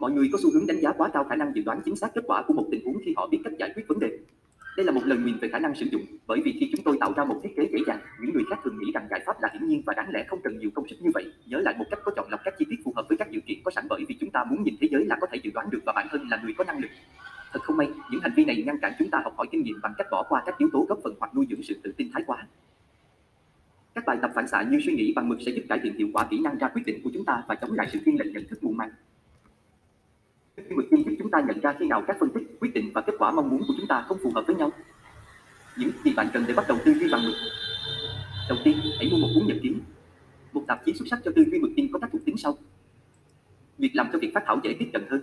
Mọi 0.00 0.12
người 0.12 0.28
có 0.32 0.38
xu 0.42 0.52
hướng 0.52 0.66
đánh 0.66 0.80
giá 0.80 0.92
quá 0.92 1.10
cao 1.12 1.24
khả 1.24 1.36
năng 1.36 1.54
dự 1.54 1.62
đoán 1.62 1.80
chính 1.84 1.96
xác 1.96 2.14
kết 2.14 2.24
quả 2.26 2.42
của 2.46 2.54
một 2.54 2.66
tình 2.70 2.84
huống 2.84 2.96
khi 3.04 3.14
họ 3.16 3.26
biết 3.26 3.38
cách 3.44 3.52
giải 3.58 3.72
quyết 3.74 3.88
vấn 3.88 3.98
đề. 4.00 4.18
Đây 4.76 4.86
là 4.86 4.92
một 4.92 5.00
lời 5.04 5.18
nguyền 5.18 5.38
về 5.38 5.48
khả 5.48 5.58
năng 5.58 5.74
sử 5.74 5.86
dụng, 5.92 6.02
bởi 6.26 6.40
vì 6.44 6.52
khi 6.60 6.70
chúng 6.72 6.84
tôi 6.84 6.96
tạo 7.00 7.12
ra 7.16 7.24
một 7.24 7.40
thiết 7.42 7.50
kế 7.56 7.68
dễ 7.72 7.78
dàng, 7.86 8.00
những 8.20 8.34
người 8.34 8.44
khác 8.50 8.58
thường 8.64 8.78
nghĩ 8.78 8.92
rằng 8.94 9.06
giải 9.10 9.20
pháp 9.26 9.36
là 9.42 9.48
hiển 9.52 9.68
nhiên 9.68 9.82
và 9.86 9.94
đáng 9.96 10.10
lẽ 10.10 10.24
không 10.28 10.40
cần 10.44 10.58
nhiều 10.58 10.70
công 10.74 10.88
sức 10.88 10.96
như 11.00 11.10
vậy. 11.14 11.32
Nhớ 11.46 11.60
lại 11.60 11.74
một 11.78 11.84
cách 11.90 12.00
có 12.04 12.12
chọn 12.16 12.30
lọc 12.30 12.40
các 12.44 12.54
chi 12.58 12.66
tiết 12.70 12.76
phù 12.84 12.92
hợp 12.96 13.06
với 13.08 13.18
các 13.18 13.30
điều 13.30 13.40
kiện 13.46 13.58
có 13.64 13.70
sẵn 13.70 13.84
bởi 13.88 14.04
vì 14.08 14.16
chúng 14.20 14.30
ta 14.30 14.44
muốn 14.44 14.62
nhìn 14.62 14.74
thế 14.80 14.88
giới 14.90 15.04
là 15.04 15.16
có 15.20 15.26
thể 15.32 15.38
dự 15.42 15.50
đoán 15.54 15.70
được 15.70 15.80
và 15.86 15.92
bản 15.92 16.06
thân 16.10 16.28
là 16.30 16.40
người 16.44 16.54
có 16.58 16.64
năng 16.64 16.78
lực. 16.78 16.90
Thật 17.52 17.60
không 17.62 17.76
may, 17.76 17.88
những 18.10 18.20
hành 18.20 18.32
vi 18.36 18.44
này 18.44 18.62
ngăn 18.66 18.78
cản 18.82 18.92
chúng 18.98 19.10
ta 19.10 19.20
học 19.24 19.34
hỏi 19.36 19.46
kinh 19.50 19.62
nghiệm 19.62 19.80
bằng 19.82 19.94
cách 19.98 20.06
bỏ 20.10 20.26
qua 20.28 20.42
các 20.46 20.58
yếu 20.58 20.68
tố 20.72 20.86
góp 20.88 20.98
phần 21.04 21.14
hoặc 21.20 21.34
nuôi 21.34 21.46
dưỡng 21.50 21.62
sự 21.62 21.80
tự 21.82 21.92
tin 21.96 22.10
thái 22.12 22.22
quá. 22.26 22.46
Các 23.94 24.04
bài 24.06 24.18
tập 24.22 24.30
phản 24.34 24.48
xạ 24.48 24.62
như 24.62 24.78
suy 24.86 24.92
nghĩ 24.92 25.12
bằng 25.16 25.28
mực 25.28 25.38
sẽ 25.46 25.52
giúp 25.52 25.62
cải 25.68 25.78
thiện 25.82 25.94
hiệu 25.94 26.08
quả 26.12 26.26
kỹ 26.30 26.40
năng 26.40 26.58
ra 26.58 26.68
quyết 26.68 26.82
định 26.86 27.00
của 27.04 27.10
chúng 27.14 27.24
ta 27.24 27.42
và 27.48 27.54
chống 27.54 27.72
lại 27.72 27.88
sự 27.92 27.98
thiên 28.04 28.18
lệch 28.18 28.32
nhận 28.32 28.44
thức 28.48 28.64
mù 28.64 28.72
màng. 28.72 28.90
Mực 30.70 30.86
tin 30.90 31.02
giúp 31.02 31.16
chúng 31.18 31.30
ta 31.30 31.40
nhận 31.40 31.60
ra 31.60 31.74
khi 31.78 31.86
nào 31.86 32.02
các 32.06 32.16
phân 32.20 32.30
tích, 32.30 32.42
quyết 32.60 32.74
định 32.74 32.90
và 32.94 33.00
kết 33.00 33.12
quả 33.18 33.30
mong 33.30 33.48
muốn 33.48 33.60
của 33.68 33.74
chúng 33.76 33.86
ta 33.86 34.04
không 34.08 34.18
phù 34.22 34.32
hợp 34.34 34.44
với 34.46 34.56
nhau. 34.56 34.70
Những 35.76 35.90
gì 36.04 36.12
bạn 36.16 36.28
cần 36.32 36.44
để 36.48 36.54
bắt 36.54 36.64
đầu 36.68 36.78
tư 36.84 36.94
duy 36.94 37.08
bằng 37.12 37.24
mực. 37.24 37.34
Đầu 38.48 38.58
tiên, 38.64 38.76
hãy 38.98 39.08
mua 39.10 39.16
một 39.16 39.28
cuốn 39.34 39.46
nhật 39.46 39.56
ký. 39.62 39.74
Một 40.52 40.62
tạp 40.66 40.84
chí 40.86 40.92
xuất 40.92 41.08
sắc 41.10 41.20
cho 41.24 41.30
tư 41.36 41.44
duy 41.50 41.58
mực 41.58 41.70
tin 41.76 41.92
có 41.92 41.98
các 41.98 42.10
thuộc 42.12 42.24
tính 42.24 42.36
sau. 42.36 42.58
Việc 43.78 43.90
làm 43.94 44.08
cho 44.12 44.18
việc 44.18 44.30
phát 44.34 44.42
thảo 44.46 44.60
dễ 44.64 44.76
tiếp 44.78 44.90
cận 44.92 45.06
hơn. 45.10 45.22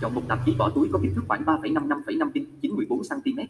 Chọn 0.00 0.14
một 0.14 0.22
tạp 0.28 0.38
chí 0.46 0.54
bỏ 0.58 0.70
túi 0.74 0.88
có 0.92 0.98
kích 1.02 1.12
thước 1.14 1.22
khoảng 1.28 1.44
3,5 1.44 1.88
5,5 1.88 2.30
tin, 2.34 2.44
9 2.62 2.74
14 2.76 3.00
cm. 3.10 3.40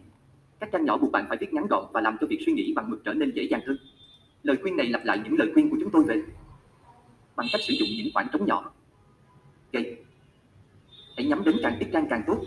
Các 0.61 0.69
trang 0.73 0.85
nhỏ 0.85 0.97
buộc 0.97 1.13
bạn 1.13 1.27
phải 1.29 1.39
viết 1.41 1.53
ngắn 1.53 1.67
gọn 1.71 1.85
và 1.93 2.01
làm 2.01 2.17
cho 2.21 2.27
việc 2.27 2.39
suy 2.47 2.53
nghĩ 2.53 2.73
bằng 2.77 2.91
mực 2.91 3.05
trở 3.05 3.15
nên 3.15 3.33
dễ 3.35 3.43
dàng 3.43 3.61
hơn. 3.67 3.77
Lời 4.43 4.57
khuyên 4.63 4.77
này 4.77 4.89
lặp 4.89 5.05
lại 5.05 5.21
những 5.25 5.39
lời 5.39 5.51
khuyên 5.55 5.71
của 5.71 5.77
chúng 5.81 5.91
tôi 5.91 6.05
về 6.05 6.23
bằng 7.37 7.47
cách 7.53 7.61
sử 7.69 7.75
dụng 7.75 7.89
những 7.97 8.09
khoảng 8.15 8.27
trống 8.33 8.47
nhỏ. 8.47 8.73
Gây. 9.73 9.97
Hãy 11.17 11.27
nhắm 11.27 11.45
đến 11.45 11.57
càng 11.63 11.79
ít 11.79 11.87
trang 11.93 12.07
càng 12.11 12.23
tốt. 12.27 12.43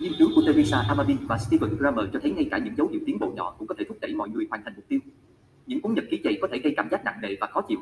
Nghiên 0.00 0.12
cứu 0.18 0.28
của 0.34 0.42
Teresa 0.46 0.84
Amadi 0.88 1.16
và 1.28 1.38
Stephen 1.38 1.78
Kramer 1.78 2.06
cho 2.12 2.20
thấy 2.22 2.30
ngay 2.30 2.48
cả 2.50 2.58
những 2.58 2.76
dấu 2.76 2.88
hiệu 2.88 3.00
tiến 3.06 3.18
bộ 3.18 3.32
nhỏ 3.36 3.54
cũng 3.58 3.68
có 3.68 3.74
thể 3.78 3.84
thúc 3.88 3.96
đẩy 4.00 4.14
mọi 4.14 4.28
người 4.28 4.46
hoàn 4.50 4.62
thành 4.64 4.72
mục 4.76 4.84
tiêu. 4.88 5.00
Những 5.66 5.80
cuốn 5.80 5.94
nhật 5.94 6.04
ký 6.10 6.20
dày 6.24 6.38
có 6.40 6.48
thể 6.52 6.58
gây 6.58 6.74
cảm 6.76 6.88
giác 6.90 7.04
nặng 7.04 7.18
nề 7.22 7.36
và 7.40 7.46
khó 7.46 7.60
chịu. 7.68 7.78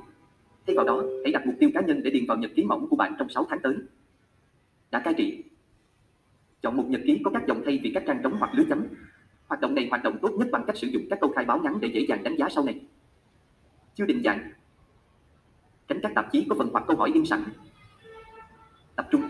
Thay 0.66 0.76
vào 0.76 0.84
đó, 0.84 1.02
hãy 1.24 1.32
đặt 1.32 1.46
mục 1.46 1.54
tiêu 1.60 1.70
cá 1.74 1.80
nhân 1.80 2.02
để 2.02 2.10
điền 2.10 2.26
vào 2.26 2.36
nhật 2.36 2.50
ký 2.56 2.64
mỏng 2.64 2.88
của 2.90 2.96
bạn 2.96 3.14
trong 3.18 3.28
6 3.28 3.46
tháng 3.50 3.58
tới. 3.62 3.76
Đã 4.90 5.00
cai 5.00 5.14
trị. 5.14 5.42
Chọn 6.62 6.76
một 6.76 6.84
nhật 6.88 7.00
ký 7.06 7.20
có 7.24 7.30
các 7.30 7.42
dòng 7.46 7.62
thay 7.64 7.80
vì 7.82 7.90
các 7.94 8.02
trang 8.06 8.20
trống 8.22 8.36
hoặc 8.38 8.54
lưới 8.54 8.66
chấm. 8.68 8.86
Hoạt 9.46 9.60
động 9.60 9.74
này 9.74 9.86
hoạt 9.90 10.02
động 10.02 10.18
tốt 10.22 10.30
nhất 10.38 10.48
bằng 10.52 10.64
cách 10.66 10.76
sử 10.76 10.86
dụng 10.86 11.02
các 11.10 11.20
câu 11.20 11.32
khai 11.36 11.44
báo 11.44 11.58
ngắn 11.58 11.80
để 11.80 11.88
dễ 11.94 12.06
dàng 12.08 12.22
đánh 12.22 12.36
giá 12.36 12.48
sau 12.48 12.64
này. 12.64 12.80
Chưa 13.94 14.04
định 14.04 14.22
dạng. 14.24 14.50
Tránh 15.88 16.00
các 16.02 16.12
tạp 16.14 16.32
chí 16.32 16.46
có 16.48 16.56
phần 16.58 16.68
hoặc 16.72 16.84
câu 16.88 16.96
hỏi 16.96 17.10
im 17.14 17.26
sẵn. 17.26 17.44
Tập 18.96 19.08
trung. 19.10 19.22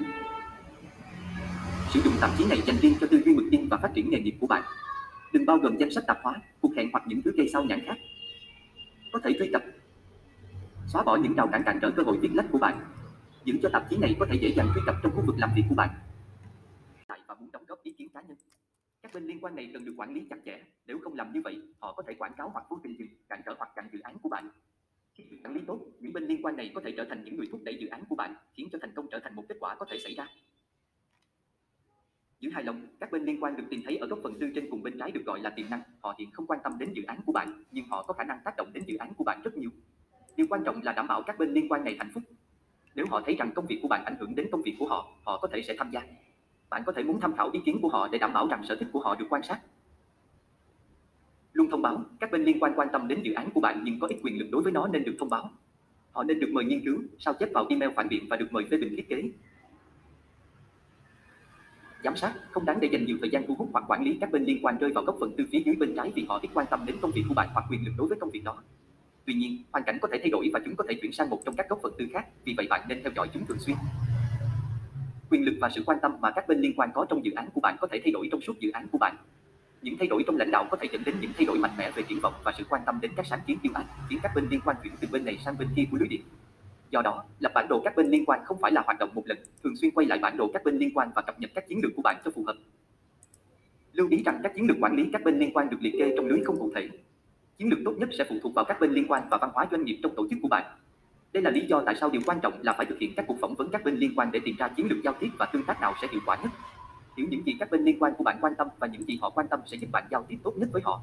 Sử 1.95 2.01
dụng 2.05 2.15
tạp 2.21 2.31
chí 2.39 2.45
này 2.49 2.63
dành 2.67 2.77
riêng 2.77 2.95
cho 3.01 3.07
tư 3.11 3.23
duy 3.25 3.35
mực 3.35 3.45
tin 3.51 3.69
và 3.69 3.77
phát 3.77 3.91
triển 3.95 4.11
nghề 4.11 4.21
nghiệp 4.21 4.37
của 4.41 4.47
bạn. 4.47 4.63
Đừng 5.33 5.47
bao 5.47 5.57
gồm 5.57 5.77
danh 5.79 5.91
sách 5.91 6.05
tạp 6.07 6.19
hóa, 6.23 6.41
cuộc 6.61 6.77
hẹn 6.77 6.89
hoặc 6.93 7.05
những 7.07 7.23
thứ 7.23 7.33
gây 7.37 7.49
sao 7.49 7.65
nhãn 7.65 7.81
khác. 7.87 7.97
Có 9.13 9.21
thể 9.25 9.37
truy 9.39 9.51
cập. 9.53 9.63
Xóa 10.87 11.03
bỏ 11.03 11.17
những 11.17 11.35
rào 11.35 11.49
cản 11.53 11.63
cản 11.67 11.79
trở 11.83 11.91
cơ 11.91 12.03
hội 12.03 12.19
viết 12.19 12.31
lách 12.35 12.47
của 12.53 12.59
bạn. 12.59 12.81
Giữ 13.45 13.55
cho 13.63 13.69
tạp 13.73 13.91
chí 13.91 13.97
này 13.97 14.17
có 14.21 14.27
thể 14.31 14.39
dễ 14.43 14.53
dàng 14.57 14.69
truy 14.75 14.81
cập 14.87 14.95
trong 15.03 15.13
khu 15.17 15.23
vực 15.27 15.37
làm 15.39 15.51
việc 15.57 15.63
của 15.69 15.75
bạn. 15.75 15.89
tại 17.09 17.21
Và 17.27 17.35
muốn 17.35 17.51
đóng 17.53 17.65
góp 17.69 17.83
ý 17.83 17.93
kiến 17.93 18.09
cá 18.15 18.21
nhân. 18.21 18.37
Các 19.03 19.15
bên 19.15 19.27
liên 19.27 19.41
quan 19.41 19.57
này 19.57 19.71
cần 19.73 19.85
được 19.85 19.95
quản 19.97 20.15
lý 20.15 20.21
chặt 20.31 20.37
chẽ. 20.45 20.59
Nếu 20.87 20.99
không 21.05 21.15
làm 21.15 21.33
như 21.33 21.41
vậy, 21.45 21.63
họ 21.81 21.93
có 21.93 22.03
thể 22.07 22.15
quảng 22.15 22.33
cáo 22.37 22.49
hoặc 22.49 22.65
vô 22.71 22.79
tình 22.83 22.99
dừng, 22.99 23.09
cản 23.29 23.41
trở 23.47 23.55
hoặc 23.59 23.71
chặn 23.77 23.89
dự 23.93 24.01
án 24.01 24.19
của 24.19 24.29
bạn. 24.29 24.49
Khi 25.15 25.25
được 25.31 25.37
quản 25.45 25.55
lý 25.55 25.61
tốt, 25.67 25.81
những 26.01 26.06
bên 26.17 26.29
liên 26.29 26.43
quan 26.43 26.57
này 26.57 26.71
có 26.75 26.81
thể 26.85 26.93
trở 26.97 27.05
thành 27.05 27.25
những 27.25 27.37
người 27.37 27.49
thúc 27.51 27.61
đẩy 27.65 27.77
dự 27.81 27.89
án 27.89 28.05
của 28.09 28.15
bạn, 28.15 28.35
khiến 28.55 28.69
cho 28.73 28.79
thành 28.83 28.93
công 28.95 29.07
trở 29.11 29.19
thành 29.19 29.37
một 29.37 29.45
kết 29.49 29.57
quả 29.61 29.75
có 29.75 29.87
thể 29.91 29.99
xảy 29.99 30.15
ra. 30.15 30.29
Giữ 32.41 32.51
hài 32.51 32.65
lòng, 32.65 32.87
các 33.01 33.13
bên 33.13 33.25
liên 33.25 33.43
quan 33.43 33.57
được 33.57 33.65
tìm 33.71 33.81
thấy 33.85 33.97
ở 33.97 34.07
góc 34.07 34.19
phần 34.23 34.39
tư 34.41 34.51
trên 34.55 34.71
cùng 34.71 34.83
bên 34.83 34.99
trái 34.99 35.11
được 35.11 35.23
gọi 35.27 35.41
là 35.41 35.51
tiềm 35.51 35.71
năng. 35.71 35.83
Họ 36.01 36.15
hiện 36.19 36.31
không 36.33 36.47
quan 36.47 36.61
tâm 36.65 36.73
đến 36.79 36.93
dự 36.93 37.03
án 37.03 37.21
của 37.27 37.33
bạn, 37.33 37.65
nhưng 37.71 37.87
họ 37.89 38.03
có 38.03 38.15
khả 38.15 38.25
năng 38.25 38.39
tác 38.45 38.57
động 38.57 38.73
đến 38.73 38.85
dự 38.87 38.97
án 38.97 39.15
của 39.15 39.25
bạn 39.25 39.41
rất 39.45 39.57
nhiều. 39.57 39.71
Điều 40.37 40.47
quan 40.51 40.65
trọng 40.65 40.83
là 40.83 40.93
đảm 40.93 41.07
bảo 41.07 41.23
các 41.23 41.39
bên 41.39 41.53
liên 41.53 41.69
quan 41.69 41.85
này 41.85 41.97
hạnh 41.99 42.11
phúc. 42.15 42.23
Nếu 42.95 43.07
họ 43.11 43.21
thấy 43.27 43.37
rằng 43.37 43.51
công 43.55 43.67
việc 43.67 43.79
của 43.83 43.89
bạn 43.89 44.05
ảnh 44.05 44.17
hưởng 44.21 44.35
đến 44.35 44.49
công 44.53 44.63
việc 44.63 44.77
của 44.79 44.89
họ, 44.89 45.09
họ 45.25 45.39
có 45.39 45.49
thể 45.53 45.63
sẽ 45.63 45.75
tham 45.79 45.91
gia. 45.91 46.03
Bạn 46.71 46.83
có 46.87 46.93
thể 46.93 47.03
muốn 47.03 47.21
tham 47.21 47.37
khảo 47.37 47.51
ý 47.53 47.61
kiến 47.65 47.79
của 47.83 47.89
họ 47.89 48.09
để 48.09 48.19
đảm 48.19 48.33
bảo 48.33 48.49
rằng 48.49 48.65
sở 48.69 48.77
thích 48.77 48.89
của 48.93 49.01
họ 49.01 49.15
được 49.15 49.27
quan 49.31 49.43
sát. 49.43 49.61
Luôn 51.53 51.71
thông 51.71 51.83
báo, 51.83 52.05
các 52.21 52.31
bên 52.31 52.45
liên 52.45 52.61
quan 52.61 52.73
quan 52.77 52.89
tâm 52.93 53.09
đến 53.09 53.23
dự 53.23 53.33
án 53.33 53.51
của 53.55 53.61
bạn 53.61 53.81
nhưng 53.85 54.01
có 54.01 54.07
ít 54.07 54.19
quyền 54.23 54.39
lực 54.39 54.47
đối 54.51 54.63
với 54.63 54.73
nó 54.73 54.89
nên 54.89 55.05
được 55.05 55.17
thông 55.19 55.31
báo. 55.31 55.51
Họ 56.17 56.25
nên 56.25 56.41
được 56.41 56.51
mời 56.53 56.65
nghiên 56.65 56.85
cứu, 56.85 57.03
sao 57.19 57.35
chép 57.35 57.49
vào 57.55 57.67
email 57.69 57.91
phản 57.97 58.09
biện 58.09 58.27
và 58.31 58.37
được 58.37 58.47
mời 58.51 58.65
phê 58.71 58.77
bình 58.77 58.97
thiết 58.97 59.09
kế. 59.09 59.23
Giám 62.05 62.17
sát 62.17 62.35
không 62.51 62.65
đáng 62.65 62.79
để 62.81 62.89
dành 62.93 63.07
nhiều 63.07 63.17
thời 63.21 63.31
gian 63.31 63.45
thu 63.49 63.55
hút 63.55 63.69
hoặc 63.73 63.85
quản 63.89 64.05
lý 64.05 64.19
các 64.21 64.31
bên 64.33 64.45
liên 64.45 64.59
quan 64.63 64.79
rơi 64.79 64.93
vào 64.93 65.05
góc 65.05 65.17
phần 65.21 65.33
tư 65.37 65.45
phía 65.53 65.63
dưới 65.65 65.75
bên 65.75 65.95
trái 65.97 66.13
vì 66.15 66.27
họ 66.29 66.39
ít 66.43 66.49
quan 66.55 66.67
tâm 66.71 66.87
đến 66.87 66.97
công 67.01 67.11
việc 67.13 67.23
của 67.29 67.35
bạn 67.35 67.49
hoặc 67.53 67.65
quyền 67.71 67.85
lực 67.85 67.93
đối 67.99 68.09
với 68.09 68.19
công 68.21 68.31
việc 68.31 68.45
đó. 68.45 68.63
Tuy 69.25 69.35
nhiên, 69.35 69.63
hoàn 69.73 69.85
cảnh 69.85 69.99
có 70.03 70.09
thể 70.13 70.19
thay 70.19 70.31
đổi 70.31 70.51
và 70.53 70.61
chúng 70.65 70.77
có 70.77 70.85
thể 70.89 70.95
chuyển 71.03 71.13
sang 71.13 71.31
một 71.31 71.43
trong 71.45 71.57
các 71.57 71.69
góc 71.69 71.79
phần 71.83 71.93
tư 71.99 72.07
khác, 72.13 72.27
vì 72.45 72.55
vậy 72.57 72.67
bạn 72.71 72.81
nên 72.89 73.03
theo 73.03 73.13
dõi 73.17 73.29
chúng 73.35 73.47
thường 73.47 73.59
xuyên. 73.59 73.77
Quyền 75.31 75.45
lực 75.45 75.55
và 75.61 75.69
sự 75.75 75.83
quan 75.87 75.99
tâm 76.03 76.13
mà 76.21 76.31
các 76.31 76.49
bên 76.49 76.61
liên 76.61 76.73
quan 76.77 76.91
có 76.95 77.07
trong 77.11 77.25
dự 77.25 77.33
án 77.33 77.49
của 77.55 77.61
bạn 77.61 77.77
có 77.81 77.87
thể 77.87 78.01
thay 78.05 78.13
đổi 78.13 78.29
trong 78.33 78.41
suốt 78.41 78.61
dự 78.61 78.71
án 78.71 78.89
của 78.93 78.99
bạn. 78.99 79.17
Những 79.87 79.97
thay 79.99 80.09
đổi 80.09 80.23
trong 80.27 80.37
lãnh 80.37 80.51
đạo 80.51 80.67
có 80.71 80.77
thể 80.81 80.89
dẫn 80.93 81.03
đến 81.05 81.15
những 81.21 81.31
thay 81.37 81.47
đổi 81.47 81.59
mạnh 81.59 81.71
mẽ 81.79 81.91
về 81.91 82.03
triển 82.03 82.21
vọng 82.21 82.35
và 82.45 82.53
sự 82.59 82.65
quan 82.69 82.83
tâm 82.87 82.99
đến 83.01 83.11
các 83.17 83.27
sáng 83.27 83.41
kiến 83.47 83.59
tiêu 83.63 83.73
ác, 83.75 83.85
khiến 84.11 84.19
các 84.23 84.33
bên 84.35 84.49
liên 84.51 84.61
quan 84.65 84.77
chuyển 84.83 84.93
từ 85.01 85.09
bên 85.13 85.25
này 85.25 85.39
sang 85.45 85.59
bên 85.59 85.69
kia 85.77 85.85
của 85.91 85.97
lưới 85.97 86.09
điện. 86.09 86.21
Do 86.91 87.03
đó, 87.03 87.25
lập 87.41 87.53
bản 87.55 87.67
đồ 87.69 87.81
các 87.85 87.97
bên 87.97 88.07
liên 88.07 88.25
quan 88.25 88.41
không 88.45 88.57
phải 88.61 88.73
là 88.73 88.83
hoạt 88.87 88.99
động 88.99 89.11
một 89.15 89.23
lần, 89.27 89.39
thường 89.65 89.77
xuyên 89.77 89.91
quay 89.91 90.07
lại 90.07 90.19
bản 90.19 90.37
đồ 90.37 90.51
các 90.53 90.65
bên 90.65 90.79
liên 90.79 90.91
quan 90.95 91.11
và 91.15 91.23
cập 91.23 91.41
nhật 91.41 91.51
các 91.55 91.69
chiến 91.69 91.81
lược 91.83 91.93
của 91.97 92.03
bạn 92.03 92.17
cho 92.25 92.31
phù 92.31 92.45
hợp. 92.47 92.57
Lưu 93.93 94.09
ý 94.11 94.23
rằng 94.27 94.41
các 94.43 94.53
chiến 94.55 94.67
lược 94.69 94.77
quản 94.81 94.97
lý 94.97 95.09
các 95.13 95.25
bên 95.25 95.39
liên 95.39 95.53
quan 95.53 95.71
được 95.71 95.79
liệt 95.81 95.93
kê 95.99 96.13
trong 96.17 96.27
lưới 96.27 96.41
không 96.45 96.59
cụ 96.59 96.73
thể. 96.75 96.89
Chiến 97.59 97.69
lược 97.69 97.79
tốt 97.85 97.95
nhất 97.99 98.09
sẽ 98.19 98.25
phụ 98.29 98.37
thuộc 98.43 98.55
vào 98.55 98.65
các 98.65 98.81
bên 98.81 98.91
liên 98.91 99.07
quan 99.09 99.23
và 99.31 99.39
văn 99.41 99.51
hóa 99.55 99.67
doanh 99.71 99.85
nghiệp 99.85 99.99
trong 100.03 100.15
tổ 100.17 100.27
chức 100.31 100.39
của 100.43 100.49
bạn. 100.49 100.65
Đây 101.33 101.43
là 101.43 101.51
lý 101.51 101.67
do 101.67 101.83
tại 101.87 101.95
sao 102.01 102.11
điều 102.11 102.23
quan 102.27 102.41
trọng 102.41 102.53
là 102.63 102.73
phải 102.73 102.87
thực 102.87 102.99
hiện 102.99 103.13
các 103.17 103.25
cuộc 103.29 103.37
phỏng 103.41 103.55
vấn 103.55 103.69
các 103.69 103.85
bên 103.85 103.97
liên 103.97 104.13
quan 104.17 104.31
để 104.33 104.41
tìm 104.45 104.57
ra 104.59 104.69
chiến 104.69 104.87
lược 104.91 104.99
giao 105.05 105.15
tiếp 105.21 105.29
và 105.39 105.47
tương 105.47 105.65
tác 105.65 105.81
nào 105.81 105.95
sẽ 106.03 106.09
hiệu 106.11 106.21
quả 106.27 106.37
nhất. 106.43 106.51
Hiểu 107.17 107.27
những 107.31 107.43
gì 107.47 107.57
các 107.61 107.71
bên 107.71 107.85
liên 107.85 107.97
quan 107.99 108.13
của 108.19 108.25
bạn 108.25 108.39
quan 108.41 108.53
tâm 108.59 108.69
và 108.79 108.87
những 108.87 109.05
gì 109.05 109.19
họ 109.21 109.31
quan 109.31 109.49
tâm 109.49 109.61
sẽ 109.67 109.77
giúp 109.77 109.89
bạn 109.93 110.05
giao 110.11 110.25
tiếp 110.29 110.37
tốt 110.43 110.53
nhất 110.57 110.69
với 110.73 110.83
họ. 110.85 111.01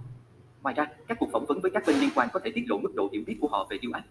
Ngoài 0.63 0.75
ra, 0.75 0.87
các 1.07 1.17
cuộc 1.19 1.29
phỏng 1.31 1.45
vấn 1.45 1.59
với 1.61 1.71
các 1.71 1.83
bên 1.87 1.95
liên 1.95 2.09
quan 2.15 2.27
có 2.33 2.39
thể 2.39 2.51
tiết 2.55 2.63
lộ 2.67 2.77
mức 2.77 2.95
độ 2.95 3.09
hiểu 3.13 3.23
biết 3.27 3.37
của 3.41 3.47
họ 3.47 3.67
về 3.69 3.77
điều 3.81 3.91
ác. 3.91 4.03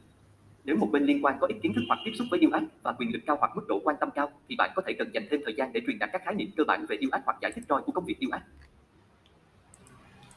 Nếu 0.65 0.77
một 0.77 0.89
bên 0.93 1.05
liên 1.05 1.25
quan 1.25 1.37
có 1.41 1.47
ít 1.47 1.57
kiến 1.63 1.73
thức 1.75 1.83
hoặc 1.89 1.99
tiếp 2.05 2.13
xúc 2.15 2.27
với 2.31 2.41
điều 2.41 2.51
ác 2.51 2.63
và 2.83 2.93
quyền 2.93 3.13
lực 3.13 3.21
cao 3.27 3.37
hoặc 3.41 3.57
mức 3.57 3.63
độ 3.69 3.81
quan 3.85 3.97
tâm 4.01 4.09
cao, 4.15 4.31
thì 4.49 4.57
bạn 4.59 4.71
có 4.77 4.83
thể 4.87 4.93
cần 4.99 5.11
dành 5.15 5.27
thêm 5.31 5.41
thời 5.45 5.55
gian 5.55 5.73
để 5.73 5.81
truyền 5.87 5.99
đạt 5.99 6.11
các 6.13 6.23
khái 6.25 6.35
niệm 6.35 6.51
cơ 6.57 6.65
bản 6.65 6.87
về 6.89 6.97
điều 6.97 7.11
ác 7.13 7.23
hoặc 7.25 7.37
giải 7.43 7.53
thích 7.53 7.65
roi 7.69 7.83
của 7.83 7.93
công 7.93 8.05
việc 8.05 8.17
điều 8.21 8.31
ác. 8.31 8.43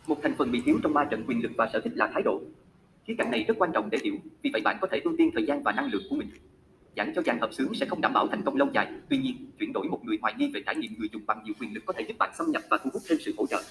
Một 0.07 0.17
thành 0.23 0.35
phần 0.37 0.51
bị 0.51 0.61
thiếu 0.65 0.79
trong 0.83 0.93
ba 0.93 1.05
trận 1.05 1.23
quyền 1.27 1.43
lực 1.43 1.51
và 1.57 1.69
sở 1.73 1.81
thích 1.81 1.93
là 1.95 2.09
thái 2.13 2.23
độ. 2.23 2.41
Khía 3.05 3.15
cạnh 3.17 3.31
này 3.31 3.45
rất 3.47 3.57
quan 3.57 3.71
trọng 3.73 3.89
để 3.89 3.97
hiểu, 4.03 4.15
vì 4.41 4.49
vậy 4.53 4.61
bạn 4.61 4.77
có 4.81 4.87
thể 4.91 5.01
ưu 5.03 5.15
tiên 5.17 5.31
thời 5.33 5.45
gian 5.45 5.63
và 5.63 5.71
năng 5.71 5.89
lượng 5.91 6.03
của 6.09 6.15
mình. 6.15 6.27
Giảng 6.97 7.13
cho 7.15 7.21
dàn 7.25 7.39
hợp 7.39 7.53
xướng 7.53 7.73
sẽ 7.73 7.85
không 7.85 8.01
đảm 8.01 8.13
bảo 8.13 8.27
thành 8.27 8.41
công 8.45 8.55
lâu 8.55 8.67
dài, 8.73 8.87
tuy 9.09 9.17
nhiên, 9.17 9.35
chuyển 9.59 9.73
đổi 9.73 9.87
một 9.87 10.05
người 10.05 10.17
hoài 10.21 10.33
nghi 10.37 10.51
về 10.53 10.61
trải 10.65 10.75
nghiệm 10.75 10.91
người 10.97 11.09
dùng 11.13 11.21
bằng 11.27 11.41
nhiều 11.45 11.53
quyền 11.59 11.73
lực 11.73 11.83
có 11.85 11.93
thể 11.93 12.05
giúp 12.07 12.17
bạn 12.19 12.31
xâm 12.37 12.51
nhập 12.51 12.61
và 12.69 12.77
thu 12.83 12.89
hút 12.93 13.01
thêm 13.09 13.17
sự 13.21 13.33
hỗ 13.37 13.45
trợ. 13.47 13.61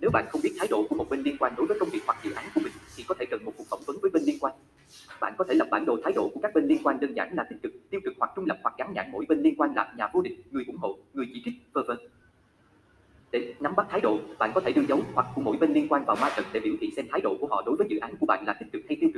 Nếu 0.00 0.10
bạn 0.10 0.26
không 0.30 0.40
biết 0.44 0.52
thái 0.58 0.68
độ 0.70 0.86
của 0.90 0.96
một 0.96 1.06
bên 1.10 1.22
liên 1.22 1.36
quan 1.38 1.52
đối 1.56 1.66
với 1.66 1.78
công 1.80 1.88
việc 1.88 2.00
hoặc 2.06 2.18
dự 2.24 2.32
án 2.32 2.44
của 2.54 2.60
mình, 2.64 2.72
thì 2.96 3.04
có 3.08 3.14
thể 3.18 3.26
cần 3.30 3.44
một 3.44 3.52
cuộc 3.56 3.64
phỏng 3.70 3.82
vấn 3.86 3.96
với 4.02 4.10
bên 4.10 4.22
liên 4.22 4.36
quan. 4.40 4.54
Bạn 5.20 5.34
có 5.38 5.44
thể 5.48 5.54
lập 5.54 5.68
bản 5.70 5.84
đồ 5.86 5.96
thái 6.04 6.12
độ 6.12 6.30
của 6.34 6.40
các 6.42 6.54
bên 6.54 6.66
liên 6.66 6.78
quan 6.82 7.00
đơn 7.00 7.14
giản 7.16 7.34
là 7.34 7.44
tích 7.50 7.58
cực, 7.62 7.72
tiêu 7.90 8.00
cực 8.04 8.14
hoặc 8.18 8.30
trung 8.36 8.46
lập 8.46 8.58
hoặc 8.62 8.74
gắn 8.78 8.92
nhãn 8.94 9.06
mỗi 9.12 9.24
bên 9.28 9.42
liên 9.42 9.54
quan 9.56 9.74
là 9.74 9.92
nhà 9.98 10.08
vô 10.12 10.22
địch, 10.22 10.40
người 10.50 10.64
ủng 10.66 10.76
hộ, 10.76 10.98
người 11.14 11.26
chỉ 11.34 11.42
trích, 11.44 11.54
v.v. 11.74 11.90
Để 13.32 13.54
nắm 13.60 13.74
bắt 13.76 13.86
thái 13.90 14.00
độ, 14.00 14.18
bạn 14.38 14.50
có 14.54 14.60
thể 14.60 14.72
đưa 14.72 14.82
dấu 14.88 15.00
hoặc 15.14 15.26
của 15.34 15.42
mỗi 15.42 15.56
bên 15.56 15.72
liên 15.72 15.88
quan 15.88 16.04
vào 16.04 16.16
ma 16.20 16.30
trận 16.36 16.44
để 16.52 16.60
biểu 16.60 16.74
thị 16.80 16.92
xem 16.96 17.06
thái 17.10 17.20
độ 17.20 17.36
của 17.40 17.46
họ 17.46 17.62
đối 17.66 17.76
với 17.76 17.86
dự 17.90 17.98
án 17.98 18.16
của 18.16 18.26
bạn 18.26 18.44
là 18.46 18.52
tích 18.52 18.72
cực 18.72 18.82
hay 18.88 18.96
tiêu 19.00 19.10
cực. 19.14 19.15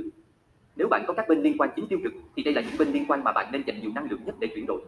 Nếu 0.88 0.90
bạn 0.90 1.05
có 1.07 1.14
các 1.14 1.29
bên 1.29 1.42
liên 1.42 1.59
quan 1.59 1.70
chính 1.77 1.87
tiêu 1.87 1.98
cực, 2.05 2.12
thì 2.37 2.42
đây 2.42 2.55
là 2.55 2.61
những 2.61 2.79
bên 2.79 2.92
liên 2.92 3.05
quan 3.09 3.24
mà 3.24 3.33
bạn 3.33 3.53
nên 3.53 3.62
dành 3.66 3.81
nhiều 3.81 3.90
năng 3.94 4.11
lượng 4.11 4.20
nhất 4.24 4.35
để 4.40 4.48
chuyển 4.55 4.66
đổi. 4.66 4.81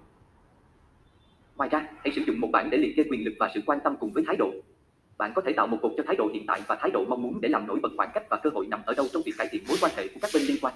Ngoài 1.57 1.69
ra, 1.69 1.89
hãy 2.05 2.13
sử 2.17 2.23
dụng 2.27 2.41
một 2.41 2.49
bảng 2.53 2.71
để 2.71 2.79
liệt 2.79 2.93
kê 2.97 3.05
quyền 3.11 3.25
lực 3.25 3.35
và 3.39 3.51
sự 3.55 3.61
quan 3.67 3.79
tâm 3.85 3.97
cùng 4.01 4.13
với 4.13 4.25
thái 4.27 4.37
độ. 4.37 4.51
Bạn 5.19 5.33
có 5.35 5.43
thể 5.47 5.53
tạo 5.57 5.67
một 5.67 5.79
cột 5.83 5.93
cho 5.97 6.03
thái 6.07 6.17
độ 6.17 6.31
hiện 6.35 6.45
tại 6.47 6.61
và 6.67 6.77
thái 6.81 6.91
độ 6.91 7.05
mong 7.09 7.23
muốn 7.23 7.41
để 7.41 7.49
làm 7.49 7.67
nổi 7.67 7.79
bật 7.83 7.89
khoảng 7.97 8.11
cách 8.15 8.23
và 8.31 8.37
cơ 8.43 8.51
hội 8.55 8.67
nằm 8.67 8.83
ở 8.87 8.95
đâu 8.95 9.07
trong 9.13 9.23
việc 9.23 9.33
cải 9.39 9.49
thiện 9.51 9.65
mối 9.69 9.77
quan 9.81 9.93
hệ 9.97 10.09
của 10.09 10.21
các 10.23 10.31
bên 10.35 10.43
liên 10.43 10.57
quan. 10.61 10.75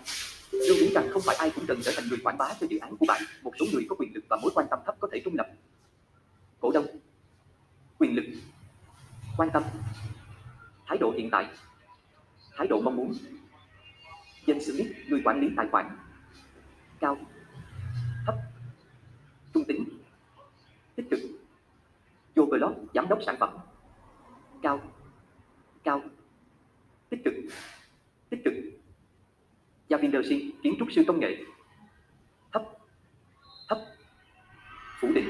Lưu 0.50 0.76
ý 0.76 0.88
rằng 0.94 1.08
không 1.10 1.22
phải 1.26 1.36
ai 1.36 1.50
cũng 1.54 1.64
cần 1.68 1.78
trở 1.82 1.92
thành 1.96 2.04
người 2.08 2.18
quảng 2.24 2.38
bá 2.38 2.48
cho 2.60 2.66
dự 2.66 2.78
án 2.78 2.96
của 2.96 3.06
bạn, 3.08 3.22
một 3.42 3.52
số 3.60 3.66
người 3.72 3.86
có 3.88 3.96
quyền 3.96 4.14
lực 4.14 4.24
và 4.28 4.36
mối 4.42 4.50
quan 4.54 4.66
tâm 4.70 4.78
thấp 4.86 4.94
có 5.00 5.08
thể 5.12 5.20
trung 5.24 5.34
lập. 5.36 5.46
Cổ 6.60 6.70
đông 6.70 6.86
Quyền 7.98 8.16
lực 8.16 8.24
Quan 9.36 9.50
tâm 9.52 9.62
Thái 10.86 10.98
độ 10.98 11.12
hiện 11.16 11.28
tại 11.30 11.46
Thái 12.56 12.66
độ 12.66 12.80
mong 12.80 12.96
muốn 12.96 13.12
Dân 14.46 14.60
sự 14.60 14.74
biết 14.78 14.94
người 15.08 15.22
quản 15.24 15.40
lý 15.40 15.48
tài 15.56 15.68
khoản. 15.72 15.96
Cao 17.00 17.18
Thấp 18.26 18.34
Trung 19.54 19.64
tính 19.64 19.84
Tích 20.94 21.06
cực. 21.10 21.20
Joe 22.34 22.46
Blog, 22.46 22.86
giám 22.94 23.08
đốc 23.08 23.18
sản 23.26 23.36
phẩm. 23.40 23.58
Cao 24.62 24.80
Cao 25.84 26.02
Tích 27.08 27.20
cực 27.24 27.34
Tích 28.28 28.40
cực. 28.44 28.54
Javinder 29.88 30.28
Singh, 30.28 30.62
kiến 30.62 30.74
trúc 30.78 30.88
sư 30.92 31.04
công 31.06 31.20
nghệ. 31.20 31.44
Thấp 32.52 32.62
Thấp 33.68 33.78
Phủ 35.00 35.08
định. 35.14 35.28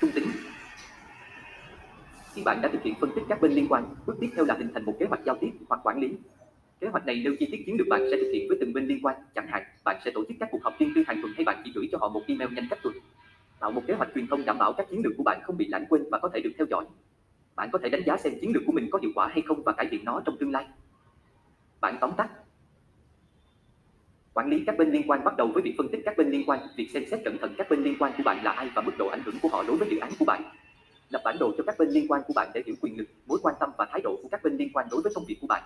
Trung 0.00 0.10
tính. 0.14 0.24
Khi 2.34 2.42
bạn 2.44 2.60
đã 2.62 2.68
thực 2.72 2.82
hiện 2.82 2.94
phân 3.00 3.10
tích 3.14 3.24
các 3.28 3.40
bên 3.40 3.52
liên 3.52 3.66
quan, 3.68 3.94
bước 4.06 4.16
tiếp 4.20 4.30
theo 4.36 4.44
là 4.44 4.54
hình 4.54 4.70
thành 4.74 4.84
một 4.84 4.96
kế 5.00 5.06
hoạch 5.06 5.20
giao 5.24 5.36
tiếp 5.40 5.50
hoặc 5.68 5.80
quản 5.84 5.98
lý. 6.00 6.16
Kế 6.82 6.88
hoạch 6.88 7.06
này 7.06 7.20
nêu 7.24 7.34
chi 7.40 7.48
tiết 7.52 7.62
chiến 7.66 7.76
lược 7.78 7.86
bạn 7.88 8.06
sẽ 8.10 8.16
thực 8.16 8.30
hiện 8.32 8.48
với 8.48 8.56
từng 8.60 8.72
bên 8.72 8.86
liên 8.86 8.98
quan, 9.02 9.16
chẳng 9.34 9.46
hạn 9.48 9.62
bạn 9.84 9.96
sẽ 10.04 10.10
tổ 10.14 10.24
chức 10.28 10.36
các 10.40 10.48
cuộc 10.52 10.62
họp 10.62 10.78
riêng 10.78 10.92
tư 10.94 11.02
hàng 11.06 11.18
tuần 11.22 11.32
hay 11.36 11.44
bạn 11.44 11.62
chỉ 11.64 11.72
gửi 11.74 11.88
cho 11.92 11.98
họ 11.98 12.08
một 12.08 12.22
email 12.26 12.54
nhanh 12.54 12.66
cách 12.70 12.78
tuần. 12.82 12.94
Tạo 13.60 13.70
một 13.70 13.82
kế 13.86 13.94
hoạch 13.94 14.08
truyền 14.14 14.26
thông 14.26 14.44
đảm 14.44 14.58
bảo 14.58 14.72
các 14.72 14.86
chiến 14.90 15.00
lược 15.04 15.12
của 15.16 15.22
bạn 15.22 15.40
không 15.44 15.56
bị 15.56 15.66
lãng 15.68 15.86
quên 15.88 16.02
và 16.10 16.18
có 16.18 16.28
thể 16.34 16.40
được 16.40 16.50
theo 16.58 16.66
dõi. 16.70 16.84
Bạn 17.56 17.68
có 17.72 17.78
thể 17.82 17.88
đánh 17.88 18.02
giá 18.06 18.16
xem 18.16 18.32
chiến 18.40 18.52
lược 18.54 18.62
của 18.66 18.72
mình 18.72 18.88
có 18.90 18.98
hiệu 19.02 19.10
quả 19.14 19.28
hay 19.28 19.42
không 19.46 19.62
và 19.62 19.72
cải 19.72 19.88
thiện 19.90 20.04
nó 20.04 20.22
trong 20.24 20.36
tương 20.40 20.50
lai. 20.50 20.66
Bạn 21.80 21.96
tóm 22.00 22.10
tắt 22.16 22.30
Quản 24.34 24.50
lý 24.50 24.64
các 24.66 24.78
bên 24.78 24.90
liên 24.90 25.02
quan 25.06 25.24
bắt 25.24 25.36
đầu 25.36 25.50
với 25.54 25.62
việc 25.62 25.74
phân 25.78 25.88
tích 25.88 26.00
các 26.04 26.16
bên 26.16 26.30
liên 26.30 26.42
quan, 26.46 26.60
việc 26.76 26.90
xem 26.94 27.04
xét 27.10 27.20
cẩn 27.24 27.38
thận 27.38 27.54
các 27.58 27.70
bên 27.70 27.82
liên 27.82 27.96
quan 27.98 28.12
của 28.16 28.22
bạn 28.22 28.44
là 28.44 28.50
ai 28.50 28.70
và 28.74 28.82
mức 28.82 28.92
độ 28.98 29.08
ảnh 29.08 29.22
hưởng 29.24 29.38
của 29.42 29.48
họ 29.48 29.62
đối 29.62 29.76
với 29.76 29.88
dự 29.90 29.98
án 29.98 30.12
của 30.18 30.24
bạn. 30.24 30.42
Lập 31.10 31.22
bản 31.24 31.36
đồ 31.40 31.52
cho 31.58 31.64
các 31.66 31.78
bên 31.78 31.88
liên 31.88 32.08
quan 32.08 32.22
của 32.26 32.32
bạn 32.36 32.50
để 32.54 32.62
hiểu 32.66 32.74
quyền 32.80 32.98
lực, 32.98 33.08
mối 33.26 33.38
quan 33.42 33.54
tâm 33.60 33.70
và 33.78 33.86
thái 33.90 34.00
độ 34.04 34.16
của 34.22 34.28
các 34.30 34.42
bên 34.42 34.56
liên 34.56 34.70
quan 34.72 34.86
đối 34.90 35.02
với 35.02 35.12
công 35.14 35.24
việc 35.28 35.36
của 35.40 35.46
bạn. 35.46 35.62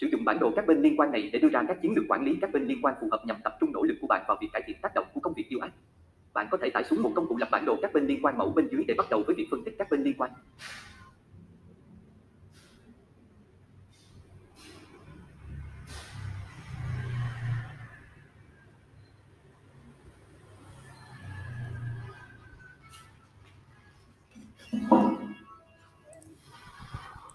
Sử 0.00 0.06
dụng 0.12 0.24
bản 0.24 0.38
đồ 0.38 0.52
các 0.56 0.66
bên 0.66 0.82
liên 0.82 0.96
quan 0.96 1.12
này 1.12 1.30
để 1.32 1.38
đưa 1.38 1.48
ra 1.48 1.64
các 1.68 1.82
chiến 1.82 1.92
lược 1.96 2.04
quản 2.08 2.24
lý 2.24 2.36
các 2.40 2.52
bên 2.52 2.66
liên 2.66 2.78
quan 2.82 2.94
phù 3.00 3.08
hợp 3.10 3.22
nhằm 3.26 3.36
tập 3.44 3.56
trung 3.60 3.72
nỗ 3.72 3.82
lực 3.82 3.96
của 4.00 4.06
bạn 4.06 4.24
vào 4.28 4.36
việc 4.40 4.48
cải 4.52 4.62
thiện 4.66 4.76
tác 4.82 4.94
động 4.94 5.06
của 5.14 5.20
công 5.20 5.32
việc 5.36 5.48
yêu 5.48 5.60
ác. 5.60 5.72
Bạn 6.34 6.46
có 6.50 6.58
thể 6.62 6.70
tải 6.70 6.84
xuống 6.84 7.02
một 7.02 7.12
công 7.14 7.28
cụ 7.28 7.36
lập 7.36 7.48
bản 7.50 7.64
đồ 7.64 7.76
các 7.82 7.92
bên 7.92 8.06
liên 8.06 8.18
quan 8.22 8.38
mẫu 8.38 8.52
bên 8.56 8.68
dưới 8.72 8.84
để 8.88 8.94
bắt 8.98 9.06
đầu 9.10 9.22
với 9.26 9.34
việc 9.34 9.46
phân 9.50 9.64
tích 9.64 9.74
các 9.78 9.90
bên 9.90 10.02
liên 10.02 10.14
quan. 10.18 10.30